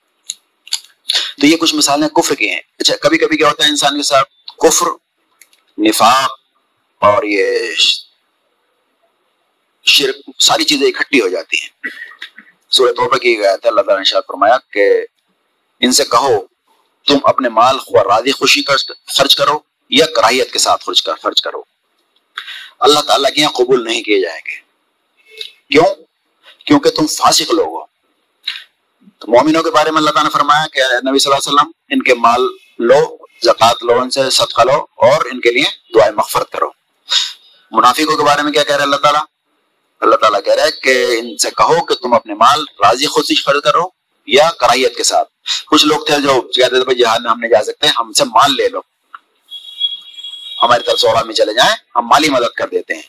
تو 1.42 1.46
یہ 1.46 1.58
کچھ 1.58 1.76
مثالیں 1.76 2.08
کفر 2.08 2.36
کی 2.36 2.50
ہیں۔ 2.50 2.62
اچھا 2.80 2.96
کبھی 2.96 3.18
کبھی 3.18 3.38
کیا 3.38 3.50
ہوتا 3.50 3.64
ہے 3.64 3.70
انسان 3.70 3.98
کے 3.98 4.04
ساتھ؟ 4.04 4.30
کفر، 4.58 4.86
نفاق 5.78 6.40
اور 7.00 7.24
یہ 7.24 7.58
شرک، 9.86 10.16
ساری 10.40 10.64
چیزیں 10.64 10.88
اکٹھی 10.88 11.22
ہو 11.22 11.28
جاتی 11.28 11.58
ہیں۔ 11.62 11.70
سورہ 12.70 12.92
توبہ 12.92 13.18
کی 13.18 13.38
گیا 13.38 13.56
تھا 13.56 13.70
اللہ 13.70 13.82
تعالیٰ 13.82 13.98
نے 13.98 14.04
شاید 14.04 14.24
فرمایا 14.28 14.58
کہ 14.72 14.86
ان 15.80 15.92
سے 15.92 16.04
کہو، 16.04 16.46
تم 17.08 17.18
اپنے 17.24 17.50
مال 17.50 17.76
راضی 17.96 18.32
خوشی 18.32 18.62
خرچ 19.08 19.36
کرو 19.36 19.60
یا 19.90 20.06
کراہیت 20.16 20.52
کے 20.52 20.60
ساتھ 20.60 20.90
خرچ 21.24 21.42
کرو۔ 21.42 21.64
اللہ 22.80 23.00
تعالیٰ 23.00 23.34
کے 23.34 23.42
یہاں 23.42 23.52
قبول 23.52 23.86
نہیں 23.86 24.04
کیے 24.04 24.22
جائیں 24.22 24.42
گے۔ 24.50 24.56
کیوں؟ 25.70 25.96
کیونکہ 26.66 26.90
تم 26.90 27.08
فاسق 27.08 27.52
لوگ 27.54 27.68
ہو۔ 27.68 27.93
تو 29.24 29.32
مومنوں 29.32 29.64
کے 29.64 29.72
بارے 29.72 29.92
میں 29.92 29.98
اللہ 29.98 30.10
تعالیٰ 30.10 30.32
نے 30.32 30.40
فرمایا 30.40 30.68
کہ 30.74 31.10
نبی 31.10 31.20
صلی 31.20 31.34
اللہ 31.34 31.50
علیہ 31.50 31.54
وسلم، 31.54 31.72
ان 31.90 32.04
کے 32.04 32.14
مال 32.14 32.42
لو 32.80 33.18
زکات 33.44 33.84
لو، 33.84 34.02
ان 34.02 34.10
سے 34.10 34.30
صدقہ 34.30 34.62
لو 34.62 34.86
اور 34.96 35.26
ان 35.26 35.40
کے 35.40 35.52
لیے 35.52 35.64
دعائیں 35.96 36.14
مغفرت 36.14 36.52
کرو۔ 36.52 36.70
منافقوں 37.72 38.18
کے 38.18 38.24
بارے 38.24 38.42
میں 38.42 38.52
کیا 38.52 38.64
کہہ 38.64 38.76
رہے 38.76 38.84
اللہ 38.84 38.96
تعالیٰ؟ 38.96 39.22
اللہ 40.02 40.16
تعالیٰ 40.16 40.44
کہہ 40.46 40.54
رہا 40.54 40.64
ہے 40.64 40.72
کہ 40.72 41.06
ان 41.20 41.38
سے 41.38 41.50
کہو 41.50 41.86
کہ 41.86 41.96
تم 41.96 42.14
اپنے 42.14 42.34
مال 42.34 42.60
راضی 42.60 43.06
خود 43.06 43.26
خرچ 43.46 43.64
کرو 43.64 43.90
یا 44.28 44.50
کراہیت 44.60 44.96
کے 44.96 45.04
ساتھ۔ 45.04 45.30
کچھ 45.66 45.86
لوگ 45.86 46.06
تھے 46.06 46.14
جو 46.14 46.42
کہتے 46.42 46.84
تھے 46.84 46.96
جہاد 46.96 47.20
میں 47.20 47.32
ہم 47.32 47.40
نہیں 47.40 47.52
جا 47.52 47.64
سکتے، 47.64 47.88
ہم 47.88 48.12
سے 48.12 48.24
مال 48.24 48.56
لے 48.56 48.70
لو۔ 48.70 48.80
ہماری 50.62 50.84
طرف 50.84 51.00
سورا 51.00 51.24
میں 51.24 51.36
چلے 51.36 51.54
جائیں، 51.54 51.76
ہم 51.96 52.08
مالی 52.08 52.30
مدد 52.30 52.56
کر 52.56 52.68
دیتے 52.68 52.94
ہیں۔ 52.96 53.02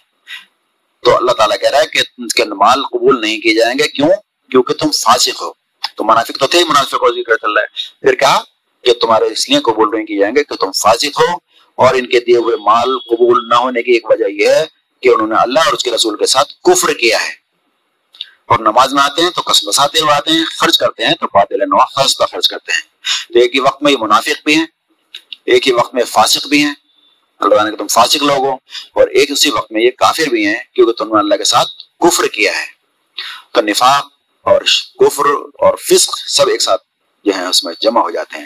تو 1.04 1.16
اللہ 1.16 1.32
تعالیٰ 1.32 1.60
کہہ 1.60 1.70
رہا 1.70 1.80
ہے 1.80 1.86
کہ 1.86 1.98
ان 2.18 2.28
کے 2.28 2.44
مال 2.44 2.82
قبول 2.82 3.20
نہیں 3.20 3.40
کیے 3.40 3.54
جائیں 3.54 3.74
گے۔ 3.78 3.88
کیوں؟ 3.88 4.08
کیونکہ 4.50 4.74
تم 4.74 4.90
فاسق 4.90 5.42
ہو۔ 5.42 5.63
تو 5.96 6.04
منافق 6.04 6.38
تو 6.40 6.46
تھے 6.46 6.58
ہی 6.58 6.64
منافق 6.64 6.94
ہو 6.94 7.12
ذکر 7.12 7.36
چل 7.36 7.52
رہا 7.52 7.62
ہے۔ 7.62 7.66
پھر 8.00 8.14
کہا 8.14 8.42
کہ 8.84 8.92
تمہارے 8.92 9.24
اس 9.24 9.48
لیے 9.48 9.58
قبول 9.58 9.88
نہیں 9.94 10.06
کیے 10.06 10.20
جائیں 10.20 10.36
گے 10.36 10.44
کہ 10.44 10.54
تم 10.56 10.72
فاسق 10.72 11.20
ہو 11.20 11.34
اور 11.74 11.94
ان 11.94 12.06
کے 12.06 12.20
دیے 12.20 12.36
ہوئے 12.36 12.56
مال 12.56 12.98
قبول 12.98 13.48
نہ 13.48 13.54
ہونے 13.54 13.82
کی 13.82 13.92
ایک 13.92 14.10
وجہ 14.10 14.30
یہ 14.30 14.48
ہے 14.48 14.64
کہ 15.00 15.08
انہوں 15.08 15.28
نے 15.28 15.34
اللہ 15.38 15.60
اور 15.60 15.72
اس 15.72 15.82
کے 15.82 15.90
رسول 15.90 16.16
کے 16.16 16.26
ساتھ 16.26 16.52
کفر 16.64 16.94
کیا 16.94 17.22
ہے۔ 17.22 17.44
اور 18.46 18.58
نماز 18.58 18.94
میں 18.94 19.02
آتے 19.02 19.22
ہیں 19.22 19.30
تو 19.30 19.42
کس 19.42 19.64
بساتے 19.68 19.98
ہوئے 20.00 20.14
آتے 20.14 20.30
ہیں، 20.30 20.44
خرچ 20.58 20.78
کرتے 20.78 21.06
ہیں 21.06 21.14
تو 21.14 21.26
بادل 21.34 21.58
نوا 21.58 21.84
خرچ 21.84 22.18
خرچ 22.18 22.48
کرتے 22.48 22.72
ہیں۔ 22.72 22.82
تو 23.32 23.38
ایک 23.38 23.54
ہی 23.54 23.60
وقت 23.60 23.82
میں 23.82 23.92
یہ 23.92 23.96
منافق 24.00 24.44
بھی 24.44 24.54
ہیں، 24.54 24.66
ایک 25.44 25.68
ہی 25.68 25.72
وقت 25.72 25.94
میں 25.94 26.04
فاسق 26.04 26.46
بھی 26.46 26.64
ہیں۔ 26.64 26.74
اللہ 27.40 27.62
نے 27.62 27.70
کہ 27.70 27.76
تم 27.76 27.86
فاسق 27.86 28.22
لوگ 28.22 28.38
ہو۔ 28.38 28.52
اور 28.92 29.08
ایک 29.08 29.30
اسی 29.30 29.50
وقت 29.50 29.72
میں 29.72 29.82
یہ 29.82 29.90
کافر 29.90 30.28
بھی 30.30 30.46
ہیں 30.46 30.62
کیونکہ 30.74 31.04
تم 31.04 31.14
نے 31.14 31.18
اللہ 31.18 31.34
کے 31.34 31.44
ساتھ 31.44 31.68
کفر 32.00 32.26
کیا 32.26 32.52
ہے۔ 32.52 32.66
تو 33.52 33.60
نفاق 33.60 34.13
اور 34.44 34.60
کفر 34.98 35.24
اور 35.58 35.76
فسق 35.76 36.18
سب 36.18 36.48
ایک 36.48 36.62
ساتھ 36.62 36.82
جو 37.24 37.32
ہیں 37.34 37.46
اس 37.46 37.64
میں 37.64 37.74
جمع 37.80 38.00
ہو 38.00 38.10
جاتے 38.10 38.38
ہیں۔ 38.38 38.44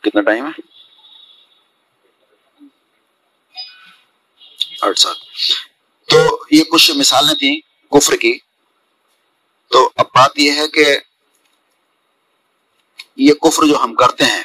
کتنا 0.00 0.20
ٹائم 0.20 0.46
ہے؟ 0.46 0.60
آٹھ 4.82 4.98
سات 4.98 5.16
تو 6.08 6.44
یہ 6.50 6.64
کچھ 6.64 6.90
مثالیں 6.96 7.34
تھیں 7.34 7.60
کفر 7.90 8.16
کی۔ 8.16 8.38
تو 9.68 9.90
اب 9.96 10.06
بات 10.06 10.38
یہ 10.38 10.52
ہے 10.52 10.68
کہ 10.68 10.98
یہ 13.16 13.34
کفر 13.34 13.66
جو 13.66 13.84
ہم 13.84 13.94
کرتے 13.94 14.24
ہیں 14.24 14.42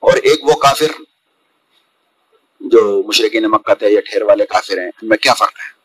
اور 0.00 0.12
ایک 0.12 0.44
وہ 0.44 0.54
کافر 0.54 1.02
جو 2.60 3.02
مشرقین 3.08 3.44
مکہ 3.50 3.74
تھے 3.74 3.88
یا 3.90 4.00
ٹھہر 4.00 4.22
والے 4.22 4.46
کافر 4.46 4.78
ہیں، 4.78 4.90
ان 5.02 5.08
میں 5.08 5.16
کیا 5.16 5.34
فرق 5.34 5.58
ہے؟ 5.58 5.76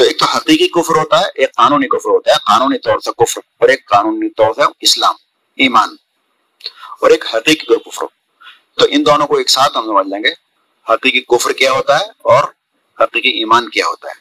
تو 0.00 0.04
ایک 0.04 0.18
تو 0.18 0.24
حقیقی 0.24 0.66
کفر 0.68 0.96
ہوتا 0.96 1.18
ہے، 1.20 1.24
ایک 1.34 1.54
قانونی 1.54 1.86
کفر 1.88 2.10
ہوتا 2.10 2.32
ہے، 2.32 2.36
قانونی 2.36 2.78
طور 2.78 2.98
سے 2.98 3.10
کفر، 3.18 3.40
اور 3.58 3.68
ایک 3.68 3.84
قانونی 3.88 4.28
طور 4.30 4.54
سے 4.54 4.62
اسلام، 4.80 5.14
ایمان، 5.58 5.88
اور 7.00 7.10
ایک 7.10 7.24
حقیقی 7.34 7.76
کفر۔ 7.76 8.06
تو 8.74 8.86
ان 8.88 9.06
دونوں 9.06 9.26
کو 9.26 9.36
ایک 9.36 9.50
ساتھ 9.50 9.76
ہم 9.78 9.84
سمجھ 9.86 10.06
لیں 10.06 10.22
گے، 10.24 10.32
حقیقی 10.92 11.20
کفر 11.20 11.52
کیا 11.52 11.72
ہوتا 11.72 11.98
ہے 12.00 12.04
اور 12.04 12.44
حقیقی 13.02 13.28
ایمان 13.28 13.68
کیا 13.68 13.86
ہوتا 13.86 14.08
ہے۔ 14.08 14.18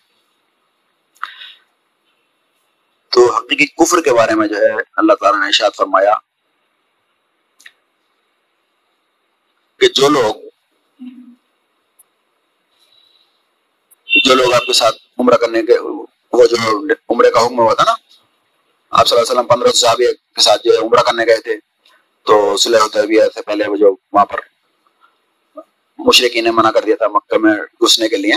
تو 3.10 3.36
حقیقی 3.36 3.65
کفر 3.65 4.02
کے 4.02 4.13
بارے 4.13 4.36
میں 4.36 4.48
جو 4.48 4.56
ہے، 4.56 4.74
اللہ 4.96 5.13
تعالیٰ 5.13 5.39
نے 5.39 5.48
اشاد 5.48 5.78
فرمایا 5.78 6.13
کہ 9.80 9.88
جو 9.88 10.10
لوگ 10.10 10.36
جو 14.24 14.36
لوگ 14.36 14.54
آپ 14.54 14.65
کے 14.65 14.74
ساتھ 14.74 14.96
عمرہ 15.19 15.36
کرنے 15.36 15.62
کے 15.63 15.79
وہ 15.79 16.45
جو 16.45 16.79
عمرے 17.10 17.32
کا 17.32 17.45
حکم 17.45 17.60
ہوا 17.60 17.73
تھا 17.73 17.84
نا، 17.84 17.91
آپ 18.89 19.08
صلی 19.08 19.17
اللہ 19.17 19.32
علیہ 19.32 19.39
وسلم 19.39 19.55
پندرہ 19.55 19.71
صحابی 19.71 20.05
کے 20.05 20.41
ساتھ 20.41 20.62
جو 20.63 20.88
عمرہ 20.88 21.01
کرنے 21.01 21.25
گئے 21.25 21.38
تھے۔ 21.38 21.55
تو 22.25 22.58
صلح 22.58 22.77
تربیہ 22.93 23.21
سے 23.34 23.41
پہلے 23.41 23.67
وہ 23.67 23.75
جو 23.75 23.95
وہاں 24.12 24.25
پر 24.25 24.39
مشرقی 25.97 26.41
نے 26.41 26.51
منع 26.51 26.71
کر 26.71 26.82
دیا 26.82 26.95
تھا 26.95 27.08
مکہ 27.08 27.38
میں 27.38 27.53
گھسنے 27.53 28.10
کے 28.10 28.17
لیے۔ 28.17 28.34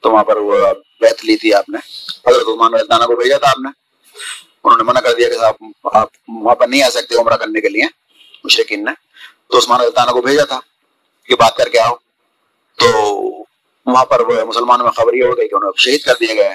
تو 0.00 0.10
وہاں 0.10 0.24
پر 0.24 0.36
وہ 0.36 0.56
بیت 1.00 1.24
لی 1.24 1.36
تھی 1.36 1.54
آپ 1.54 1.68
نے۔ 1.68 1.78
حضرت 2.26 2.42
عثمان 2.42 2.74
رضانہ 2.74 3.04
کو 3.04 3.16
بھیجا 3.16 3.38
تھا 3.38 3.50
آپ 3.50 3.58
نے۔ 3.58 3.68
انہوں 4.64 4.76
نے 4.76 4.82
منع 4.82 5.00
کر 5.00 5.14
دیا 5.14 5.28
کہ 5.28 5.44
آپ 5.44 5.56
آپ 5.84 6.08
وہاں 6.28 6.54
پر 6.54 6.68
نہیں 6.68 6.82
آ 6.82 6.90
سکتے 6.90 7.14
عمرہ 7.14 7.36
کرنے 7.36 7.60
کے 7.60 7.68
لیے، 7.68 7.82
مشرقین 8.44 8.84
نے۔ 8.84 8.90
تو 9.50 9.58
عثمان 9.58 9.80
رضانہ 9.80 10.10
کو 10.10 10.22
بھیجا 10.22 10.44
تھا 10.44 10.60
کہ 11.24 11.34
بات 11.34 11.56
کر 11.56 11.68
کے 11.68 11.78
آؤ۔ 11.78 11.94
تو 12.76 13.20
وہاں 13.92 14.04
پر 14.04 14.20
وہ 14.20 14.44
مسلمانوں 14.44 14.84
میں 14.84 14.92
خبر 14.92 15.14
یہ 15.14 15.24
ہو 15.24 15.38
گئی 15.38 15.48
کہ 15.48 15.54
انہیں 15.54 15.70
شہید 15.76 16.00
کر 16.00 16.14
دیے 16.20 16.36
گئے 16.36 16.50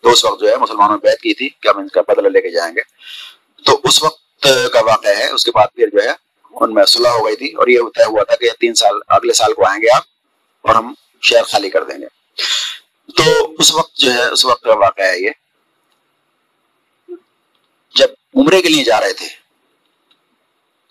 تو 0.00 0.10
اس 0.10 0.24
وقت 0.24 0.40
جو 0.40 0.48
ہے 0.50 0.56
مسلمانوں 0.56 0.96
نے 0.96 1.08
بیت 1.08 1.20
کی 1.20 1.34
تھی 1.34 1.48
کہ 1.48 1.68
ہم 1.68 1.78
ان 1.78 1.88
کا 1.88 2.00
بدلہ 2.08 2.28
لے 2.28 2.40
کے 2.40 2.50
جائیں 2.50 2.74
گے۔ 2.76 2.80
تو 3.64 3.80
اس 3.84 4.02
وقت 4.02 4.46
کا 4.72 4.80
واقعہ 4.86 5.10
ہے، 5.10 5.30
اس 5.30 5.44
کے 5.44 5.50
بعد 5.50 5.66
پھر 5.74 5.86
جو 5.92 6.02
ہے 6.02 6.14
ان 6.52 6.74
میں 6.74 6.84
صلح 6.84 7.08
ہو 7.08 7.26
گئی 7.26 7.36
تھی 7.36 7.52
اور 7.52 7.68
یہ 7.68 7.80
طے 7.94 8.04
ہوا 8.04 8.24
تھا 8.24 8.36
کہ 8.36 8.50
تین 8.60 8.74
سال، 8.74 8.94
اگلے 9.08 9.32
سال 9.32 9.52
کو 9.52 9.66
آئیں 9.66 9.82
گے 9.82 9.86
آپ 9.96 10.02
اور 10.62 10.74
ہم 10.74 10.94
شہر 11.22 11.42
خالی 11.42 11.70
کر 11.70 11.84
دیں 11.84 11.98
گے۔ 11.98 12.06
تو 13.12 13.54
اس 13.58 13.74
وقت 13.74 13.96
جو 13.96 14.14
ہے، 14.14 14.24
اس 14.24 14.44
وقت 14.44 14.62
کا 14.62 14.74
واقعہ 14.74 15.04
ہے 15.04 15.18
یہ۔ 15.18 15.30
جب 17.94 18.08
عمرے 18.36 18.62
کے 18.62 18.68
لیے 18.68 18.84
جا 18.84 19.00
رہے 19.00 19.12
تھے 19.12 19.28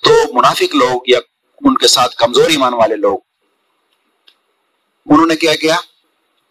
تو 0.01 0.33
منافق 0.33 0.75
لوگ 0.75 1.01
یا 1.07 1.19
ان 1.65 1.77
کے 1.77 1.87
ساتھ 1.87 2.15
کمزور 2.15 2.49
ایمان 2.49 2.73
والے 2.73 2.95
لوگ 2.95 3.19
انہوں 5.09 5.25
نے 5.25 5.35
کیا 5.35 5.55
کیا؟ 5.55 5.75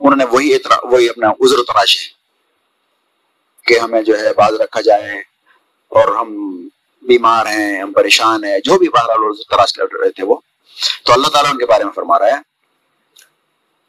انہوں 0.00 0.16
نے 0.16 0.24
وہی 0.24 0.54
اترا 0.54 0.74
وہی 0.82 1.08
اپنا 1.08 1.28
عذر 1.28 1.56
تراش 1.56 1.98
ہے 1.98 2.14
کہ 3.66 3.78
ہمیں 3.78 4.02
جو 4.02 4.18
ہے 4.18 4.34
باز 4.34 4.54
رکھا 4.54 4.80
جائے 4.80 5.18
اور 5.88 6.16
ہم 6.16 6.60
بیمار 7.02 7.46
ہیں، 7.46 7.82
ہم 7.82 7.92
پریشان 7.92 8.44
ہیں، 8.44 8.58
جو 8.58 8.78
بھی 8.78 8.88
باہر 8.88 9.06
تلاش 9.50 9.72
کر 9.72 9.82
رہے 9.82 10.10
تھے 10.10 10.24
وہ۔ 10.24 10.36
تو 11.04 11.12
اللہ 11.12 11.28
تعالیٰ 11.28 11.50
ان 11.50 11.58
کے 11.58 11.66
بارے 11.66 11.84
میں 11.84 11.92
فرما 11.92 12.18
رہا 12.18 12.26
ہے، 12.26 12.54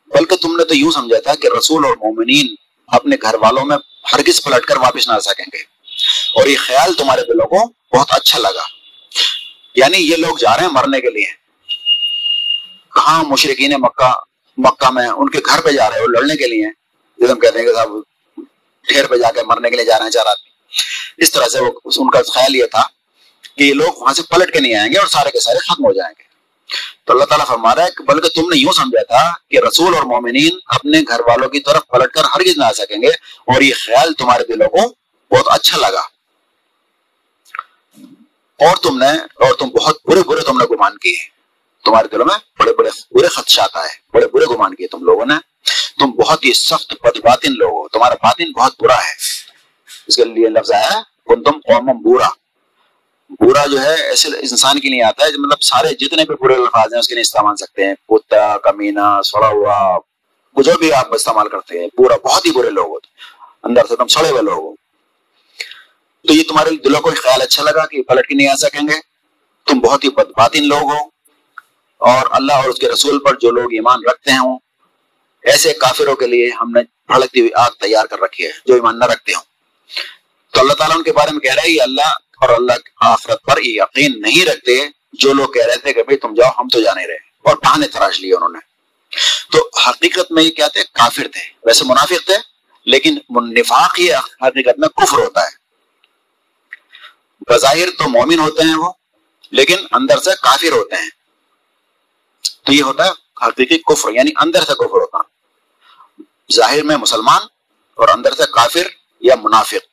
بلکہ 0.08 0.36
تم 0.36 0.58
نے 0.58 0.64
تو 0.64 0.76
یوں 0.76 0.92
سمجھا 0.92 1.20
تھا 1.20 1.36
کہ 1.36 1.48
رسول 1.58 1.86
اور 1.86 1.94
مومنین 1.94 2.56
اپنے 2.88 3.16
گھر 3.22 3.34
والوں 3.34 3.66
میں 3.66 3.78
ہرگز 4.14 4.44
پلٹ 4.44 4.66
کر 4.66 4.78
واپس 4.78 5.08
نہ 5.08 5.14
آ 5.14 5.20
سکیں 5.20 5.46
گے۔ 5.54 5.62
اور 6.36 6.48
یہ 6.48 6.58
خیال 6.58 6.94
تمہارے 6.94 7.22
دلوں 7.22 7.48
کو 7.48 7.72
بہت 7.98 8.08
اچھا 8.10 8.40
لگا۔ 8.40 8.64
یعنی 9.76 9.98
یہ 9.98 10.16
لوگ 10.16 10.38
جا 10.38 10.58
رہے 10.58 10.64
ہیں 10.64 10.72
مرنے 10.72 11.02
کے 11.02 11.10
لیے۔ 11.10 11.26
کہاں 12.96 13.24
مشرقین 13.24 13.74
مکہ 13.78 14.14
مکہ 14.58 14.92
میں 14.92 15.08
ان 15.08 15.30
کے 15.30 15.40
گھر 15.46 15.62
پہ 15.62 15.72
جا 15.72 15.90
رہے 15.90 16.00
ہیں 16.00 16.06
لڑنے 16.08 16.36
کے 16.36 16.48
لیے۔ 16.48 16.68
جیسے 17.18 17.32
ہم 17.32 17.40
کہتے 17.40 17.60
ہیں 17.60 17.66
کہ 17.66 17.74
صاحب 17.74 17.90
ٹھیر 18.88 19.08
پہ 19.08 19.16
جا 19.18 19.32
کے 19.32 19.42
مرنے 19.44 19.70
کے 19.70 19.76
لیے 19.76 19.86
جا 19.86 19.98
رہے 19.98 20.04
ہیں، 20.04 20.12
چار 20.12 20.26
آدمی۔ 20.26 20.50
اس 21.18 21.32
طرح 21.32 21.46
سے 21.46 21.60
وہ 21.60 21.72
ان 21.86 22.10
کا 22.10 22.20
خیال 22.34 22.56
یہ 22.56 22.66
تھا 22.66 22.84
کہ 23.58 23.64
یہ 23.64 23.74
لوگ 23.74 23.94
وہاں 23.98 24.14
سے 24.14 24.22
پلٹ 24.24 24.54
کے 24.54 24.60
نہیں 24.60 24.76
آئیں 24.76 24.94
گے 24.94 24.98
اور 24.98 25.08
سارے 25.08 25.32
کے 25.32 25.40
سارے 25.40 25.58
ختم 25.58 25.86
ہو 25.86 25.94
جائیں 25.94 26.14
گے۔ 26.20 26.26
تو 27.06 27.14
اللہ 27.14 27.26
تعالیٰ 27.26 27.48
فرما 27.48 27.76
رہا 27.76 27.86
ہے 27.86 27.92
کہ 27.98 28.04
بلکہ 28.04 28.30
تم 28.30 28.42
نے 28.42 28.60
یوں 28.60 28.74
سمجھا 28.74 29.04
تھا 29.04 29.34
کہ 29.50 29.60
رسول 29.60 29.96
اور 29.96 30.04
مومنین 30.04 30.58
اپنے 30.66 31.02
گھر 31.08 31.20
والوں 31.20 31.50
کی 31.50 31.60
طرف 31.60 31.82
پلٹ 31.88 32.12
کر 32.12 32.24
ہرگز 32.24 32.58
نہ 32.58 32.64
آ 32.64 32.72
سکیں 32.72 33.02
گے 33.02 33.08
اور 33.48 33.62
یہ 33.62 33.74
خیال 33.88 34.14
تمہارے 34.14 34.44
دلوں 34.54 34.70
کو 34.70 34.94
بہت 35.32 35.48
اچھا 35.48 35.78
لگا۔ 35.78 36.02
اور 38.60 38.76
تم 38.76 38.98
نے 38.98 39.10
اور 39.10 39.54
تم 39.56 39.66
بہت 39.66 39.98
برے 40.06 40.24
برے 40.24 40.42
تم 40.42 40.58
نے 40.58 40.66
گمان 40.66 40.98
کیے۔ 40.98 41.35
تمہارے 41.86 42.08
دلوں 42.08 42.26
میں 42.26 42.36
بڑے 42.60 42.74
بڑے 42.74 42.90
برے 43.12 43.28
خدشات 43.28 43.70
آئے 43.74 43.90
بڑے 44.14 44.28
برے 44.28 44.46
گمان 44.46 44.76
کیے 44.76 44.88
تم 44.88 45.04
لوگوں 45.04 45.26
نے۔ 45.26 45.34
تم 46.00 46.12
بہت 46.12 46.46
ہی 46.46 46.54
سخت 46.54 46.94
بد 47.04 47.18
باطن 47.18 47.52
لوگ 47.52 47.72
ہو، 47.72 47.88
تمہارا 47.88 48.14
باطن 48.14 48.52
بہت 48.52 48.74
برا 48.80 48.96
ہے۔ 48.96 49.14
اس 50.08 50.16
کے 50.16 50.24
لیے 50.24 50.50
لفظ 50.50 50.72
آیا 50.72 51.02
کن 51.26 51.44
تم 51.44 51.52
قوم 51.52 51.86
برا 51.86 52.28
برا 53.30 53.66
جو 53.66 53.82
ہے، 53.82 54.02
ایسے 54.04 54.28
انسان 54.28 54.80
کے 54.80 54.90
لیے 54.90 55.04
آتا 55.04 55.26
ہے 55.26 55.32
مطلب 55.32 55.64
سارے 55.64 55.94
جتنے 55.94 56.26
بھی 56.26 56.36
برے 56.42 56.56
الفاظ 56.56 56.94
ہیں، 56.94 57.00
اس 57.00 57.08
کے 57.08 57.16
لیے 57.16 57.22
استعمال 57.22 57.56
سکتے 57.56 57.86
ہیں۔ 57.86 57.94
کتا 58.10 58.58
کمینا 58.58 59.20
سڑا 59.24 59.48
ہوا 59.48 60.00
جو 60.56 60.72
بھی 60.80 60.94
آپ 60.94 61.16
استعمال 61.16 61.50
کرتے 61.50 61.80
ہیں۔ 61.80 61.88
برا 61.98 62.16
بہت 62.24 62.46
ہی 62.46 62.52
برے 62.52 62.70
لوگ 62.70 62.88
ہوتے 62.88 63.08
اندر 63.64 63.82
سے 63.90 63.96
تم 63.96 64.08
سڑے 64.08 64.30
ہوئے 64.30 64.42
لوگ 64.42 64.64
ہو۔ 64.64 64.76
تو 66.28 66.34
یہ 66.34 66.44
تمہارے 66.50 66.70
دلوں 66.70 67.02
کو 67.02 67.10
خیال 67.10 67.42
اچھا 67.42 67.64
لگا 67.64 67.86
کہ 67.86 68.02
پلٹ 68.02 68.28
کے 68.28 68.36
نہیں 68.36 68.48
آ 68.48 68.56
سکیں 68.56 68.88
گے؟ 68.88 69.00
تم 69.66 69.80
بہت 69.80 70.04
ہی 70.04 70.10
بدباطن 70.10 70.68
لوگ 70.68 70.84
ہو۔ 70.84 71.15
اور 72.06 72.28
اللہ 72.32 72.54
اور 72.54 72.64
اس 72.64 72.80
کے 72.80 72.90
رسول 72.90 73.20
پر 73.20 73.36
جو 73.36 73.52
لوگ 73.52 73.74
ایمان 73.74 74.00
رکھتے 74.12 74.32
ہیں 74.32 74.40
ایسے 75.44 75.74
کافروں 75.74 76.16
کے 76.16 76.28
لیے 76.28 76.50
ہم 76.62 76.72
نے 76.72 76.82
بھڑکتی 77.08 77.40
ہوئی 77.40 77.54
آگ 77.54 77.72
تیار 77.72 78.06
کر 78.06 78.20
رکھی 78.20 78.46
ہے، 78.46 78.52
جو 78.66 78.74
ایمان 78.74 79.00
نہ 79.00 79.06
رکھتے 79.06 79.34
ہوں۔ 79.34 79.42
تو 80.52 80.60
اللہ 80.60 80.74
تعالیٰ 80.74 80.98
ان 80.98 81.04
کے 81.04 81.12
بارے 81.12 81.32
میں 81.32 81.40
کہہ 81.40 81.54
رہے 81.54 81.70
ہیں 81.70 81.78
اللہ 81.82 82.08
اور 82.42 82.50
اللہ 82.50 82.74
آخرت 83.02 83.44
پر 83.44 83.58
یہ 83.58 83.82
یقین 83.82 84.22
نہیں 84.22 84.46
رکھتے 84.46 84.88
جو 85.14 85.34
لوگ 85.34 85.48
کہہ 85.48 85.66
رہے 85.66 85.76
تھے 85.76 85.94
کہ 85.94 86.04
بھائی 86.04 86.18
تم 86.18 86.34
جاؤ، 86.34 86.52
ہم 86.58 86.68
تو 86.68 86.82
جانے 86.82 87.08
رہے 87.08 87.18
اور 87.44 87.56
پہانے 87.56 87.88
تراش 87.88 88.20
لیے 88.20 88.34
انہوں 88.34 88.50
نے۔ 88.50 88.60
تو 89.52 89.70
حقیقت 89.90 90.32
میں 90.32 90.44
یہ 90.44 90.52
کیا 90.52 90.68
تھے؟ 90.68 90.84
کافر 90.84 91.28
تھے۔ 91.28 91.42
ویسے 91.64 91.84
منافق 91.86 92.26
تھے، 92.26 92.36
لیکن 92.86 93.18
نفاق 93.30 94.00
ہی 94.00 94.14
حقیقت 94.14 94.80
میں 94.80 94.90
کفر 94.90 95.18
ہوتا 95.18 95.42
ہے۔ 95.42 95.66
بظاہر 97.50 97.90
تو 97.98 98.10
مومن 98.10 98.40
ہوتے 98.40 98.64
ہیں 98.64 98.76
وہ، 98.76 98.92
لیکن 99.52 99.76
اندر 99.92 100.18
سے 100.18 100.30
کافر 100.42 100.72
ہوتے 100.72 100.96
ہیں۔ 100.96 101.10
تو 102.64 102.74
یہ 102.74 102.84
ہوتا 102.84 103.06
ہے 103.06 103.12
حقیقی 103.48 103.78
کفر 103.78 104.10
یعنی 104.12 104.32
اندر 104.42 104.60
سے 104.60 104.74
کفر 104.74 105.02
ہوتا 105.02 105.18
ظاہر 106.54 106.84
میں 106.84 106.98
مسلمان 106.98 107.42
اور 107.94 108.08
اندر 108.10 108.32
سے 108.32 108.44
کافر 108.52 108.88
یا 109.20 109.36
منافق۔ 109.44 109.86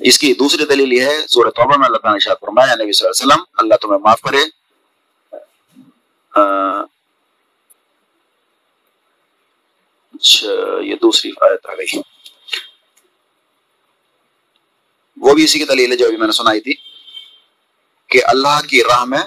اس 0.00 0.18
کی 0.18 0.34
دوسری 0.34 0.64
دلیل 0.64 0.92
یہ 0.92 1.02
ہے، 1.02 1.26
سورہ 1.26 1.50
توبہ 1.50 1.76
میں 1.76 1.86
اللہ 1.86 1.98
تعالیٰ 1.98 2.18
نے 2.28 2.34
فرمایا، 2.40 2.74
نبی 2.74 2.92
صلی 2.92 3.08
اللہ 3.08 3.22
علیہ 3.22 3.32
وسلم، 3.32 3.44
اللہ 3.56 3.74
تمہیں 3.74 3.98
معاف 3.98 4.20
کرے۔ 4.20 4.44
اچھا 10.14 10.48
یہ 10.80 10.94
دوسری 11.02 11.30
آیت 11.40 11.66
آ 11.66 11.74
گئی۔ 11.74 12.00
وہ 15.16 15.34
بھی 15.34 15.44
اسی 15.44 15.58
کی 15.58 15.64
دلیل 15.64 15.92
ہے 15.92 15.96
جو 15.96 16.06
ابھی 16.06 16.16
میں 16.16 16.26
نے 16.26 16.32
سنائی 16.32 16.60
تھی 16.60 16.74
کہ 18.06 18.24
اللہ 18.24 18.60
کی 18.68 18.82
راہ 18.84 19.04
میں 19.04 19.22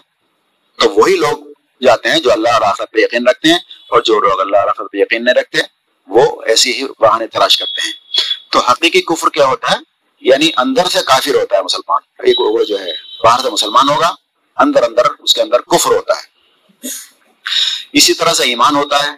تو 0.75 0.89
وہی 0.89 1.15
لوگ 1.15 1.54
جاتے 1.81 2.11
ہیں 2.11 2.19
جو 2.19 2.31
اللہ 2.31 2.57
راخت 2.59 2.91
پہ 2.91 2.99
یقین 2.99 3.27
رکھتے 3.27 3.47
ہیں 3.47 3.59
اور 3.89 4.01
جو 4.01 4.19
لوگ 4.19 4.39
اللہ 4.39 4.57
راخت 4.57 4.91
پہ 4.91 4.97
یقین 4.97 5.25
نہیں 5.25 5.35
رکھتے، 5.35 5.57
وہ 6.07 6.41
ایسی 6.41 6.73
ہی 6.73 6.87
بہانے 6.99 7.27
تلاش 7.27 7.57
کرتے 7.57 7.81
ہیں۔ 7.81 7.91
تو 8.51 8.59
حقیقی 8.59 9.01
کفر 9.01 9.29
کیا 9.29 9.45
ہوتا 9.45 9.71
ہے؟ 9.71 9.75
یعنی 10.21 10.49
اندر 10.57 10.85
سے 10.85 10.99
کافر 11.05 11.35
ہوتا 11.35 11.57
ہے 11.57 11.61
مسلمان۔ 11.61 12.01
ایک 12.19 12.39
وہ 12.39 12.63
جو 12.63 12.79
ہے، 12.79 12.91
باہر 13.23 13.39
سے 13.39 13.49
مسلمان 13.49 13.89
ہوگا، 13.89 14.15
اندر 14.57 14.83
اندر 14.83 15.03
اس 15.19 15.33
کے 15.33 15.41
اندر 15.41 15.61
کفر 15.61 15.91
ہوتا 15.91 16.13
ہے۔ 16.13 16.35
اسی 17.93 18.13
طرح 18.13 18.33
سے 18.33 18.43
ایمان 18.43 18.75
ہوتا 18.75 19.03
ہے۔ 19.03 19.11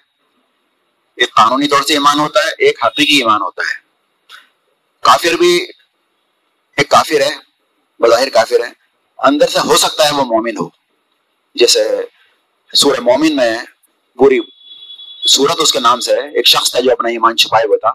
ایک 1.15 1.35
قانونی 1.35 1.67
طور 1.67 1.81
سے 1.81 1.93
ایمان 1.93 2.19
ہوتا 2.19 2.39
ہے، 2.39 2.49
ایک 2.57 2.85
حقیقی 2.85 3.17
ایمان 3.17 3.41
ہوتا 3.41 3.61
ہے۔ 3.61 3.75
کافر 5.01 5.33
بھی 5.33 5.67
ایک 6.77 6.89
کافر 6.89 7.21
ہے، 7.21 7.35
بظاہر 7.99 8.29
کافر 8.29 8.59
ہے۔ 8.65 8.71
اندر 9.17 9.47
سے 9.47 9.59
ہو 9.59 9.77
سکتا 9.77 10.05
ہے 10.05 10.11
وہ 10.11 10.23
مومن 10.23 10.57
ہو۔ 10.57 10.69
جیسے 11.55 12.01
سورہ 12.73 12.99
مومن 12.99 13.35
میں 13.35 13.57
پوری 14.17 14.39
صورت 15.27 15.55
اس 15.57 15.73
کے 15.73 15.79
نام 15.79 15.99
سے 15.99 16.11
ہے۔ 16.11 16.29
ایک 16.29 16.47
شخص 16.47 16.71
تھا 16.71 16.79
جو 16.79 16.91
اپنا 16.91 17.09
ایمان 17.09 17.37
چھپائے 17.37 17.67
ہوئے 17.67 17.77
تھا۔ 17.77 17.91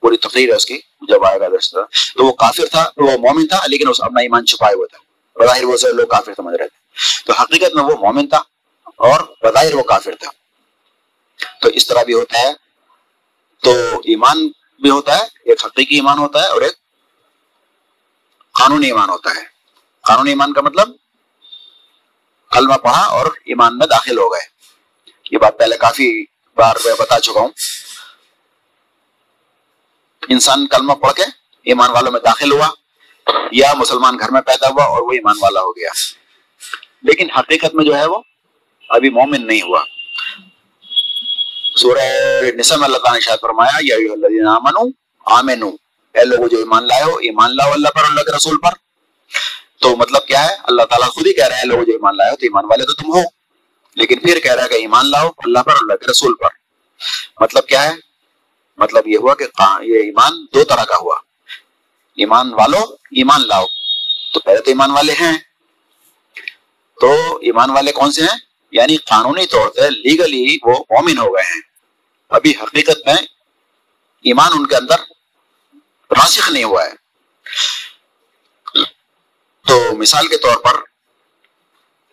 پوری 0.00 0.16
تقریر 0.16 0.48
ہے 0.48 0.54
اس 0.54 0.66
کی 0.66 0.78
جب 1.08 1.24
آئے 1.24 1.40
گا 1.40 1.48
درست 1.48 1.74
تو۔ 1.74 2.26
وہ 2.26 2.32
کافر 2.32 2.66
تھا، 2.66 2.90
وہ 2.96 3.10
مومن 3.10 3.48
تھا، 3.48 3.60
لیکن 3.66 3.88
اس 3.88 4.02
اپنا 4.02 4.20
ایمان 4.20 4.46
چھپائے 4.46 4.74
ہوئے 4.74 4.86
تھا۔ 4.86 4.98
بظاہر 5.40 5.64
وہ 5.64 5.76
سے 5.76 5.92
لوگ 5.92 6.06
کافر 6.06 6.32
سمجھ 6.36 6.56
رہے 6.56 6.68
تھے 6.68 6.78
تو 7.26 7.32
حقیقت 7.32 7.74
میں 7.74 7.84
وہ 7.84 7.90
مومن 7.90 8.28
تھا 8.28 8.38
اور 8.84 9.20
بظاہر 9.42 9.74
وہ 9.74 9.82
کافر 9.82 10.16
تھا۔ 10.20 10.30
تو 11.60 11.68
اس 11.68 11.86
طرح 11.86 12.02
بھی 12.02 12.14
ہوتا 12.14 12.38
ہے۔ 12.38 12.52
تو 13.62 13.70
ایمان 13.98 14.46
بھی 14.82 14.90
ہوتا 14.90 15.16
ہے، 15.16 15.22
ایک 15.22 15.66
حقیقی 15.66 15.94
ایمان 15.94 16.18
ہوتا 16.18 16.42
ہے 16.42 16.48
اور 16.48 16.62
ایک 16.62 16.72
قانونی 18.52 18.86
ایمان 18.86 19.10
ہوتا 19.10 19.30
ہے۔ 19.30 19.44
قانونی 20.02 20.30
ایمان 20.30 20.52
کا 20.52 20.60
مطلب 20.60 20.88
کلمہ 22.50 22.74
پڑھا 22.74 23.00
اور 23.00 23.26
ایمان 23.26 23.78
میں 23.78 23.86
داخل 23.86 24.18
ہو 24.18 24.32
گئے۔ 24.32 24.46
یہ 25.30 25.38
بات 25.38 25.58
پہلے 25.58 25.76
کافی 25.76 26.24
بار 26.56 26.76
میں 26.84 26.94
بتا 26.98 27.20
چکا 27.20 27.40
ہوں۔ 27.40 27.48
انسان 30.28 30.66
کلمہ 30.66 30.92
پڑھ 30.92 31.12
کے 31.12 31.22
ایمان 31.62 31.90
والوں 31.90 32.12
میں 32.12 32.20
داخل 32.20 32.52
ہوا 32.52 32.68
یا 33.52 33.72
مسلمان 33.74 34.18
گھر 34.18 34.30
میں 34.30 34.40
پیدا 34.40 34.68
ہوا 34.68 34.84
اور 34.84 35.02
وہ 35.02 35.12
ایمان 35.12 35.36
والا 35.42 35.60
ہو 35.60 35.70
گیا۔ 35.70 35.90
لیکن 37.02 37.30
حقیقت 37.30 37.74
میں 37.74 37.84
جو 37.84 37.96
ہے 37.96 38.06
وہ 38.06 38.18
ابھی 38.88 39.10
مومن 39.10 39.46
نہیں 39.46 39.62
ہوا۔ 39.62 39.84
سورہ 41.76 42.42
نسم 42.54 42.84
اللہ 42.84 42.96
تعالیٰ 42.96 43.14
نے 43.14 43.20
شاید 43.20 43.40
فرمایا، 43.40 43.78
یا 43.82 44.54
آمنو 45.36 45.68
اے 46.12 46.24
لوگ 46.24 46.46
جو 46.46 46.58
ایمان 46.58 46.86
لائے 46.86 47.02
ہو، 47.02 47.16
ایمان 47.16 47.56
لاؤ 47.56 47.72
اللہ 47.72 47.88
پر 47.88 48.04
اللہ 48.04 48.20
کے 48.20 48.36
رسول 48.36 48.58
پر۔ 48.58 48.85
تو 49.80 49.96
مطلب 49.96 50.26
کیا 50.26 50.44
ہے؟ 50.44 50.54
اللہ 50.64 50.82
تعالیٰ 50.82 51.08
خود 51.08 51.26
ہی 51.26 51.32
کہہ 51.32 51.46
رہے 51.46 51.56
ہیں 51.56 51.64
لوگ 51.64 51.76
جو 51.76 51.92
ایمان 51.92 52.16
لائے 52.16 52.30
ہو 52.30 52.36
تو 52.36 52.40
ایمان 52.42 52.64
والے 52.64 52.84
تو 52.84 52.94
تم 52.94 53.12
ہو۔ 53.12 53.22
لیکن 53.94 54.18
پھر 54.18 54.40
کہہ 54.42 54.52
رہا 54.52 54.64
ہے 54.64 54.68
کہ 54.68 54.74
ایمان 54.74 55.10
لاؤ 55.10 55.28
اللہ 55.28 55.58
پر 55.58 55.72
اللہ 55.72 55.96
کے 55.96 56.10
رسول 56.10 56.34
پر۔ 56.34 56.48
مطلب 57.40 57.66
کیا 57.66 57.82
ہے؟ 57.82 57.94
مطلب 58.76 59.08
یہ 59.08 59.18
ہوا 59.18 59.34
کہ 59.34 59.44
یہ 59.80 59.98
ایمان 59.98 60.46
دو 60.54 60.64
طرح 60.64 60.84
کا 60.84 60.96
ہوا۔ 60.96 61.16
ایمان 62.16 62.54
والو، 62.54 62.78
ایمان 62.92 63.46
لاؤ۔ 63.46 63.64
تو 64.32 64.40
پہلے 64.40 64.56
تو 64.56 64.70
ایمان 64.70 64.90
والے 64.90 65.12
ہیں۔ 65.12 65.38
تو 67.00 67.36
ایمان 67.36 67.70
والے 67.70 67.92
کون 67.92 68.12
سے 68.12 68.22
ہیں؟ 68.22 68.38
یعنی 68.70 68.96
قانونی 68.96 69.46
طور 69.46 69.68
سے 69.74 69.90
لیگلی 69.90 70.58
وہ 70.62 70.84
مومن 70.90 71.18
ہو 71.18 71.34
گئے 71.34 71.54
ہیں۔ 71.54 71.60
ابھی 72.28 72.54
حقیقت 72.62 73.06
میں 73.06 73.16
ایمان 74.22 74.52
ان 74.54 74.66
کے 74.66 74.76
اندر 74.76 74.96
راسخ 76.10 76.50
نہیں 76.50 76.64
ہوا 76.64 76.84
ہے۔ 76.84 76.92
مثال 79.96 80.28
کے 80.28 80.36
طور 80.36 80.56
پر 80.56 80.72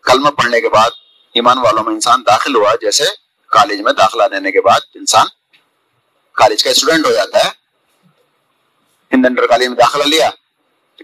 کلمہ 0.03 0.29
پڑھنے 0.29 0.61
کے 0.61 0.69
بعد 0.69 0.89
ایمان 1.33 1.57
والوں 1.57 1.83
میں 1.83 1.93
انسان 1.93 2.23
داخل 2.27 2.55
ہوا، 2.55 2.75
جیسے 2.81 3.03
کالج 3.47 3.81
میں 3.81 3.93
داخلہ 3.93 4.23
دینے 4.31 4.51
کے 4.51 4.61
بعد 4.61 4.79
انسان 4.95 5.27
کالج 6.33 6.63
کا 6.63 6.69
اسٹوڈنٹ 6.69 7.05
ہو 7.05 7.11
جاتا 7.11 7.45
ہے 7.45 7.49
ہند 9.13 9.25
انڈر 9.25 9.47
کالج 9.47 9.67
میں 9.67 9.77
داخلہ 9.77 10.03
لیا، 10.03 10.29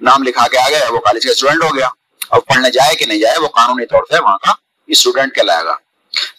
نام 0.01 0.23
لکھا 0.23 0.47
کے 0.47 0.57
آ 0.57 0.69
گیا، 0.69 0.86
وہ 0.89 0.99
کالج 0.99 1.25
کا 1.25 1.32
اسٹوڈنٹ 1.32 1.63
ہو 1.63 1.75
گیا۔ 1.75 1.89
اور 2.27 2.39
پڑھنے 2.39 2.71
جائے 2.71 2.95
کہ 2.95 3.05
نہیں 3.05 3.19
جائے، 3.19 3.38
وہ 3.38 3.47
قانونی 3.47 3.86
طور 3.86 4.03
سے 4.03 4.23
وہاں 4.23 4.38
کا 4.38 4.53
اسٹوڈنٹ 4.88 5.36
کہلائے 5.36 5.65
گا۔ 5.65 5.75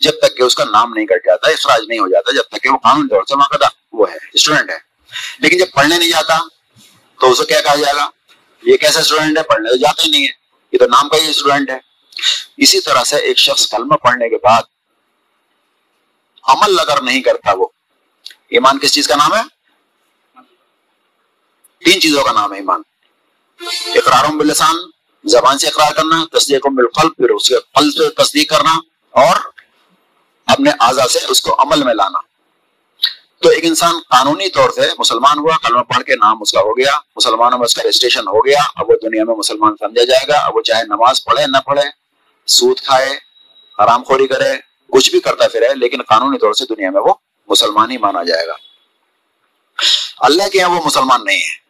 جب 0.00 0.12
تک 0.22 0.36
کہ 0.36 0.42
اس 0.42 0.54
کا 0.54 0.64
نام 0.64 0.92
نہیں 0.92 1.06
کٹ 1.06 1.26
جاتا، 1.26 1.50
اخراج 1.50 1.82
نہیں 1.88 1.98
ہو 1.98 2.08
جاتا، 2.08 2.32
جب 2.32 2.42
تک 2.42 2.62
کہ 2.62 2.68
وہ 2.68 2.78
قانونی 2.78 3.08
طور 3.08 3.22
سے 3.28 3.34
وہاں 3.34 3.58
کا 3.58 3.68
وہ 3.92 4.10
ہے، 4.10 4.16
اسٹوڈنٹ 4.32 4.70
ہے۔ 4.70 4.78
لیکن 5.38 5.58
جب 5.58 5.66
پڑھنے 5.74 5.98
نہیں 5.98 6.08
جاتا، 6.08 6.38
تو 7.20 7.30
اسے 7.30 7.44
کیا 7.44 7.60
کہا 7.60 7.74
جائے 7.74 7.94
گا؟ 7.96 8.10
یہ 8.62 8.76
کیسا 8.76 9.00
اسٹوڈنٹ 9.00 9.38
ہے؟ 9.38 9.42
پڑھنے 9.42 9.70
تو 9.70 9.76
جاتا 9.76 10.02
ہی 10.02 10.08
نہیں 10.08 10.22
ہے 10.22 10.32
یہ 10.72 10.78
تو 10.78 10.86
نام 10.86 11.08
کا 11.08 11.16
ہی 11.16 11.30
اسٹوڈنٹ 11.30 11.70
ہے۔ 11.70 11.78
اسی 12.56 12.80
طرح 12.80 13.04
سے 13.04 13.16
ایک 13.16 13.38
شخص 13.38 13.68
کلمہ 13.68 13.94
پڑھنے 13.94 14.28
کے 14.28 14.36
بعد 14.36 14.62
عمل 16.42 16.78
اگر 16.78 17.02
نہیں 17.02 17.22
کرتا 17.22 17.52
وہ، 17.52 17.66
ایمان 18.48 18.78
کس 18.78 18.92
چیز 18.92 19.08
کا 19.08 19.16
نام 19.16 19.34
ہے؟ 19.34 19.42
تین 21.84 22.00
چیزوں 22.00 22.24
کا 22.24 22.32
نام 22.32 22.52
ہے 22.52 22.58
ایمان۔ 22.58 22.82
اقرار 23.94 24.24
باللسان 24.24 24.76
زبان 25.24 25.58
سے 25.58 25.66
اقرار 25.66 25.92
کرنا، 25.92 26.38
تصدیق 26.38 26.66
بالقلب 26.66 27.16
پھر 27.16 27.30
اس 27.30 27.48
کے 27.48 27.54
قلب 27.74 27.92
سے 27.92 28.10
تصدیق 28.10 28.50
کرنا 28.50 28.72
اور 29.10 29.36
اپنے 30.46 30.70
اعضا 30.80 31.08
سے 31.08 31.18
اس 31.28 31.40
کو 31.42 31.62
عمل 31.62 31.82
میں 31.84 31.94
لانا۔ 31.94 32.29
تو 33.42 33.48
ایک 33.48 33.64
انسان 33.64 33.94
قانونی 34.08 34.48
طور 34.48 34.70
سے 34.70 34.80
مسلمان 34.98 35.38
ہوا 35.38 35.56
کلمہ 35.62 35.80
پڑھ 35.80 36.04
کے 36.04 36.14
نام 36.14 36.36
اس 36.40 36.52
کا 36.52 36.60
ہو 36.60 36.78
گیا، 36.78 36.98
مسلمانوں 37.16 37.58
میں 37.58 37.64
اس 37.64 37.74
کا 37.74 37.82
رجسٹریشن 37.82 38.20
ہو 38.20 38.46
گیا، 38.46 38.62
اب 38.74 38.90
وہ 38.90 38.96
دنیا 39.02 39.24
میں 39.24 39.34
مسلمان 39.34 39.74
سمجھا 39.80 40.04
جائے 40.04 40.28
گا، 40.28 40.38
اب 40.38 40.56
وہ 40.56 40.62
چاہے 40.62 40.82
نماز 40.82 41.24
پڑھے، 41.24 41.44
نہ 41.46 41.58
پڑھے، 41.66 41.82
سود 42.46 42.80
کھائے، 42.80 43.18
حرام 43.78 44.02
خوری 44.02 44.26
کرے، 44.26 44.52
کچھ 44.86 45.10
بھی 45.10 45.20
کرتا 45.20 45.48
پھرے، 45.48 45.68
لیکن 45.74 46.02
قانونی 46.02 46.38
طور 46.38 46.52
سے 46.52 46.64
دنیا 46.70 46.90
میں 46.90 47.00
وہ 47.00 47.14
مسلمان 47.48 47.90
ہی 47.90 47.96
مانا 47.96 48.22
جائے 48.22 48.46
گا۔ 48.46 48.52
اللہ 50.18 50.48
کے 50.48 50.58
یہاں 50.58 50.70
وہ 50.70 50.80
مسلمان 50.84 51.24
نہیں 51.24 51.38
ہے۔ 51.38 51.60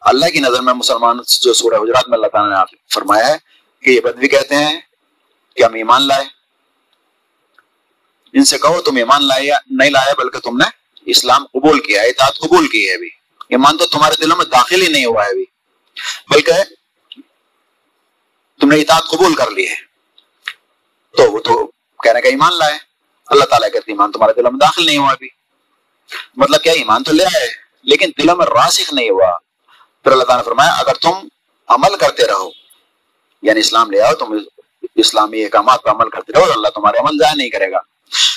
اللہ 0.00 0.26
کی 0.26 0.38
نظر 0.38 0.60
میں 0.60 0.74
مسلمان 0.74 1.18
جو 1.42 1.52
سورہ 1.52 1.74
حجرات 1.74 2.08
میں 2.08 2.18
اللہ 2.18 2.26
تعالیٰ 2.26 2.58
نے 2.58 2.76
فرمایا 2.94 3.28
ہے 3.28 3.36
کہ 3.82 3.90
یہ 3.90 4.00
بدوی 4.00 4.28
کہتے 4.28 4.54
ہیں 4.54 4.80
کہ 5.56 5.62
ہم 5.62 5.74
ایمان 5.74 6.02
لائے 6.02 6.24
ان 8.32 8.44
سے 8.44 8.58
کہو 8.58 8.82
تم 8.82 8.96
ایمان 8.96 9.28
لائے 9.28 9.44
یا 9.44 9.58
نہیں 9.70 9.90
لائے 9.90 10.14
بلکہ 10.18 10.38
تم 10.38 10.56
نے 10.56 10.64
اسلام 11.06 11.46
قبول 11.46 11.80
کیا 11.80 12.02
اطاعت 12.02 12.38
قبول 12.38 12.68
کی 12.68 12.88
ہے 12.88 12.94
ابھی۔ 12.94 13.10
ایمان 13.48 13.76
تو 13.76 13.86
تمہارے 13.86 14.14
دلوں 14.20 14.36
میں 14.36 14.44
داخل 14.44 14.82
ہی 14.82 14.88
نہیں 14.88 15.04
ہوا 15.04 15.24
ہے 15.24 15.28
ابھی۔ 15.30 15.44
بلکہ 16.30 16.52
تم 18.60 18.68
نے 18.68 18.80
اطاعت 18.80 19.02
قبول 19.02 19.34
کر 19.34 19.50
لی 19.50 19.68
ہے۔ 19.68 19.74
تو 21.16 21.32
وہ 21.32 21.38
تو 21.38 21.66
کہنے 22.02 22.20
کا 22.20 22.28
ایمان 22.28 22.58
لائے۔ 22.58 22.78
اللہ 23.26 23.44
تعالیٰ 23.44 23.68
کہتے 23.72 23.92
ایمان 23.92 24.12
تمہارے 24.12 24.32
دلوں 24.32 24.52
میں 24.52 24.58
داخل 24.58 24.86
نہیں 24.86 24.98
ہوا 24.98 25.12
ابھی۔ 25.12 25.28
مطلب 26.36 26.62
کیا 26.62 26.72
ایمان 26.72 27.02
تو 27.02 27.12
لے 27.12 27.24
آئے، 27.24 27.48
لیکن 27.82 28.10
دلوں 28.18 28.36
میں 28.36 28.46
راسخ 28.46 28.92
نہیں 28.92 29.10
ہوا۔ 29.10 29.38
پھر 30.04 30.12
اللہ 30.12 30.24
تعالیٰ 30.24 30.44
نے 30.44 30.50
فرمایا، 30.50 30.72
اگر 30.72 30.94
تم 30.94 31.28
عمل 31.68 31.96
کرتے 31.96 32.26
رہو 32.26 32.50
یعنی 33.42 33.60
اسلام 33.60 33.90
لے 33.90 34.00
آؤ، 34.00 34.14
تم 34.14 34.36
اسلامی 34.94 35.44
احکامات 35.44 35.82
پر 35.82 35.90
عمل 35.90 36.10
کرتے 36.10 36.32
رہو، 36.32 36.52
اللہ 36.52 36.68
تمہارے 36.68 36.98
عمل 36.98 37.18
ضائع 37.18 37.34
نہیں 37.34 37.50
کرے 37.50 37.70
گا۔ 37.70 37.91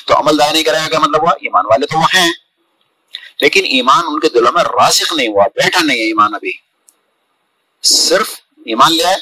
تو 0.05 0.19
عمل 0.19 0.37
ضائع 0.37 0.51
نہیں 0.51 0.63
کرے 0.63 0.91
گا 0.91 0.99
مطلب 0.99 1.21
ہوا 1.21 1.31
ایمان 1.31 1.65
والے 1.65 1.85
تو 1.85 1.99
وہ 1.99 2.05
ہیں۔ 2.13 2.31
لیکن 3.41 3.65
ایمان 3.65 4.03
ان 4.07 4.19
کے 4.19 4.29
دلوں 4.29 4.51
میں 4.51 4.63
راسخ 4.63 5.13
نہیں 5.13 5.27
ہوا، 5.27 5.43
بیٹھا 5.55 5.81
نہیں 5.83 5.97
ہے 5.97 6.03
ایمان 6.03 6.35
ابھی۔ 6.35 6.51
صرف 7.83 8.29
ایمان 8.65 8.97
لے 8.97 9.03
آئے 9.03 9.15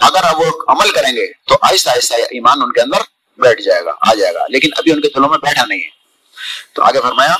اگر 0.00 0.24
اب 0.24 0.40
وہ 0.40 0.44
عمل 0.68 0.90
کریں 0.90 1.12
گے 1.12 1.32
تو 1.32 1.54
آہستہ 1.62 1.90
آہستہ 1.90 2.14
ایمان 2.14 2.62
ان 2.62 2.72
کے 2.72 2.80
اندر 2.80 2.98
بیٹھ 3.38 3.62
جائے 3.62 3.84
گا، 3.84 3.90
آ 4.00 4.14
جائے 4.14 4.34
گا۔ 4.34 4.44
لیکن 4.48 4.68
ابھی 4.76 4.92
ان 4.92 5.00
کے 5.00 5.08
دلوں 5.08 5.28
میں 5.28 5.38
بیٹھا 5.38 5.66
نہیں 5.66 5.78
ہے۔ 5.78 5.88
تو 6.72 6.82
آگے 6.82 7.00
فرمایا، 7.02 7.34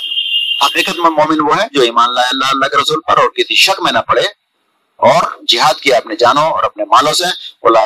حقیقت 0.66 0.98
میں 0.98 1.10
مومن 1.10 1.40
وہ 1.40 1.56
ہے 1.56 1.66
جو 1.72 1.80
ایمان 1.80 2.14
لائے 2.14 2.28
اللہ 2.28 2.44
اللہ 2.44 2.64
کے 2.64 2.76
رسول 2.76 3.00
پر 3.00 3.18
اور 3.18 3.28
کسی 3.30 3.54
شک 3.54 3.80
میں 3.80 3.92
نہ 3.92 3.98
پڑے۔ 3.98 4.22
اور 4.96 5.22
جہاد 5.48 5.74
کیا 5.74 5.96
اپنے 5.96 6.16
جانوں 6.16 6.42
اور 6.42 6.62
اپنے 6.62 6.84
مالوں 6.84 7.12
سے۔ 7.12 7.24
اللہ 7.62 7.78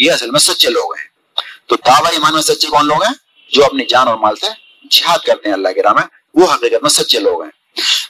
یہ 0.00 0.12
اصل 0.12 0.30
میں 0.30 0.40
سچے 0.40 0.68
لوگ 0.68 0.96
ہیں۔ 0.96 1.08
تو 1.66 1.76
دعوی 1.86 2.08
ایمان 2.12 2.34
میں 2.34 2.42
سچے 2.42 2.68
کون 2.68 2.86
لوگ 2.86 3.02
ہیں؟ 3.02 3.14
جو 3.52 3.64
اپنی 3.64 3.84
جان 3.84 4.08
اور 4.08 4.16
مال 4.16 4.36
سے 4.36 4.46
جہاد 4.90 5.18
کرتے 5.18 5.48
ہیں 5.48 5.54
اللہ 5.54 5.68
کے 5.68 5.82
راہ 5.82 5.92
میں، 5.92 6.02
وہ 6.34 6.52
حقیقت 6.54 6.82
میں 6.82 6.90
سچے 6.90 7.18
لوگ 7.18 7.42
ہیں۔ 7.42 7.50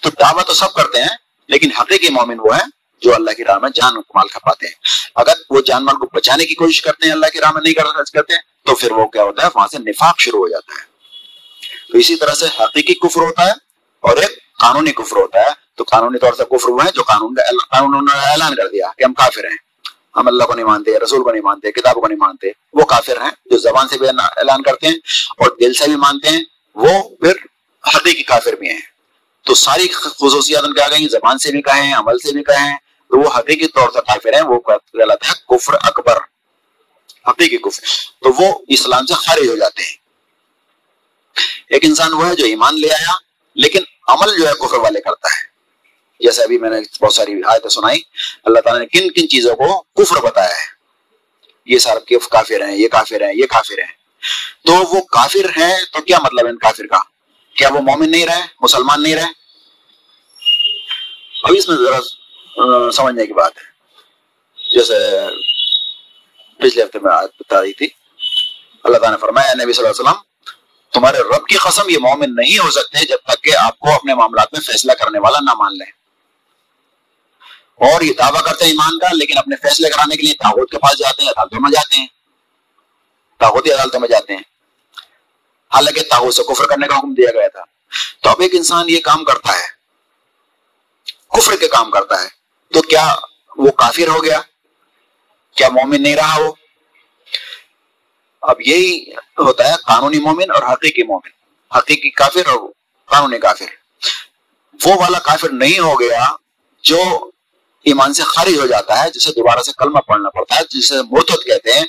تو 0.03 0.11
دعویٰ 0.21 0.45
تو 0.45 0.55
سب 0.55 0.73
کرتے 0.73 1.01
ہیں، 1.01 1.17
لیکن 1.49 1.69
حقیقی 1.81 2.09
مومن 2.09 2.41
وہ 2.41 2.57
ہیں 2.57 2.65
جو 3.01 3.15
اللہ 3.15 3.31
کی 3.31 3.45
راہ 3.45 3.59
میں 3.59 3.71
جان 3.75 3.95
مال 3.95 4.29
کھپاتے 4.29 4.67
ہیں۔ 4.67 4.75
اگر 5.15 5.33
وہ 5.51 5.61
جان 5.67 5.85
مال 5.85 5.97
کو 5.97 6.07
بچانے 6.15 6.47
کی 6.47 6.55
کوشش 6.55 6.83
کرتے 6.83 7.07
ہیں، 7.07 7.13
اللہ 7.13 7.27
کی 7.33 7.41
راہ 7.41 7.53
میں 7.53 7.63
نہیں 7.63 7.75
کرتے 7.75 8.33
تو 8.67 8.75
پھر 8.75 8.93
وہ 8.93 9.07
کیا 9.07 9.23
ہوتا 9.23 9.43
ہے، 9.43 9.49
وہاں 9.55 9.67
سے 9.67 9.79
نفاق 9.79 10.21
شروع 10.21 10.39
ہو 10.39 10.49
جاتا 10.49 10.83
ہے۔ 10.83 10.87
تو 11.93 11.99
اسی 11.99 12.17
طرح 12.17 12.35
سے 12.35 12.47
حقیقی 12.47 12.95
کفر 12.95 13.21
ہوتا 13.21 13.47
ہے 13.47 13.53
اور 14.01 14.17
ایک 14.17 14.39
قانونی 14.59 14.93
کفر 14.93 15.17
ہوتا 15.17 15.41
ہے۔ 15.41 15.63
تو 15.75 15.85
قانونی 15.85 16.19
طور 16.19 16.33
سے 16.33 16.45
کفر 16.45 16.71
وہ 16.71 16.85
ہے 16.85 16.91
جو 16.95 17.03
قانون 17.03 17.35
قانون 17.71 18.05
نے 18.05 18.31
اعلان 18.31 18.55
کر 18.55 18.69
دیا 18.69 18.87
کہ 18.99 19.05
ہم 19.05 19.15
کافر 19.15 19.45
ہیں۔ 19.45 19.72
ہم 20.17 20.29
اللہ 20.29 20.45
کو 20.45 20.55
نہیں 20.55 20.67
مانتے، 20.67 20.99
رسول 20.99 21.23
کو 21.23 21.33
نہیں 21.33 21.43
مانتے، 21.43 21.73
کتاب 21.73 21.95
کو 21.95 22.09
نہیں 22.09 22.19
مانتے۔ 22.19 22.49
وہ 22.73 22.85
کافر 22.85 23.23
ہیں 23.23 23.31
جو 23.47 23.59
زبان 23.59 23.89
سے 23.89 23.99
بھی 23.99 24.09
اعلان 24.09 24.63
کرتے 24.63 24.87
ہیں 24.87 24.95
اور 25.39 25.57
دل 25.61 25.75
سے 25.75 25.85
بھی 25.85 25.97
مانتے 25.97 26.29
ہیں، 26.29 26.45
وہ 26.75 27.17
پھر 27.17 27.33
حقیقی 27.97 28.23
کافر 28.23 28.53
بھی 28.53 28.71
ہیں۔ 28.71 28.81
تو 29.45 29.55
ساری 29.55 29.89
خصوصیات 29.89 30.65
ان 30.65 30.75
کے 30.75 30.83
آ 30.83 30.89
گئی 30.89 31.09
زبان 31.09 31.39
سے 31.39 31.51
بھی 31.51 31.63
کہیں، 31.63 31.95
عمل 31.95 32.19
سے 32.19 32.33
بھی 32.33 32.45
کہیں۔ 32.45 32.77
تو 33.09 33.21
وہ 33.21 33.31
حقیقی 33.39 33.67
طور 33.67 33.89
سے 33.89 34.01
کافر 34.01 34.35
ہیں، 34.35 34.43
وہ 34.43 34.61
غلط 34.95 35.25
ہے، 35.25 35.33
کفر 35.49 35.75
اکبر۔ 35.75 36.17
حقیقی 37.29 37.57
کفر۔ 37.57 37.83
تو 38.23 38.43
وہ 38.43 38.59
اسلام 38.69 39.07
سے 39.07 39.15
خارج 39.15 39.49
ہو 39.49 39.57
جاتے 39.57 39.83
ہیں۔ 39.83 39.97
ایک 41.69 41.85
انسان 41.85 42.13
وہ 42.13 42.27
ہے 42.27 42.35
جو 42.35 42.45
ایمان 42.45 42.81
لے 42.81 42.93
آیا، 42.93 43.13
لیکن 43.55 43.81
عمل 44.09 44.39
جو 44.39 44.49
ہے 44.49 44.53
کفر 44.53 44.77
والے 44.77 45.01
کرتا 45.01 45.29
ہے۔ 45.29 45.52
جیسے 46.23 46.43
ابھی 46.43 46.59
میں 46.59 46.71
نے 46.71 46.77
بہت 47.01 47.15
ساری 47.15 47.33
آیتیں 47.47 47.69
سنائی، 47.69 48.01
اللہ 48.45 48.61
تعالیٰ 48.61 48.81
نے 48.81 48.87
کن 48.87 49.13
کن 49.13 49.29
چیزوں 49.29 49.57
کو 49.57 49.83
کفر 49.83 50.21
بتایا 50.21 50.49
ہے؟ 50.49 50.83
یہ 51.67 51.79
سارے 51.79 52.19
کافر 52.31 52.69
ہیں، 52.69 52.77
یہ 52.77 52.89
کافر 52.89 53.21
ہیں، 53.21 53.33
یہ 53.35 53.47
کافر 53.47 53.79
ہیں۔ 53.79 53.93
تو 54.67 54.73
وہ 54.73 55.01
کافر 55.01 55.49
ہیں 55.57 55.77
تو 55.93 56.01
کیا 56.01 56.19
مطلب 56.19 56.45
ہے 56.45 56.51
ان 56.51 56.59
کافر 56.59 56.87
کا؟ 56.87 57.01
کیا 57.57 57.69
وہ 57.73 57.81
مومن 57.81 58.11
نہیں 58.11 58.27
رہے، 58.27 58.43
مسلمان 58.61 59.03
نہیں 59.03 59.15
رہے؟ 59.15 59.31
ابھی 61.45 61.59
اس 61.59 61.69
میں 61.69 61.77
ذرا 61.77 62.01
سمجھنے 62.91 63.27
کی 63.27 63.33
بات 63.33 63.53
ہے۔ 63.57 63.73
جیسے 64.79 64.95
پچھلے 66.59 66.83
ہفتے 66.85 66.99
میں 66.99 67.13
بتا 67.41 67.63
رہی 67.63 67.73
تھی، 67.73 67.89
اللہ 68.85 68.99
تعالیٰ 68.99 69.19
نے 69.19 69.21
فرمایا 69.21 69.65
نبی 69.65 69.73
صلی 69.73 69.87
اللہ 69.87 70.01
علیہ 70.01 70.11
وسلم، 70.11 70.23
تمہارے 70.93 71.19
رب 71.19 71.47
کی 71.47 71.57
قسم 71.57 71.89
یہ 71.89 71.99
مومن 71.99 72.35
نہیں 72.35 72.59
ہو 72.59 72.71
سکتے 72.71 73.07
جب 73.07 73.19
تک 73.27 73.45
کہ 73.45 73.51
آپ 73.57 73.79
کو 73.79 73.91
اپنے 73.91 74.15
معاملات 74.15 74.49
میں 74.53 74.61
فیصلہ 74.61 74.93
کرنے 74.93 75.19
والا 75.19 75.39
نہ 75.41 75.55
مان 75.55 75.73
لیں۔ 75.79 76.02
اور 77.75 78.01
یہ 78.01 78.13
دعویٰ 78.19 78.43
کرتے 78.43 78.65
ہیں 78.65 78.73
ایمان 78.73 78.99
کا، 78.99 79.09
لیکن 79.13 79.39
اپنے 79.39 79.57
فیصلے 79.57 79.91
کرانے 79.91 80.17
کے 80.17 80.23
لیے 80.23 80.35
تاغت 80.35 80.71
کے 80.71 80.79
پاس 80.79 80.99
جاتے 80.99 81.23
ہیں، 81.23 81.31
عدالتوں 81.31 81.59
میں 81.61 81.71
جاتے 81.71 81.97
ہیں۔ 81.97 82.07
تاغوتی 83.39 83.73
عدالتوں 83.73 84.01
میں 84.01 84.09
جاتے 84.09 84.33
ہیں۔ 84.33 84.43
حالانکہ 85.75 86.01
تاغت 86.03 86.35
سے 86.35 86.43
کفر 86.43 86.67
کرنے 86.67 86.87
کا 86.87 86.99
حکم 86.99 87.15
دیا 87.15 87.31
گیا 87.31 87.49
تھا۔ 87.49 87.65
تو 88.23 88.31
اب 88.31 88.41
ایک 88.41 88.55
انسان 88.55 88.89
یہ 88.89 89.01
کام 89.01 89.25
کرتا 89.25 89.53
ہے، 89.53 89.69
کفر 91.29 91.57
کے 91.57 91.69
کام 91.69 91.91
کرتا 91.91 92.23
ہے۔ 92.23 92.29
تو 92.75 92.83
کیا 92.83 93.15
وہ 93.57 93.71
کافر 93.71 94.09
ہو 94.09 94.25
گیا؟ 94.25 94.41
کیا 95.57 95.69
مومن 95.69 96.03
نہیں 96.03 96.17
رہا 96.17 96.41
وہ؟ 96.41 96.53
اب 98.43 98.57
یہی 98.61 99.13
ہوتا 99.39 99.69
ہے 99.69 99.75
قانونی 99.87 100.19
مومن 100.19 100.51
اور 100.51 100.63
حقیقی 100.63 101.03
مومن۔ 101.03 101.31
حقیقی 101.79 102.11
کافر 102.11 102.47
اور 102.47 102.71
قانونی 103.05 103.39
کافر۔ 103.39 103.67
وہ 104.85 104.95
والا 104.95 105.19
کافر 105.19 105.49
نہیں 105.53 105.79
ہو 105.79 106.01
گیا 106.01 106.25
جو 106.83 107.31
ایمان 107.85 108.15
سے 108.15 108.23
خارج 108.23 108.59
ہو 108.59 108.67
جاتا 108.67 109.05
ہے، 109.05 109.11
جسے 109.11 109.31
دوبارہ 109.31 109.61
سے 109.61 109.73
کلمہ 109.79 109.99
پڑھنا 109.99 110.31
پڑتا 110.31 110.57
ہے، 110.57 110.81
جسے 110.81 110.95
مرتد 111.11 111.47
کہتے 111.47 111.73
ہیں، 111.73 111.85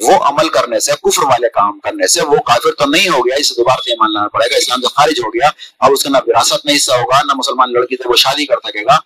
وہ 0.00 0.24
عمل 0.24 0.48
کرنے 0.48 0.80
سے، 0.80 0.92
کفر 1.02 1.22
والے 1.22 1.48
کام 1.48 1.80
کرنے 1.80 2.06
سے، 2.06 2.22
وہ 2.22 2.36
کافر 2.36 2.72
تو 2.72 2.84
نہیں 2.84 3.08
ہو 3.08 3.20
گیا، 3.20 3.36
اسے 3.36 3.54
دوبارہ 3.54 3.80
سے 3.80 3.90
ایمان 3.90 4.12
لانا 4.12 4.28
پڑے 4.28 4.50
گا، 4.50 4.56
اسلام 4.56 4.80
سے 4.80 4.86
خارج 4.96 5.20
ہو 5.24 5.28
گیا، 5.28 5.50
اب 5.80 5.92
اس 5.92 6.02
کا 6.02 6.10
نہ 6.10 6.18
وراثت 6.26 6.66
میں 6.66 6.76
حصہ 6.76 6.92
ہوگا، 6.92 7.22
نہ 7.22 7.32
مسلمان 7.36 7.72
لڑکی 7.72 7.96
سے 7.96 8.08
وہ 8.08 8.16
شادی 8.16 8.46
کر 8.46 8.54
سکے 8.68 8.84
گا۔ 8.84 8.98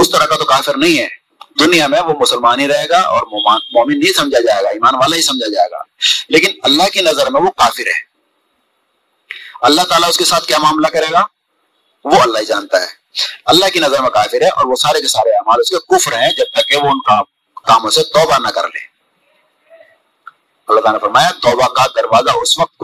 اس 0.00 0.10
طرح 0.10 0.24
کا 0.24 0.36
تو 0.36 0.44
کافر 0.44 0.76
نہیں 0.76 0.98
ہے۔ 0.98 1.08
دنیا 1.58 1.86
میں 1.86 2.00
وہ 2.00 2.14
مسلمان 2.20 2.60
ہی 2.60 2.68
رہے 2.68 2.88
گا 2.90 3.00
اور 3.00 3.22
مومن 3.72 3.98
نہیں 3.98 4.12
سمجھا 4.12 4.40
جائے 4.40 4.64
گا، 4.64 4.68
ایمان 4.68 4.94
والا 4.94 5.16
ہی 5.16 5.22
سمجھا 5.22 5.52
جائے 5.52 5.68
گا۔ 5.70 5.78
لیکن 6.28 6.48
اللہ 6.62 6.88
کی 6.92 7.00
نظر 7.00 7.30
میں 7.30 7.40
وہ 7.40 7.50
کافر 7.50 7.86
ہے۔ 7.86 8.12
اللہ 9.62 9.82
تعالیٰ 9.82 10.08
اس 10.08 10.18
کے 10.18 10.24
ساتھ 10.24 10.44
کیا 10.44 10.58
معاملہ 10.58 10.86
کرے 10.86 11.12
گا؟ 11.12 11.24
وہ 12.04 12.20
اللہ 12.20 12.38
ہی 12.38 12.44
جانتا 12.44 12.82
ہے۔ 12.82 13.01
اللہ 13.44 13.68
کی 13.68 13.78
نظر 13.78 14.00
میں 14.00 14.10
کافر 14.10 14.42
ہے 14.42 14.48
اور 14.48 14.64
وہ 14.64 14.74
سارے 14.74 15.00
کے 15.00 15.08
سارے 15.08 15.30
اعمال 15.30 15.60
اس 15.60 15.70
کے 15.70 15.76
کفر 15.76 16.12
ہیں 16.12 16.30
جب 16.30 16.44
تک 16.52 16.68
کہ 16.68 16.76
وہ 16.76 16.88
ان 16.88 17.00
کا 17.00 17.22
کاموں 17.54 17.90
سے 17.90 18.02
توبہ 18.02 18.38
نہ 18.38 18.48
کر 18.48 18.64
لے۔ 18.64 18.92
اللہ 20.68 20.80
تعالیٰ 20.80 20.92
نے 20.92 20.98
فرمایا، 20.98 21.30
توبہ 21.30 21.74
کا 21.74 21.86
دروازہ 21.86 22.30
اس 22.42 22.58
وقت 22.58 22.78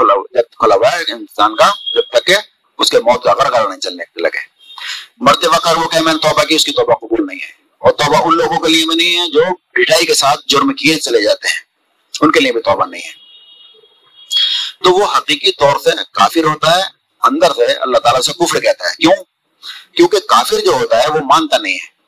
کھلا 0.57 0.75
ہوا 0.75 0.93
ہے 0.93 1.13
انسان 1.13 1.57
کا، 1.57 1.73
جب 1.95 2.03
تک 2.11 2.27
کہ 2.27 2.37
اس 2.79 2.91
کے 2.91 2.99
موت 2.99 3.25
کا 3.25 3.33
گھر 3.33 3.69
نہیں 3.69 3.81
چلنے 3.81 4.05
لگے۔ 4.17 4.59
مرتے 5.17 5.49
وقت 5.49 5.69
وہ 5.77 5.89
کہ 5.89 6.01
میں 6.01 6.13
نے 6.13 6.29
توبہ 6.29 6.45
کی، 6.45 6.55
اس 6.55 6.65
کی 6.65 6.73
توبہ 6.73 6.95
قبول 6.95 7.27
نہیں 7.27 7.39
ہے۔ 7.43 7.53
اور 7.79 7.93
توبہ 7.93 8.17
ان 8.25 8.37
لوگوں 8.37 8.61
کے 8.61 8.69
لیے 8.69 8.85
بھی 8.87 8.95
نہیں 8.95 9.21
ہے 9.21 9.31
جو 9.31 9.43
ڈٹائی 9.75 10.07
کے 10.07 10.15
ساتھ 10.15 10.41
جرم 10.47 10.73
کیے 10.73 10.99
چلے 10.99 11.23
جاتے 11.23 11.49
ہیں۔ 11.49 11.65
ان 12.21 12.33
کے 12.33 12.41
لیے 12.41 12.53
بھی 12.53 12.63
توبہ 12.63 12.87
نہیں 12.87 13.03
ہے۔ 13.03 13.13
تو 14.85 14.91
وہ 14.91 15.17
حقیقی 15.17 15.53
طور 15.53 15.79
سے 15.85 15.91
کافر 16.13 16.45
ہوتا 16.45 16.77
ہے، 16.77 16.83
اندر 17.23 17.53
سے 17.57 17.73
اللہ 17.73 17.99
تعالیٰ 17.99 18.21
سے 18.21 18.33
کفر 18.33 18.61
کہتا 18.61 18.91
ہے۔ 18.91 18.95
کیوں؟ 18.95 19.25
کیونکہ 19.97 20.19
کافر 20.21 20.61
جو 20.65 20.73
ہوتا 20.73 21.03
ہے 21.03 21.09
وہ 21.09 21.19
مانتا 21.25 21.59
نہیں 21.59 21.75
ہے۔ 21.75 21.99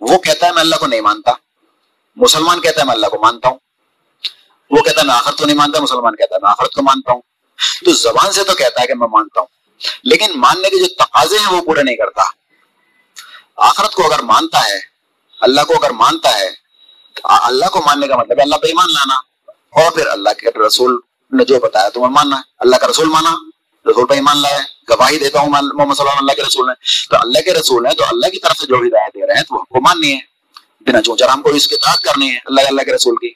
وہ 0.00 0.18
کہتا 0.18 0.46
ہے 0.46 0.52
میں 0.52 0.60
اللہ 0.60 0.76
کو 0.76 0.86
نہیں 0.86 1.00
مانتا۔ 1.00 1.32
مسلمان 2.16 2.60
کہتا 2.60 2.80
ہے 2.80 2.86
میں 2.86 2.94
اللہ 2.94 3.06
کو 3.06 3.18
مانتا 3.22 3.48
ہوں۔ 3.48 3.58
وہ 4.70 4.82
کہتا 4.82 5.00
ہے 5.00 5.06
میں 5.06 5.14
آخرت 5.14 5.38
کو 5.38 5.44
نہیں 5.44 5.56
مانتا، 5.56 5.80
مسلمان 5.80 6.16
کہتا 6.16 6.34
ہے 6.34 6.40
میں 6.42 6.50
آخرت 6.50 6.72
کو 6.72 6.82
مانتا 6.82 7.12
ہوں۔ 7.12 7.20
تو 7.84 7.92
زبان 7.92 8.32
سے 8.32 8.44
تو 8.44 8.54
کہتا 8.54 8.82
ہے 8.82 8.86
کہ 8.86 8.94
میں 8.94 9.08
مانتا 9.08 9.40
ہوں، 9.40 9.46
لیکن 10.02 10.32
ماننے 10.34 10.68
کے 10.68 10.78
جو 10.78 10.86
تقاضے 10.94 11.38
ہیں 11.38 11.52
وہ 11.52 11.62
پورے 11.62 11.82
نہیں 11.82 11.96
کرتا۔ 11.96 12.22
آخرت 13.56 13.92
کو 13.92 14.12
اگر 14.12 14.22
مانتا 14.22 14.58
ہے، 14.58 14.78
اللہ 15.40 15.60
کو 15.60 15.74
اگر 15.74 15.90
مانتا 15.90 16.38
ہے 16.38 16.66
اللہ 17.22 17.66
کو 17.66 17.80
ماننے 17.86 18.08
کا 18.08 18.16
مطلب 18.16 18.36
اللہ 18.40 18.56
پہ 18.56 18.66
ایمان 18.66 18.92
لانا۔ 18.92 19.14
اور 19.50 19.92
پھر 19.92 20.06
اللہ 20.06 20.30
کے 20.30 20.66
رسول 20.66 21.00
نے 21.32 21.44
جو 21.44 21.60
بتایا 21.60 21.88
تمہیں 21.88 22.08
ماننا 22.08 22.36
ہے، 22.36 22.42
اللہ 22.58 22.76
کا 22.76 22.86
رسول 22.88 23.08
مانا۔ 23.08 23.45
رسول 23.90 24.06
پہ 24.06 24.14
ایمان 24.14 24.38
لائے، 24.42 24.58
گواہی 24.90 25.18
دیتا 25.18 25.40
ہوں 25.40 25.48
محمد 25.48 25.94
صلی 25.94 26.06
اللہ 26.08 26.20
اللہ 26.20 26.32
کے 26.32 26.42
رسول 26.42 26.66
نے 26.66 26.74
تو 27.10 27.16
اللہ 27.20 27.38
کے 27.38 27.54
رسول 27.54 27.86
ہیں، 27.86 27.92
تو 27.92 28.04
اللہ 28.04 28.26
کی 28.26 28.38
طرف 28.38 28.56
سے 28.56 28.66
جو 28.66 28.74
ہدایت 28.74 29.14
دے 29.14 29.26
رہے 29.26 29.34
ہیں، 29.34 29.42
تو 29.42 29.54
ہم 29.54 29.64
کو 29.64 29.80
ماننی 29.80 30.12
ہے۔ 30.12 30.20
بنا 30.80 31.02
چونچر 31.02 31.28
ہم 31.28 31.42
کو 31.42 31.50
اس 31.50 31.68
کی 31.68 31.76
تعداد 31.76 32.04
کرنی 32.04 32.30
ہے 32.30 32.38
اللہ 32.44 32.60
اللہ 32.60 32.82
کے 32.82 32.92
رسول 32.94 33.14
کی۔ 33.16 33.30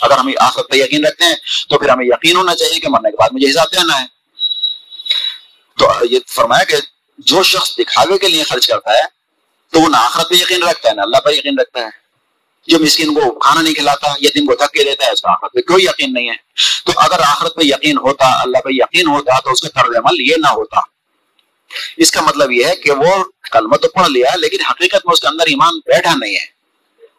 اگر 0.00 0.16
ہم 0.18 0.30
آخرت 0.40 0.68
پہ 0.70 0.76
یقین 0.76 1.06
رکھتے 1.06 1.24
ہیں، 1.24 1.34
تو 1.68 1.78
پھر 1.78 1.88
ہمیں 1.88 2.06
یقین 2.06 2.36
ہونا 2.36 2.54
چاہیے 2.54 2.80
کہ 2.80 2.88
مرنے 2.88 3.10
کے 3.10 3.16
بعد 3.16 3.28
مجھے 3.32 3.50
حساب 3.50 3.66
دینا 3.72 4.00
ہے۔ 4.00 4.06
تو 5.78 6.04
یہ 6.10 6.18
فرمایا 6.28 6.64
کہ 6.64 6.76
جو 7.18 7.42
شخص 7.42 7.76
دکھاوے 7.78 8.18
کے 8.18 8.28
لیے 8.28 8.42
خرچ 8.42 8.66
کرتا 8.66 8.92
ہے، 8.92 9.02
تو 9.70 9.80
وہ 9.80 9.88
نہ 9.88 9.96
آخرت 9.96 10.28
پہ 10.30 10.34
یقین 10.34 10.62
رکھتا 10.62 10.88
ہے، 10.88 10.94
نہ 10.94 11.00
اللہ 11.00 11.16
پہ 11.16 11.30
یقین 11.30 11.58
رکھتا 11.58 11.80
ہے۔ 11.80 12.05
جو 12.66 12.78
مسکین 12.78 13.14
کو 13.14 13.38
کھانا 13.38 13.62
نہیں 13.62 13.74
کھلاتا 13.74 14.06
یتیم 14.20 14.46
کو 14.46 14.54
تھک 14.54 14.72
کے 14.72 14.84
دیتا 14.84 15.06
ہے، 15.06 15.10
اس 15.10 15.22
کا 15.22 15.30
آخرت 15.30 15.52
پہ 15.52 15.60
کوئی 15.60 15.84
یقین 15.84 16.12
نہیں 16.12 16.28
ہے۔ 16.28 16.34
تو 16.84 16.92
اگر 16.96 17.18
آخرت 17.18 17.54
پہ 17.54 17.62
یقین 17.64 17.96
ہوتا، 17.96 18.42
اللہ 18.42 18.58
پہ 18.58 18.68
یقین 18.72 19.06
ہوتا، 19.06 19.40
تو 19.40 19.50
اس 19.50 19.62
کا 19.62 19.68
طرز 19.68 19.96
عمل 19.96 20.20
یہ 20.20 20.34
نہ 20.38 20.48
ہوتا۔ 20.48 20.80
اس 21.96 22.10
کا 22.10 22.20
مطلب 22.20 22.52
یہ 22.52 22.66
ہے 22.66 22.76
کہ 22.76 22.90
وہ 22.90 23.24
کلمہ 23.52 23.76
تو 23.76 23.88
پڑھ 23.88 24.08
لیا، 24.08 24.36
لیکن 24.36 24.56
حقیقت 24.70 25.06
میں 25.06 25.12
اس 25.12 25.20
کے 25.20 25.26
اندر 25.26 25.44
ایمان 25.46 25.78
بیٹھا 25.78 26.14
نہیں 26.14 26.34
ہے۔ 26.34 26.46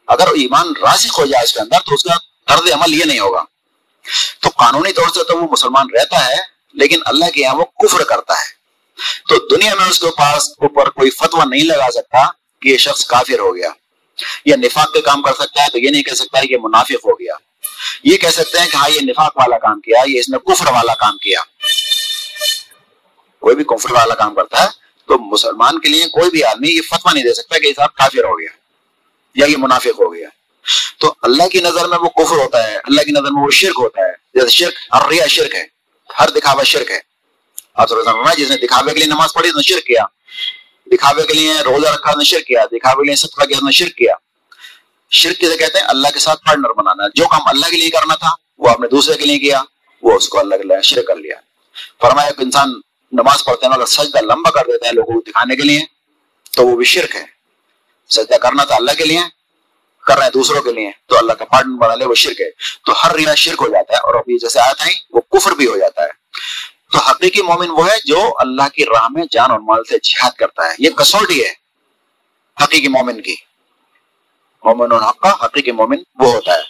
اگر 0.08 0.28
ایمان 0.28 0.68
راسک 0.82 1.16
ہو 1.18 1.26
جائے 1.26 1.44
اس 1.44 1.54
کے 1.54 1.60
اندر، 1.60 1.80
تو 1.86 1.96
اس 1.96 2.04
کا 2.04 2.18
طرز 2.48 2.72
عمل 2.72 2.94
یہ 2.94 3.06
نہیں 3.06 3.20
ہوگا۔ 3.20 3.44
تو 4.42 4.50
قانونی 4.50 4.94
طور 4.94 5.08
سے 5.08 5.24
تو 5.24 5.38
وہ 5.38 5.48
مسلمان 5.52 5.86
رہتا 5.94 6.28
ہے، 6.28 6.36
لیکن 6.74 7.00
اللہ 7.06 7.30
کے 7.30 7.42
یہاں 7.42 7.56
وہ 7.56 7.66
کفر 7.66 8.04
کرتا 8.04 8.34
ہے۔ 8.34 8.58
تو 9.30 9.56
دنیا 9.56 9.76
میں 9.76 9.86
اس 9.86 10.00
کے 10.00 10.08
پاس 10.18 10.50
اوپر 10.50 10.90
کوئی 10.90 11.10
فتوا 11.10 11.44
نہیں 11.46 11.64
لگا 11.64 11.92
سکتا 11.94 12.32
کہ 12.62 12.70
یہ 12.70 12.78
شخص 12.78 13.06
کافر 13.06 13.40
ہو 13.40 13.56
گیا۔ 13.56 13.70
یا 14.46 14.56
نفاق 14.56 14.94
کے 14.94 15.02
کام 15.02 15.22
کر 15.22 15.34
سکتا 15.34 15.64
ہے 15.64 15.70
تو 15.70 15.78
یہ 15.78 15.90
نہیں 15.90 16.04
کہہ 16.04 16.14
سکتا 16.14 16.40
ہے 16.40 16.48
کہ 16.48 16.58
منافق 16.58 17.06
ہو 17.06 17.20
گیا۔ 17.20 17.34
یہ 18.04 18.18
کہہ 18.18 18.30
سکتے 18.30 18.60
ہیں 18.60 18.68
کہ 18.72 18.78
ہاں 18.78 18.90
یہ 18.90 19.00
نفاق 19.02 19.38
والا 19.38 19.58
کام 19.58 19.82
کیا، 19.82 19.98
یہ 20.08 20.20
اس 20.20 20.30
نے 20.30 20.38
کفر 20.38 20.72
والا 20.72 20.96
کام 20.96 21.18
کیا۔ 21.18 21.40
کوئی 23.40 23.56
بھی 23.56 23.64
کفر 23.64 23.92
والا 23.92 24.16
کام 24.16 24.36
کرتا 24.36 24.64
ہے 24.64 24.68
تو 25.08 25.20
مسلمان 25.20 25.80
کے 25.80 25.90
لیے 25.90 26.06
کوئی 26.06 26.30
بھی 26.30 26.44
آدمی 26.44 26.68
یہ 26.70 26.82
فتوا 26.82 27.14
نہیں 27.14 27.24
دے 27.24 27.34
سکتا 27.34 27.60
کہ 27.60 27.68
یہ 27.68 27.74
صاحب 27.76 27.94
کافر 27.94 28.24
ہو 28.24 28.40
گیا 28.40 28.50
یا 29.36 29.46
یہ 29.46 29.56
منافق 29.58 30.00
ہو 30.00 30.14
گیا۔ 30.14 30.30
تو 30.98 31.14
اللہ 31.22 31.48
کی 31.48 31.60
نظر 31.60 31.88
میں 31.88 31.98
وہ 31.98 32.10
کفر 32.10 32.36
ہوتا 32.36 32.68
ہے، 32.68 32.78
اللہ 32.78 33.02
کی 33.02 33.12
نظر 33.12 33.32
میں 33.32 33.44
وہ 33.44 33.52
شرک 33.52 33.80
ہوتا 33.80 34.02
ہے۔ 34.02 34.12
جیسے 34.34 34.50
شرک 34.50 34.74
ہر 34.94 35.08
ریا 35.08 35.28
شرک 35.28 35.56
ہے، 35.56 35.66
ہر 36.20 36.30
دکھاوا 36.30 36.64
شرک 36.64 36.92
ہے۔ 36.92 37.00
جس 38.38 38.50
نے 38.50 38.58
دکھاوے 38.58 38.94
کے 38.94 39.00
لیے 39.00 39.08
نماز 39.08 39.34
پڑھی، 39.34 39.50
اس 39.50 39.56
نے 39.56 39.62
شرک 39.62 39.86
کیا۔ 39.86 40.04
دکھاوے 40.92 41.24
کے 41.24 41.34
لیے 41.34 41.54
روزہ 41.54 41.88
رکھا 41.88 42.12
نے 42.12 42.24
شرک 42.24 42.46
کیا، 42.46 42.66
دکھاوے 42.66 43.04
کے 43.04 43.08
لیے 43.08 43.16
صدقہ 43.16 43.46
کیا 43.46 43.58
نے 43.62 43.72
شرک 43.72 43.96
کیا۔ 43.96 44.14
شرک 45.12 45.40
کسے 45.40 45.58
کہتے 45.58 45.80
ہیں؟ 45.80 45.86
اللہ 45.86 46.08
کے 46.14 46.20
ساتھ 46.20 46.44
پارٹنر 46.44 46.74
بنانا۔ 46.74 47.08
جو 47.16 47.28
کام 47.28 47.42
اللہ 47.46 47.66
کے 47.72 47.78
لیے 47.78 47.90
کرنا 47.90 48.16
تھا، 48.16 48.30
وہ 48.58 48.70
آپ 48.70 48.80
نے 48.80 48.88
دوسرے 48.88 49.18
کے 49.18 49.26
لیے 49.26 49.40
کیا، 49.40 49.62
وہ 50.04 50.14
اس 50.14 50.30
کو 50.30 50.40
اللہ 50.40 50.56
کے 50.56 50.64
لیے 50.64 50.82
شرک 50.82 51.08
کر 51.08 51.16
لیا۔ 51.16 51.36
فرمایا 52.02 52.32
کہ 52.32 52.42
انسان 52.42 52.70
نماز 53.12 53.44
پڑھتے 53.44 53.66
ہیں 53.66 53.74
اگر 53.74 53.86
سجدہ 53.86 54.18
لمبا 54.22 54.50
کر 54.50 54.66
دیتے 54.68 54.86
ہیں 54.86 54.94
لوگوں 54.94 55.14
کو 55.14 55.22
دکھانے 55.22 55.56
کے 55.56 55.62
لیے، 55.62 55.80
تو 56.52 56.68
وہ 56.68 56.76
بھی 56.76 56.86
شرک 56.86 57.16
ہے۔ 57.16 57.26
سجدہ 58.10 58.36
کرنا 58.36 58.64
تھا 58.64 58.76
اللہ 58.76 58.92
کے 58.98 59.06
لیے، 59.06 59.20
کر 60.06 60.16
رہے 60.16 60.24
ہیں 60.24 60.32
دوسروں 60.32 60.62
کے 60.62 60.72
لیے، 60.72 60.92
تو 61.06 61.18
اللہ 61.18 61.34
کا 61.34 61.46
پارٹنر 61.46 61.78
بنا 61.78 61.96
لے، 61.96 62.06
وہ 62.06 62.16
شرک 62.16 62.42
ہے۔ 62.42 62.50
تو 62.86 62.94
ہر 63.04 63.16
رینا 63.16 63.36
شرک 63.36 63.62
ہو 63.62 63.68
جاتا 63.68 63.94
ہے، 63.94 63.98
اور 63.98 64.16
ابھی 64.16 64.38
جیسے 64.38 64.60
آیا 64.60 64.74
تھا 64.74 64.86
وہ 65.10 65.22
کفر 65.22 65.52
بھی 65.52 65.68
ہو 65.68 65.78
جاتا 65.78 66.04
ہے۔ 66.04 66.28
تو 66.92 66.98
حقیقی 66.98 67.42
مومن 67.42 67.70
وہ 67.70 67.90
ہے 67.90 67.96
جو 68.06 68.34
اللہ 68.40 68.70
کی 68.74 68.86
راہ 68.86 69.08
میں 69.10 69.24
جان 69.32 69.52
اور 69.52 69.60
مال 69.60 69.84
سے 69.84 69.98
جہاد 70.04 70.32
کرتا 70.32 70.66
ہے۔ 70.66 70.76
یہ 70.80 70.90
کسوٹی 70.90 71.46
ہے 71.46 71.54
حقیقی 72.64 72.88
مومن 72.88 73.22
کی۔ 73.22 73.36
مومن 74.64 74.92
اور 74.92 75.02
حق 75.02 75.18
کا 75.18 75.46
حقیقی 75.46 75.72
مومن 75.72 75.98
وہ 76.16 76.34
ہوتا 76.34 76.54
ہے۔ 76.54 76.62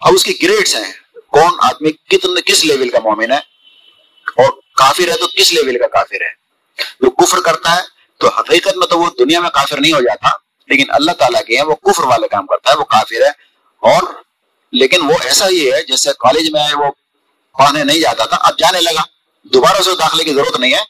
اب 0.00 0.12
اس 0.14 0.24
کی 0.24 0.42
گریڈس 0.42 0.76
ہیں۔ 0.76 0.92
کون 1.26 1.52
آدمی 1.58 1.92
کتنے 1.92 2.40
کس 2.40 2.64
لیول 2.64 2.88
کا 2.88 2.98
مومن 3.04 3.32
ہے 3.32 3.38
اور 4.26 4.52
کافر 4.76 5.08
ہے 5.08 5.16
تو 5.16 5.26
کس 5.26 5.52
لیول 5.52 5.78
کا 5.78 5.86
کافر 5.86 6.20
ہے؟ 6.20 6.46
جو 7.00 7.10
کفر 7.10 7.38
کرتا 7.40 7.76
ہے 7.76 7.80
تو 8.18 8.28
حقیقت 8.28 8.76
میں 8.76 8.86
تو 8.86 8.98
وہ 8.98 9.10
دنیا 9.18 9.40
میں 9.40 9.50
کافر 9.50 9.80
نہیں 9.80 9.92
ہو 9.92 10.00
جاتا، 10.00 10.28
لیکن 10.68 10.84
اللہ 10.88 11.12
تعالیٰ 11.12 11.44
کے 11.44 11.56
ہیں، 11.56 11.64
وہ 11.64 11.74
کفر 11.74 12.02
والے 12.02 12.28
کام 12.28 12.46
کرتا 12.46 12.70
ہے، 12.70 12.76
وہ 12.76 12.84
کافر 12.84 13.22
ہے۔ 13.22 13.30
اور 13.80 14.02
لیکن 14.72 15.02
وہ 15.02 15.14
ایسا 15.24 15.48
ہی 15.48 15.72
ہے 15.72 15.82
جیسے 15.82 16.10
کالج 16.18 16.50
میں 16.50 16.74
وہ 16.74 16.90
پڑھنے 17.58 17.84
نہیں 17.84 18.00
جاتا 18.00 18.24
تھا، 18.24 18.36
اب 18.36 18.58
جانے 18.58 18.80
لگا۔ 18.80 19.15
دوبارہ 19.52 19.82
سے 19.82 19.90
داخلے 19.98 20.24
کی 20.24 20.34
ضرورت 20.34 20.60
نہیں 20.60 20.74
ہے۔ 20.74 20.82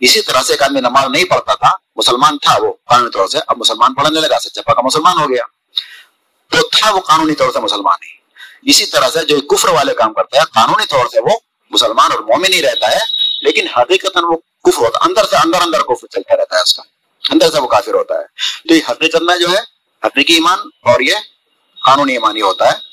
اسی 0.00 0.22
طرح 0.22 0.42
سے 0.42 0.52
ایک 0.52 0.62
آدمی 0.62 0.80
نماز 0.80 1.04
نہیں 1.10 1.24
پڑھتا 1.24 1.54
تھا، 1.54 1.68
مسلمان 1.96 2.38
تھا 2.38 2.56
وہ 2.62 2.72
قانونی 2.72 3.10
طور 3.10 3.26
سے۔ 3.26 3.38
اب 3.46 3.56
مسلمان 3.58 3.94
پڑھنے 3.94 4.20
لگا، 4.20 4.38
سچا 4.38 4.62
پکا 4.62 4.82
مسلمان 4.82 5.18
ہو 5.20 5.28
گیا۔ 5.30 5.42
تو 6.50 6.68
تھا 6.68 6.94
وہ 6.94 7.00
قانونی 7.00 7.34
طور 7.34 7.50
سے 7.52 7.60
مسلمان 7.60 8.04
ہی۔ 8.04 8.10
اسی 8.70 8.86
طرح 8.86 9.08
سے 9.10 9.24
جو 9.24 9.40
کفر 9.40 9.68
والے 9.68 9.94
کام 9.94 10.12
کرتے 10.12 10.38
ہیں 10.38 10.44
قانونی 10.44 10.86
طور 10.86 11.06
سے 11.06 11.20
وہ 11.20 11.38
مسلمان 11.70 12.12
اور 12.12 12.20
مومن 12.20 12.52
ہی 12.52 12.62
رہتا 12.62 12.90
ہے۔ 12.90 12.98
لیکن 13.42 13.68
حقیقت 13.68 14.16
وہ 14.16 14.36
کفر 14.36 14.82
ہوتا 14.82 14.98
ہے، 14.98 15.08
اندر 15.08 15.24
سے 15.24 15.36
اندر 15.36 15.60
اندر 15.60 15.82
کفر 15.82 16.06
چلتا 16.06 16.36
رہتا 16.36 16.56
ہے 16.56 16.60
اس 16.60 16.74
کا۔ 16.74 16.82
اندر 17.30 17.50
سے 17.50 17.60
وہ 17.60 17.66
کافر 17.66 17.94
ہوتا 17.94 18.14
ہے۔ 18.14 18.24
تو 18.68 18.74
یہ 18.74 18.80
حقیقت 18.90 19.22
میں 19.22 19.36
جو 19.36 19.48
ہے، 19.50 19.58
حقیقی 20.06 20.34
ایمان 20.34 20.58
اور 20.82 21.00
یہ 21.00 21.14
قانونی 21.84 22.12
ایمان 22.12 22.36
ہی 22.36 22.42
ہوتا 22.42 22.72
ہے۔ 22.72 22.89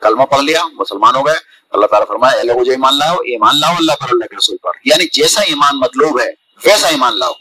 کلمہ 0.00 0.22
پڑھ 0.22 0.40
لیا، 0.40 0.64
مسلمان 0.72 1.16
ہو 1.16 1.26
گئے، 1.26 1.34
اللہ 1.70 1.86
تعالیٰ 1.86 2.06
فرمایا، 2.06 2.38
اے 2.38 2.42
لوگوں 2.42 2.64
جو 2.64 2.72
ایمان 2.72 2.98
لاؤ 2.98 3.16
ایمان 3.16 3.60
لاؤ 3.60 3.74
اللہ 3.78 3.92
پر، 4.00 4.06
اللہ 4.10 4.26
کے 4.26 4.36
رسول 4.36 4.56
پر۔ 4.56 4.70
یعنی 4.84 5.04
جیسا 5.12 5.40
ایمان 5.40 5.80
مطلوب 5.80 6.20
ہے، 6.20 6.30
ویسا 6.64 6.88
ایمان 6.88 7.18
لاؤ۔ 7.18 7.32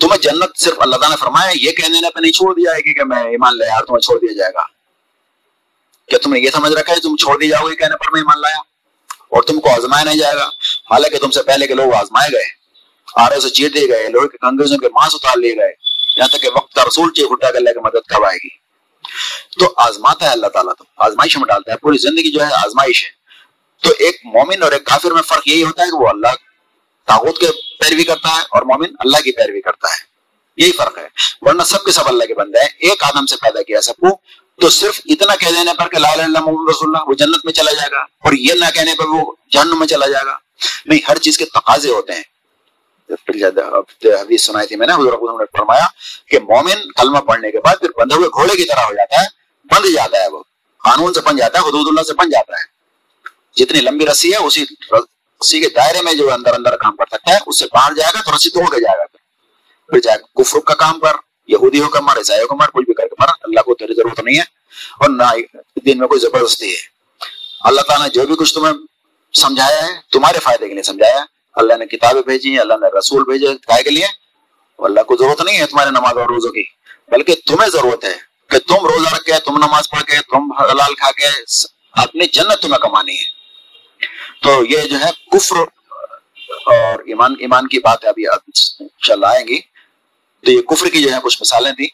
تمہیں 0.00 0.18
جنت 0.18 0.58
صرف 0.58 0.74
اللہ 0.78 0.96
تعالیٰ 0.96 1.10
نے 1.10 1.16
فرمایا، 1.16 1.50
یہ 1.54 1.72
کہنے 1.72 2.00
نے 2.00 2.10
پہ 2.10 2.20
نہیں 2.20 2.32
چھوڑ 2.32 2.54
دیا 2.54 2.70
ہے 2.70 2.82
کہ 2.82 3.04
میں 3.04 3.18
ایمان 3.18 3.58
لیا 3.58 3.80
تمہیں 3.80 4.00
چھوڑ 4.00 4.18
دیا 4.18 4.32
جائے 4.36 4.52
گا۔ 4.54 4.62
کیا 6.08 6.18
تم 6.22 6.32
نے 6.32 6.40
یہ 6.40 6.50
سمجھ 6.50 6.72
رکھا 6.72 6.94
ہے، 6.94 7.00
تم 7.00 7.16
چھوڑ 7.16 7.38
دی 7.38 7.48
جاؤ 7.48 7.70
گے 7.70 7.76
کہنے 7.76 7.96
پر 7.96 8.12
میں 8.12 8.20
ایمان 8.20 8.40
لایا؟ 8.40 8.58
اور 9.28 9.42
تم 9.42 9.60
کو 9.60 9.70
آزمایا 9.70 10.04
نہیں 10.04 10.18
جائے 10.18 10.36
گا۔ 10.36 10.44
حالانکہ 10.90 11.18
تم 11.18 11.30
سے 11.30 11.42
پہلے 11.42 11.66
کے 11.66 11.74
لوگ 11.74 11.94
آزمائے 11.94 12.32
گئے، 12.32 12.44
آرے 13.16 13.40
سے 13.40 13.50
چیٹ 13.50 13.74
دیے 13.74 13.88
گئے 13.88 14.08
لوگ 14.08 14.28
کے 14.28 14.38
کنگریزوں 14.38 14.78
کے 14.78 14.88
ماس 14.88 15.14
اتار 15.14 15.36
لیے 15.36 15.56
گئے۔ 15.56 15.72
یہاں 16.16 16.28
تک 16.28 16.42
کہ 16.42 16.48
وقت 16.54 16.78
رسول 16.78 17.12
چیخ 17.12 17.26
اٹھا 17.30 17.50
کر 17.50 17.60
لے 17.60 17.74
کے 17.74 17.80
مدد 17.80 18.08
کب 18.08 18.24
آئے 18.24 18.36
گی۔ 18.36 18.65
تو 19.58 19.72
آزماتا 19.76 20.26
ہے 20.26 20.30
اللہ 20.30 20.46
تعالیٰ 20.46 20.74
تو، 20.78 20.84
آزمائش 20.96 21.36
میں 21.36 21.46
ڈالتا 21.46 21.72
ہے، 21.72 21.76
پوری 21.76 21.98
زندگی 21.98 22.32
جو 22.32 22.40
ہے 22.40 22.54
آزمائش 22.54 23.04
ہے۔ 23.04 23.10
تو 23.82 23.94
ایک 23.98 24.16
مومن 24.24 24.62
اور 24.62 24.72
ایک 24.72 24.84
کافر 24.84 25.10
میں 25.10 25.22
فرق 25.22 25.48
یہی 25.48 25.62
ہوتا 25.62 25.82
ہے 25.82 25.86
کہ 25.86 26.02
وہ 26.02 26.08
اللہ 26.08 26.26
تاغت 27.06 27.38
کے 27.38 27.46
پیروی 27.78 28.04
کرتا 28.04 28.28
ہے 28.28 28.40
اور 28.40 28.62
مومن 28.62 28.88
اللہ 28.98 29.16
کی 29.16 29.32
پیروی 29.32 29.60
کرتا 29.60 29.88
ہے۔ 29.88 30.16
یہی 30.56 30.72
فرق 30.72 30.98
ہے۔ 30.98 31.06
ورنہ 31.40 31.62
سب 31.62 31.84
کے 31.84 31.92
سب 31.92 32.08
اللہ 32.08 32.24
کے 32.24 32.34
بندے 32.34 32.58
ہیں۔ 32.58 32.68
ایک 32.78 33.04
آدم 33.04 33.26
سے 33.26 33.36
پیدا 33.36 33.62
کیا 33.62 33.80
سب 33.80 33.92
کو، 33.92 34.16
تو 34.60 34.68
صرف 34.68 35.00
اتنا 35.04 35.36
کہہ 35.36 35.48
دینے 35.48 35.70
پر 35.78 35.88
کہ 35.88 35.98
لا 35.98 36.12
اللہ 36.12 36.40
محمد 36.40 36.70
رسول 36.70 36.96
اللہ، 36.96 37.08
وہ 37.08 37.14
جنت 37.14 37.44
میں 37.44 37.52
چلا 37.52 37.72
جائے 37.72 37.90
گا۔ 37.90 38.00
اور 38.00 38.32
یہ 38.32 38.54
نہ 38.54 38.64
کہنے 38.74 38.94
پر 38.98 39.04
وہ 39.04 39.32
جہنم 39.50 39.78
میں 39.78 39.86
چلا 39.86 40.06
جائے 40.06 40.26
گا۔ 40.26 40.36
نہیں، 40.86 41.00
ہر 41.08 41.18
چیز 41.18 41.38
کے 41.38 41.44
تقاضے 41.44 41.90
ہوتے 41.90 42.12
ہیں۔ 42.12 42.22
پھر 43.08 44.14
حدیث 44.14 44.42
سنائی 44.42 44.66
تھی 44.66 44.76
میں 44.76 44.86
نے، 44.86 44.92
حضور 44.92 45.38
نے 45.40 45.58
فرمایا 45.58 45.86
کہ 46.28 46.38
مومن 46.38 46.92
کلمہ 46.92 47.18
پڑھنے 47.18 47.50
کے 47.50 47.60
بعد 47.60 47.76
پھر 47.80 47.88
بندھے 47.96 48.16
ہوئے 48.16 48.28
گھوڑے 48.28 48.56
کی 48.56 48.64
طرح 48.64 48.80
ہو 48.80 48.94
جاتا 48.94 49.22
ہے 49.22 49.26
بند 49.64 49.94
جاتا 49.94 50.22
ہے 50.22 50.28
وہ۔ 50.28 50.42
قانون 50.84 51.14
سے 51.14 51.20
بن 51.20 51.36
جاتا 51.36 51.58
ہے، 51.58 51.68
حدود 51.68 51.86
اللہ 51.88 52.02
سے 52.02 52.14
بن 52.14 52.30
جاتا 52.30 52.52
ہے۔ 52.52 52.64
جتنی 53.56 53.80
لمبی 53.80 54.06
رسی 54.06 54.32
ہے، 54.32 54.36
اسی 54.36 54.64
رسی 54.92 55.60
کے 55.60 55.68
دائرے 55.68 56.02
میں 56.02 56.14
جو 56.14 56.32
اندر 56.34 56.54
اندر 56.54 56.76
کام 56.76 56.96
کر 56.96 57.04
سکتا 57.10 57.32
ہے، 57.32 57.38
اس 57.46 57.58
سے 57.58 57.66
باہر 57.72 57.94
جائے 57.94 58.12
گا 58.14 58.22
تو 58.22 58.36
رسی 58.36 58.50
توڑ 58.50 58.64
کے 58.64 58.80
جائے 58.80 58.98
گا۔ 58.98 59.04
پھر 59.04 59.18
پھر 59.88 60.00
جائے 60.00 60.18
گا 60.18 60.42
کفر 60.42 60.60
کا 60.60 60.74
کام 60.74 61.00
کر 61.00 61.12
یہودی 61.46 61.80
ہو 61.80 62.02
مر 62.02 62.18
عیسائی 62.18 62.42
ہو 62.42 62.46
کر 62.46 62.54
مر 62.54 62.66
کچھ 62.66 62.84
بھی 62.84 62.94
کر 62.94 63.08
کے 63.08 63.14
مر، 63.18 63.28
اللہ 63.42 63.60
کو 63.60 63.74
تیری 63.74 63.94
ضرورت 63.94 64.20
نہیں 64.20 64.36
ہے 64.36 64.44
اور 64.98 65.08
نہ 65.08 65.24
دین 65.84 65.98
میں 65.98 66.08
کوئی 66.08 66.20
زبردستی 66.20 66.72
ہے۔ 66.72 66.80
اللہ 67.60 67.80
تعالیٰ 67.80 68.06
نے 68.06 68.12
جو 68.12 68.26
بھی 68.26 68.36
کچھ 68.36 68.54
تمہیں 68.54 68.72
سمجھایا 69.34 69.86
ہے، 69.86 69.92
تمہارے 70.12 70.38
فائدے 70.38 70.68
کے 70.68 70.74
لیے 70.74 70.82
سمجھایا 70.82 71.24
اللہ 71.56 71.74
نے 71.74 71.86
کتابیں 71.86 72.22
بھیجی 72.22 72.50
ہیں، 72.50 72.58
اللہ 72.58 72.74
نے 72.74 72.98
رسول 72.98 73.24
بھیجے 73.24 73.46
گائے 73.46 73.82
کے 73.82 73.90
لیے۔ 73.90 74.06
اللہ 74.78 75.00
کو 75.00 75.16
ضرورت 75.16 75.40
نہیں 75.40 75.58
ہے 75.58 75.66
تمہارے 75.66 75.90
نماز 75.90 76.18
اور 76.18 76.26
روزوں 76.26 76.50
کی، 76.50 76.62
بلکہ 77.08 77.34
تمہیں 77.46 77.70
ضرورت 77.70 78.04
ہے 78.04 78.14
کہ 78.50 78.58
تم 78.58 78.74
روزہ 78.74 79.14
رکھ 79.14 79.24
کے 79.24 79.32
تم 79.44 79.56
نماز 79.56 79.90
پڑھ 79.90 80.02
کے 80.02 80.16
تم 80.16 80.52
حلال 80.52 80.94
کھا 80.94 81.10
کے 81.10 81.26
اپنی 81.92 82.26
جنت 82.26 82.62
تمہیں 82.62 82.78
کمانی 82.78 83.14
ہے۔ 83.14 83.24
تو 84.42 84.64
یہ 84.64 84.80
جو 84.80 84.96
ہے 85.00 85.10
کفر 85.32 85.56
اور 86.66 86.98
ایمان 86.98 87.34
ایمان 87.38 87.68
کی 87.68 87.78
بات 87.78 88.04
ہے، 88.04 88.08
ابھی 88.08 88.50
چل 89.06 89.24
آئیں 89.24 89.48
گی۔ 89.48 89.60
تو 90.44 90.50
یہ 90.50 90.62
کفر 90.62 90.86
کی 90.86 91.02
جو 91.02 91.12
ہے 91.12 91.18
کچھ 91.22 91.38
مثالیں 91.40 91.72
تھیں 91.72 91.88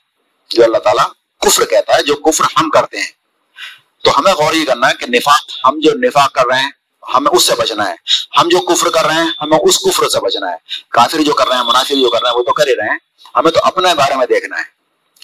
جو 0.50 0.64
اللہ 0.64 0.78
تعالیٰ 0.78 1.06
کفر 1.40 1.64
کہتا 1.64 1.96
ہے، 1.96 2.02
جو 2.02 2.14
کفر 2.14 2.44
ہم 2.56 2.70
کرتے 2.70 2.98
ہیں۔ 2.98 3.10
تو 4.04 4.18
ہمیں 4.18 4.32
غور 4.32 4.54
یہ 4.54 4.66
کرنا 4.66 4.88
ہے 4.88 4.94
کہ 4.98 5.06
نفاق، 5.06 5.66
ہم 5.66 5.80
جو 5.80 5.90
نفاق 5.94 6.32
کر 6.32 6.46
رہے 6.46 6.62
ہیں 6.62 6.70
ہمیں 7.14 7.30
اس 7.30 7.42
سے 7.42 7.55
بچنا 7.55 7.90
ہے۔ 7.90 7.94
ہم 8.40 8.48
جو 8.48 8.61
کفر 8.61 8.88
کر 8.88 9.05
رہے 9.05 9.14
ہیں، 9.14 9.30
ہمیں 9.40 9.59
اس 9.59 9.78
کفر 9.78 10.09
سے 10.09 10.20
بچنا 10.20 10.50
ہے۔ 10.50 10.57
کافر 10.88 11.22
جو 11.22 11.32
کر 11.32 11.48
رہے 11.48 11.57
ہیں، 11.57 11.64
منافر 11.64 11.94
جو 11.94 12.11
کر 12.11 12.22
رہے 12.22 12.30
ہیں، 12.30 12.38
وہ 12.38 12.42
تو 12.42 12.53
کر 12.53 12.66
ہی 12.66 12.76
رہے 12.76 12.90
ہیں۔ 12.90 12.98
ہمیں 13.36 13.50
تو 13.50 13.61
اپنے 13.64 13.94
بارے 13.94 14.14
میں 14.14 14.26
دیکھنا 14.26 14.59
ہے۔ 14.59 14.64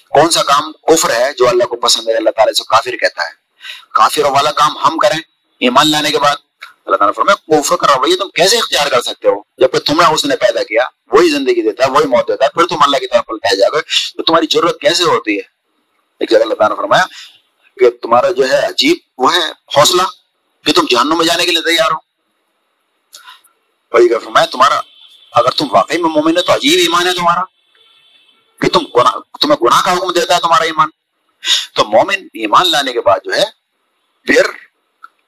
کون 0.09 0.31
سا 0.31 0.43
کام 0.43 0.73
کفر 0.73 1.11
ہے 1.11 1.33
جو 1.39 1.49
اللہ 1.49 1.65
کو 1.65 1.77
پسند 1.77 2.09
ہے؟ 2.09 2.15
اللہ 2.15 2.31
تعالیٰ 2.31 2.53
سے 2.53 2.63
کافر 2.65 2.97
کہتا 2.97 3.23
ہے۔ 3.23 3.31
کافر 3.95 4.25
والا 4.25 4.51
کام 4.51 4.79
ہم 4.79 4.99
کریں۔ 4.99 5.19
ایمان 5.61 5.91
لانے 5.91 6.11
کے 6.11 6.19
بعد 6.19 6.37
اللہ 6.87 6.97
تعالیٰ 6.97 7.15
فرمائے 7.15 7.63
کفر 7.63 7.77
کر 7.77 7.87
رہا 7.87 7.97
تم 7.97 8.29
کیسے 8.29 8.59
اختیار 8.59 8.87
کر 8.87 9.03
سکتے 9.03 9.29
ہو؟ 9.29 9.35
جبکہ 9.59 9.79
تمہیں 9.79 10.09
اس 10.09 10.25
نے 10.25 10.37
پیدا 10.37 10.63
کیا، 10.63 10.83
وہی 11.13 11.29
زندگی 11.29 11.63
دیتا 11.63 11.85
ہے، 11.85 11.91
وہی 11.91 12.05
موت 12.05 12.29
دیتا 12.29 12.45
ہے، 12.45 12.51
پھر 12.51 12.67
تم 12.67 12.83
اللہ 12.83 12.97
کی 12.97 13.07
طرف 13.07 13.27
پلٹائے 13.27 13.57
جا 13.57 13.67
گئے 13.73 13.81
تو 14.17 14.23
تمہاری 14.23 14.47
ضرورت 14.53 14.81
کیسے 14.81 15.03
ہوتی 15.03 15.37
ہے؟ 15.37 15.43
ایک 16.21 16.31
جگہ 16.31 16.39
اللہ 16.39 16.55
تعالیٰ 16.55 16.77
نے 16.77 16.83
فرمایا 16.83 17.05
کہ 17.79 17.91
تمہارا 18.03 18.31
جو 18.31 18.49
ہے 18.51 18.67
عجیب 18.67 18.97
وہ 19.19 19.35
ہے، 19.35 19.51
حوصلہ۔ 19.77 20.03
کہ 20.65 20.73
تم 20.73 20.87
جہنم 20.91 21.19
میں 21.19 21.27
جانے 21.27 21.45
کے 21.45 21.51
لیے 21.51 21.77
تیار 21.77 21.91
ہو۔ 21.91 22.09
فرمایا، 24.19 24.47
تمہارا، 24.47 24.81
اگر 25.33 25.51
تم 25.51 25.67
واقعی 25.71 26.03
میں 26.03 26.11
مومن 26.11 26.37
ہے 26.37 26.43
تو 26.43 26.53
عجیب 26.53 26.79
ایمان 26.79 27.09
ہے 27.09 27.13
تمہارا۔ 27.13 27.41
کہ 28.61 28.69
تم 28.69 28.85
تمہیں 29.41 29.57
گناہ 29.63 29.83
کا 29.85 29.93
حکم 29.93 30.13
دیتا 30.13 30.35
ہے 30.35 30.41
تمہارا 30.41 30.65
ایمان۔ 30.65 30.89
تو 31.75 31.85
مومن 31.85 32.15
ایمان 32.15 32.71
لانے 32.71 32.93
کے 32.93 33.01
بعد 33.01 33.19
جو 33.25 33.35
ہے، 33.35 33.45
پھر 34.25 34.43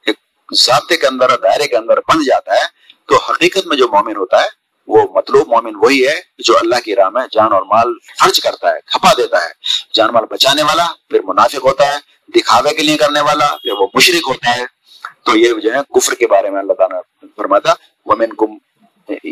ایک 0.06 0.16
ضابطے 0.52 0.96
کے 0.96 1.06
اندر، 1.06 1.36
دائرے 1.36 1.68
کے 1.68 1.76
اندر 1.76 1.98
بن 1.98 2.22
جاتا 2.22 2.52
ہے 2.54 2.64
تو 3.08 3.16
حقیقت 3.16 3.66
میں 3.66 3.76
جو 3.76 3.88
مومن 3.88 4.16
ہوتا 4.16 4.42
ہے، 4.42 4.48
وہ 4.86 5.02
مطلوب 5.14 5.48
مومن 5.48 5.72
وہی 5.76 6.08
ہے 6.08 6.20
جو 6.38 6.58
اللہ 6.58 6.80
کی 6.84 6.96
راہ 6.96 7.08
میں 7.08 7.22
جان 7.32 7.52
اور 7.52 7.62
مال 7.62 7.94
خرچ 8.20 8.40
کرتا 8.40 8.68
ہے، 8.68 8.80
کھپا 8.86 9.12
دیتا 9.16 9.44
ہے۔ 9.44 9.50
جان 9.94 10.12
مال 10.12 10.24
بچانے 10.30 10.62
والا، 10.62 10.86
پھر 11.08 11.20
منافق 11.24 11.64
ہوتا 11.64 11.94
ہے، 11.94 11.98
دکھاوے 12.34 12.74
کے 12.74 12.82
لیے 12.82 12.96
کرنے 12.96 13.20
والا، 13.20 13.56
پھر 13.62 13.72
وہ 13.72 13.86
مشرق 13.94 14.28
ہوتا 14.28 14.56
ہے۔ 14.56 14.79
تو 15.24 15.36
یہ 15.36 15.60
جو 15.62 15.72
ہے 15.74 15.80
کفر 15.94 16.14
کے 16.14 16.26
بارے 16.26 16.50
میں 16.50 16.60
اللہ 16.60 16.72
تعالیٰ 16.78 17.00
نے 17.00 17.28
فرماتا 17.36 17.72
ومن 18.06 18.34
کم 18.38 18.56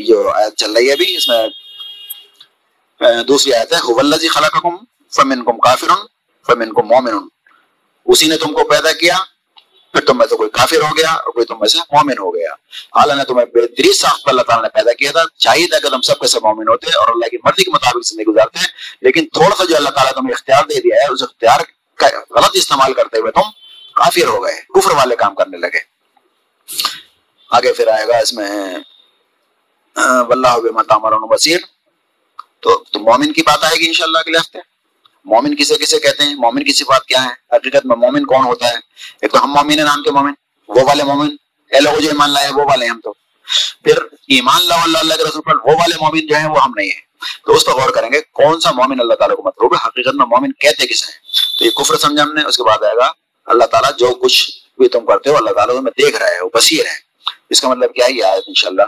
جو 0.06 0.28
آیت 0.30 0.56
چل 0.58 0.72
رہی 0.72 0.86
ہے 0.88 0.92
ابھی، 0.92 1.16
اس 1.16 1.28
میں 1.28 3.22
دوسری 3.28 3.52
آیت 3.54 3.72
ہے 3.72 3.78
والذی 3.94 4.28
خلقکم 4.28 4.76
فمنکم 5.12 5.58
کافر 5.66 5.90
فمنکم 6.46 6.88
مومن 6.88 7.26
اسی 8.06 8.28
نے 8.28 8.36
تم 8.36 8.52
کو 8.52 8.64
پیدا 8.68 8.92
کیا، 9.00 9.16
پھر 9.94 10.04
تم 10.06 10.18
میں 10.18 10.26
سے 10.26 10.36
کوئی 10.36 10.50
کافر 10.50 10.80
ہو 10.82 10.96
گیا، 10.96 11.10
اور 11.10 11.32
کوئی 11.32 11.46
تم 11.46 11.58
میں 11.60 11.68
سے 11.68 11.78
مومن 11.92 12.18
ہو 12.18 12.34
گیا۔ 12.34 12.52
حالانکہ 12.96 13.18
نے 13.18 13.24
تمہیں 13.28 13.46
بہترین 13.54 13.92
ساخت 13.92 14.24
پر 14.24 14.30
اللہ 14.30 14.42
تعالیٰ 14.48 14.62
نے 14.62 14.68
پیدا 14.74 14.92
کیا 14.98 15.10
تھا، 15.12 15.24
چاہیے 15.44 15.66
تھا 15.66 15.78
کہ 15.78 15.88
تم 15.90 16.00
سب 16.08 16.20
کے 16.20 16.26
سب 16.26 16.44
مومن 16.44 16.68
ہوتے 16.68 16.96
اور 16.98 17.08
اللہ 17.14 17.28
کی 17.30 17.36
مرضی 17.44 17.64
کے 17.64 17.70
مطابق 17.70 18.06
زندگی 18.08 18.26
گزارتے، 18.26 18.66
لیکن 19.06 19.26
تھوڑا 19.32 19.54
سا 19.56 19.64
جو 19.70 19.76
اللہ 19.76 19.90
تعالیٰ 19.96 20.12
تمہیں 20.14 20.34
اختیار 20.34 20.64
دے 20.70 20.80
دیا 20.80 21.02
ہے، 21.02 21.12
اس 21.12 21.22
اختیار 21.22 21.60
کا 21.98 22.06
غلط 22.36 22.56
استعمال 22.62 22.92
کرتے 22.94 23.20
ہوئے 23.20 23.32
تم 23.32 23.50
کافر 23.98 24.26
ہو 24.26 24.44
گئے 24.44 24.56
کفر 24.74 24.90
والے 24.90 25.16
کام 25.16 25.34
کرنے 25.34 25.56
لگے۔ 25.56 25.80
آگے 27.50 27.72
پھر 27.72 27.86
آئے 27.88 28.08
گا 28.08 28.18
اس 28.18 28.32
میں 28.32 28.50
واللہ 30.28 30.82
تامر 30.82 31.12
بصیر۔ 31.12 31.58
تو, 32.60 32.84
تو 32.92 33.00
مومن 33.00 33.32
کی 33.32 33.42
بات 33.42 33.64
آئے 33.64 33.76
گی 33.80 33.86
انشاءاللہ 33.86 34.18
اگلے 34.18 34.38
ہفتے۔ 34.38 34.58
مومن 35.24 35.56
کسے 35.56 35.74
کسے 35.74 35.98
کہتے 36.00 36.22
ہیں 36.22 36.34
مومن 36.34 36.64
کی 36.64 36.72
صفات 36.72 37.06
کیا 37.06 37.24
ہے 37.24 37.56
حقیقت 37.56 37.86
میں 37.86 37.96
مومن 37.96 38.24
کون 38.26 38.44
ہوتا 38.44 38.68
ہے؟ 38.68 38.74
ایک 39.22 39.32
تو 39.32 39.44
ہم 39.44 39.50
مومن 39.50 39.78
ہیں 39.78 39.84
نام 39.84 40.02
کے 40.02 40.10
مومن 40.10 40.32
وہ 40.68 40.82
والے 40.82 41.04
مومن۔ 41.04 41.28
اے 41.70 41.80
لوگ 41.80 42.00
جو 42.00 42.08
ایمان 42.08 42.30
لائے 42.30 42.48
وہ 42.48 42.64
والے 42.64 42.86
ہم 42.86 43.00
تو۔ 43.00 43.12
پھر 43.84 43.96
ایمان 44.28 44.66
لا 44.66 44.82
اللہ 44.82 44.98
اللہ 44.98 45.14
کے 45.14 45.24
رسول 45.24 45.42
پر 45.42 45.54
وہ 45.56 45.74
والے 45.74 45.96
مومن 46.00 46.26
جو 46.26 46.36
ہیں 46.36 46.48
وہ 46.48 46.62
ہم 46.62 46.72
نہیں 46.76 46.88
ہیں۔ 46.88 47.00
تو 47.46 47.52
اس 47.52 47.64
پر 47.64 47.72
غور 47.72 47.90
کریں 47.90 48.12
گے 48.12 48.20
کون 48.20 48.60
سا 48.60 48.70
مومن 48.70 49.00
اللہ 49.00 49.14
تعالیٰ 49.14 49.36
کو 49.36 49.42
مطلوب 49.42 49.74
ہے؟ 49.74 49.78
حقیقت 49.86 50.14
میں 50.14 50.26
مومن 50.26 50.52
کہتے 50.52 50.86
کسے 50.86 51.12
ہیں؟ 51.12 51.18
تو 51.58 51.64
یہ 51.64 51.70
کفر 51.70 51.96
سمجھا 51.96 52.22
ہم 52.22 52.32
نے 52.32 52.42
اس 52.44 52.56
کے 52.56 52.62
بعد 52.62 52.82
آئے 52.82 52.96
گا 52.96 53.12
اللہ 53.48 53.64
تعالیٰ 53.64 53.90
جو 53.96 54.14
کچھ 54.14 54.50
بھی 54.78 54.88
تم 54.88 55.06
کرتے 55.06 55.30
ہو، 55.30 55.36
اللہ 55.36 55.50
تعالیٰ 55.50 55.76
تمہیں 55.76 56.06
دیکھ 56.06 56.16
رہا 56.16 56.28
ہے، 56.28 56.40
وہ 56.40 56.48
بصیر 56.54 56.86
ہے۔ 56.86 57.08
اس 57.50 57.60
کا 57.60 57.68
مطلب 57.68 57.94
کیا 57.94 58.06
ہے؟ 58.06 58.12
یہ 58.12 58.24
آیت 58.24 58.44
انشاءاللہ 58.46 58.82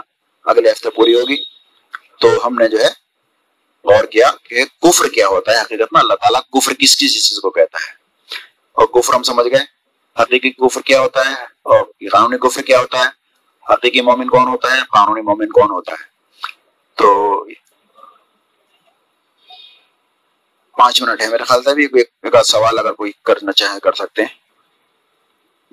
اگلے 0.45 0.71
ہفتے 0.71 0.89
پوری 0.89 1.15
ہوگی۔ 1.15 1.35
تو 2.19 2.47
ہم 2.47 2.55
نے 2.55 2.67
جو 2.67 2.79
ہے 2.79 2.89
غور 3.83 4.03
کیا 4.03 4.31
کہ 4.43 4.65
کفر 4.81 5.07
کیا 5.09 5.27
ہوتا 5.27 5.51
ہے 5.51 5.61
حقیقت 5.61 5.93
میں؟ 5.93 6.01
اللہ 6.01 6.13
تعالیٰ 6.13 6.41
کفر 6.41 6.73
کس 6.73 6.97
کس 6.97 7.29
چیز 7.29 7.39
کو 7.41 7.49
کہتا 7.49 7.77
ہے۔ 7.77 7.91
اور 8.71 8.85
کفر 8.85 9.13
ہم 9.13 9.23
سمجھ 9.23 9.47
گئے۔ 9.47 9.81
حقیقی 10.21 10.49
کفر 10.49 10.81
کیا 10.81 11.01
ہوتا 11.01 11.29
ہے؟ 11.29 11.33
اور 11.43 11.85
قانونی 12.11 12.37
کفر 12.37 12.61
کیا 12.61 12.79
ہوتا 12.79 12.99
ہے؟ 12.99 13.05
حقیقی 13.73 14.01
مومن 14.01 14.27
کون 14.27 14.47
ہوتا 14.47 14.75
ہے؟ 14.75 14.81
قانونی 14.81 15.21
مومن 15.21 15.49
کون 15.49 15.71
ہوتا 15.71 15.91
ہے؟ 15.91 16.03
تو 16.95 17.43
پانچ 20.77 21.01
منٹ 21.01 21.21
ہے 21.21 21.27
میرے 21.27 21.43
خیال 21.43 21.63
سے 21.63 21.75
بھی 21.75 21.87
ایک 22.23 22.35
سوال 22.45 22.79
اگر 22.79 22.93
کوئی 22.93 23.11
کرنا 23.25 23.51
چاہے، 23.51 23.79
کر 23.79 23.93
سکتے 23.93 24.21
ہیں۔ 24.21 24.40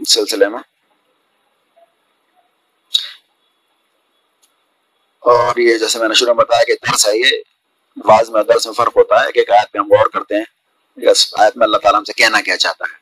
سلسلے 0.05 0.49
میں۔ 0.49 0.61
اور 5.19 5.57
یہ 5.57 5.79
جیسے 5.79 5.99
میں 5.99 6.09
نے 6.09 6.15
شروع 6.15 6.35
میں 6.35 6.45
بتایا 6.45 6.65
کہ 6.65 6.75
درس 6.75 7.07
ہے 7.07 7.19
یہ 7.19 7.43
بعض 7.97 8.31
میں 8.31 8.43
درس 8.43 8.67
میں 8.67 8.75
فرق 8.75 8.97
ہوتا 8.97 9.25
ہے 9.25 9.33
کہ 9.33 9.39
ایک 9.39 9.51
آیت 9.51 9.73
پہ 9.73 9.79
ہم 9.79 9.87
غور 9.87 10.07
کرتے 10.07 10.35
ہیں 10.35 10.45
آیت 11.33 11.57
میں 11.57 11.65
اللہ 11.65 11.77
تعالیٰ 11.77 11.99
ہم 11.99 12.05
سے 12.05 12.13
کہنا 12.13 12.41
کیا 12.41 12.57
چاہتا 12.57 12.85
ہے۔ 12.93 12.97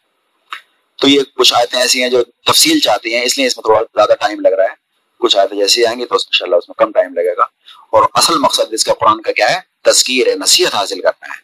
تو 0.96 1.08
یہ 1.08 1.20
کچھ 1.34 1.54
آیتیں 1.54 1.80
ایسی 1.80 2.02
ہیں 2.02 2.10
جو 2.10 2.24
تفصیل 2.24 2.80
چاہتی 2.80 3.14
ہیں، 3.14 3.22
اس 3.22 3.38
لیے 3.38 3.46
اس 3.46 3.56
میں 3.56 3.62
تھوڑا 3.62 3.80
زیادہ 3.80 4.12
ٹائم 4.20 4.40
لگ 4.40 4.48
رہا 4.48 4.64
ہے۔ 4.64 4.74
کچھ 5.18 5.36
آیتیں 5.36 5.56
جیسی 5.56 5.86
آئیں 5.86 6.00
گی 6.00 6.06
تو 6.06 6.14
ان 6.14 6.32
شاء 6.32 6.46
اللہ 6.46 6.56
اس 6.56 6.68
میں 6.68 6.74
کم 6.74 6.92
ٹائم 6.92 7.14
لگے 7.14 7.36
گا۔ 7.36 7.42
اور 7.90 8.08
اصل 8.14 8.34
مقصد 8.38 8.72
اس 8.72 8.84
کا 8.84 8.94
قرآن 8.94 9.22
کا 9.22 9.32
کیا 9.32 9.50
ہے؟ 9.50 9.60
تذکیر 9.82 10.26
ہے، 10.26 10.34
نصیحت 10.34 10.74
حاصل 10.74 11.00
کرنا 11.02 11.26
ہے۔ 11.26 11.40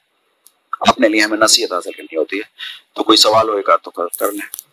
اپنے 0.81 1.09
لیے 1.09 1.21
ہمیں 1.21 1.39
نصیحت 1.39 1.73
حاصل 1.73 1.93
کرنی 1.93 2.17
ہوتی 2.17 2.37
ہے۔ 2.37 2.43
تو 2.93 3.03
کوئی 3.03 3.17
سوال 3.17 3.49
ہوئے 3.49 3.63
گا 3.67 3.77
تو 3.77 3.91
کر 3.91 4.33
لیں۔ 4.33 4.72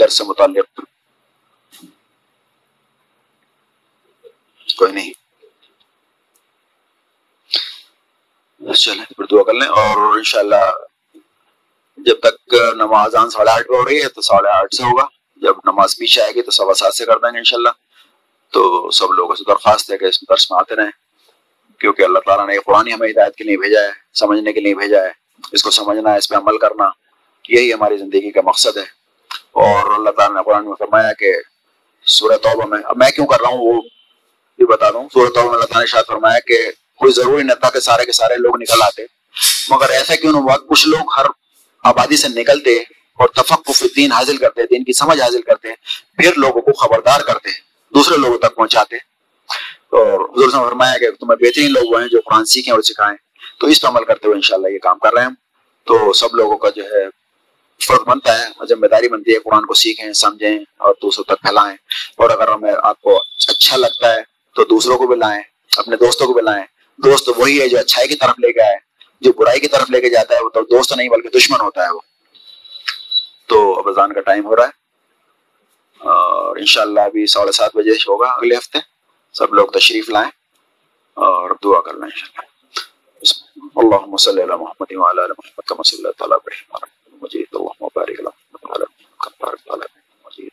درس 0.00 0.18
سے 0.18 0.24
متعلق۔ 0.24 0.80
کوئی 4.78 4.92
نہیں۔ 4.92 5.12
چلیں، 8.72 9.04
پھر 9.04 9.24
دعا 9.24 9.42
کر 9.42 9.52
لیں 9.52 9.68
اور 9.68 10.16
انشاءاللہ 10.16 10.72
جب 11.96 12.20
تک 12.20 12.54
نماز 12.74 13.14
آن 13.14 13.30
ساڑھے 13.30 13.52
آٹھ 13.52 13.68
پہ 13.68 13.74
ہو 13.74 13.88
رہی 13.88 14.02
ہے 14.02 14.08
تو 14.08 14.20
ساڑھے 14.20 14.48
آٹھ 14.48 14.74
سے 14.74 14.82
ہوگا۔ 14.82 15.06
جب 15.36 15.54
نماز 15.64 15.96
پیچھے 15.96 16.22
آئے 16.22 16.32
گی 16.34 16.42
تو 16.42 16.50
سوا 16.50 16.74
سات 16.74 16.94
سے 16.94 17.04
کر 17.04 17.16
دیں 17.16 17.32
گے 17.32 17.38
انشاءاللہ۔ 17.38 17.68
تو 18.50 18.90
سب 18.90 19.12
لوگوں 19.12 19.34
سے 19.34 19.44
درخواست 19.44 19.92
ہے 19.92 19.98
کہ 19.98 20.04
اس 20.04 20.20
درس 20.28 20.50
میں 20.50 20.58
آتے 20.58 20.76
رہیں۔ 20.76 20.90
کیونکہ 21.78 22.02
اللہ 22.02 22.18
تعالیٰ 22.26 22.46
نے 22.46 22.58
قرآن 22.58 22.92
ہمیں 22.92 23.08
ہدایت 23.08 23.36
کے 23.36 23.44
لیے 23.44 23.56
بھیجا 23.56 23.80
ہے، 23.80 23.90
سمجھنے 24.14 24.52
کے 24.52 24.60
لیے 24.60 24.74
بھیجا 24.74 25.02
ہے۔ 25.02 25.10
اس 25.52 25.62
کو 25.62 25.70
سمجھنا 25.70 26.12
ہے 26.12 26.18
اس 26.18 26.28
پہ 26.28 26.34
عمل 26.34 26.58
کرنا، 26.58 26.84
یہی 27.48 27.72
ہماری 27.72 27.96
زندگی 27.96 28.30
کا 28.30 28.40
مقصد 28.44 28.76
ہے۔ 28.76 29.03
اور 29.54 29.94
اللہ 29.94 30.10
تعالیٰ 30.10 30.36
نے 30.36 30.42
قرآن 30.42 30.64
میں 30.64 30.74
فرمایا 30.78 31.12
کہ 31.12 31.34
سورہ 32.06 32.36
توبہ 32.36 32.66
میں 32.66 32.78
اب 32.84 32.96
میں 32.96 33.10
کیوں 33.10 33.26
کر 33.26 33.40
رہا 33.40 33.48
ہوں 33.48 33.58
وہ 33.58 33.80
بھی 34.56 34.66
بتا 34.66 34.90
دوں۔ 34.90 35.08
سورہ 35.12 35.28
توبہ 35.28 35.42
میں 35.42 35.54
اللہ 35.54 35.64
تعالیٰ 35.64 35.80
نے 35.80 35.86
شاید 35.86 36.06
فرمایا 36.06 36.38
کہ 36.38 36.70
کوئی 36.98 37.12
ضروری 37.12 37.42
نہ 37.42 37.52
تھا 37.52 37.70
کہ 37.70 37.80
سارے 37.80 38.04
کے 38.04 38.12
سارے 38.12 38.34
لوگ 38.34 38.56
نکل 38.56 38.82
آتے، 38.82 39.02
مگر 39.68 39.90
ایسا 39.90 40.14
کیوں 40.14 40.32
نہ 40.32 40.36
ہوا 40.36 40.56
کچھ 40.56 40.88
لوگ 40.88 41.18
ہر 41.18 41.26
آبادی 41.84 42.16
سے 42.16 42.28
نکلتے 42.28 42.76
اور 43.18 43.28
تفقف 43.28 43.84
دین 43.96 44.12
حاصل 44.12 44.36
کرتے، 44.36 44.62
دین 44.62 44.84
کی 44.84 44.92
سمجھ 44.92 45.20
حاصل 45.20 45.42
کرتے، 45.42 45.68
پھر 46.16 46.32
لوگوں 46.36 46.60
کو 46.60 46.72
خبردار 46.72 47.20
کرتے، 47.20 47.48
دوسرے 47.94 48.16
لوگوں 48.16 48.38
تک 48.38 48.54
پہنچاتے۔ 48.54 48.96
اور 49.90 50.20
حضور 50.20 50.50
سے 50.50 50.56
فرمایا 50.56 50.98
کہ 50.98 51.10
تمہیں 51.10 51.44
بہترین 51.44 51.72
لوگ 51.72 51.92
وہ 51.92 52.00
ہیں 52.00 52.08
جو 52.08 52.18
قرآن 52.24 52.44
سیکھیں 52.44 52.74
اور 52.74 52.82
سکھائیں۔ 52.82 53.16
تو 53.60 53.66
اس 53.66 53.80
پہ 53.80 53.86
عمل 53.86 54.04
کرتے 54.04 54.26
ہوئے 54.26 54.34
انشاءاللہ 54.34 54.68
یہ 54.68 54.78
کام 54.78 54.98
کر 54.98 55.12
رہے 55.12 55.22
ہیں۔ 55.22 55.30
تو 55.84 56.12
سب 56.12 56.28
لوگوں 56.32 56.58
کا 56.58 56.68
جو 56.76 56.84
ہے 56.84 57.23
فرق 57.82 58.04
بنتا 58.08 58.38
ہے 58.38 58.64
ذمہ 58.68 58.86
داری 58.86 59.08
بنتی 59.08 59.34
ہے، 59.34 59.38
قرآن 59.38 59.66
کو 59.66 59.74
سیکھیں، 59.74 60.12
سمجھیں، 60.12 60.58
اور 60.76 60.94
دوسروں 61.02 61.24
تک 61.24 61.42
پھیلائیں۔ 61.42 61.76
اور 62.16 62.30
اگر 62.30 62.48
ہمیں 62.48 62.72
آپ 62.82 63.00
کو 63.00 63.16
اچھا 63.48 63.76
لگتا 63.76 64.14
ہے، 64.14 64.20
تو 64.54 64.64
دوسروں 64.64 64.98
کو 64.98 65.06
بھی 65.06 65.16
لائیں، 65.16 65.42
اپنے 65.76 65.96
دوستوں 65.96 66.26
کو 66.26 66.32
بھی 66.32 66.42
لائیں۔ 66.42 66.64
دوست 66.98 67.28
وہی 67.36 67.60
ہے 67.60 67.68
جو 67.68 67.78
اچھائی 67.78 68.08
کی 68.08 68.14
طرف 68.14 68.38
لے 68.38 68.52
کے 68.52 68.62
آئے، 68.62 68.76
جو 69.20 69.32
برائی 69.32 69.60
کی 69.60 69.68
طرف 69.68 69.90
لے 69.90 70.00
کے 70.00 70.10
جاتا 70.10 70.34
ہے، 70.34 70.44
وہ 70.44 70.48
تو 70.48 70.60
دوست 70.60 70.96
نہیں، 70.96 71.08
بلکہ 71.08 71.28
دشمن 71.28 71.60
ہوتا 71.60 71.84
ہے 71.84 71.90
وہ۔ 71.90 72.00
تو 73.46 73.78
اب 73.78 73.88
اذان 73.88 74.12
کا 74.12 74.20
ٹائم 74.20 74.46
ہو 74.46 74.56
رہا 74.56 74.64
ہے، 74.64 74.70
اور 75.98 76.56
انشاءاللہ 76.56 77.00
ابھی 77.00 77.26
ساڑھے 77.26 77.52
سات 77.52 77.76
بجے 77.76 77.90
ہوگا 77.90 78.28
اگلے 78.28 78.56
ہفتے۔ 78.56 78.78
سب 79.32 79.54
لوگ 79.54 79.68
تشریف 79.68 80.08
لائیں، 80.08 80.30
اور 81.16 81.50
دعا 81.64 81.80
کر 81.80 81.94
لیں 81.94 82.02
انشاءاللہ۔ 82.02 82.52
اللهم 83.76 84.16
صل 84.16 84.38
على 84.38 84.62
محمد 84.62 84.92
وعلى 84.92 85.20
محمد 85.20 85.68
كما 85.68 85.82
صليت 85.82 86.22
على 86.22 86.32
ابراهيم 86.32 86.84
مجيد 87.24 87.48
اللهم 87.56 87.82
بارك 87.96 88.16
على 88.20 88.30
محمد 88.52 88.64
وعلى 88.70 88.84
ال 88.84 88.90
محمد 89.18 89.34
كما 89.40 89.50
باركت 89.76 89.90
مجيد 90.26 90.52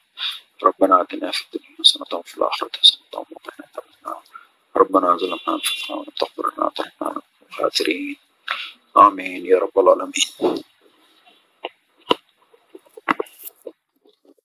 ربنا 0.63 1.01
اتنا 1.01 1.31
في 1.31 1.41
الدنيا 1.45 1.75
حسنة 1.79 2.11
وفي 2.19 2.37
الآخرة 2.37 2.71
حسنة 2.81 3.01
وقنا 3.13 3.53
عذاب 3.59 3.85
النار. 3.97 4.23
ربنا 4.77 5.17
ظلمنا 5.17 5.49
أنفسنا 5.57 5.95
ولم 5.97 6.13
تغفر 6.19 6.45
لنا 6.57 6.69
ترحمنا 6.77 7.21
الخاسرين 7.49 8.15
آمين 8.97 9.45
يا 9.45 9.57
رب 9.59 9.75
العالمين 9.79 10.63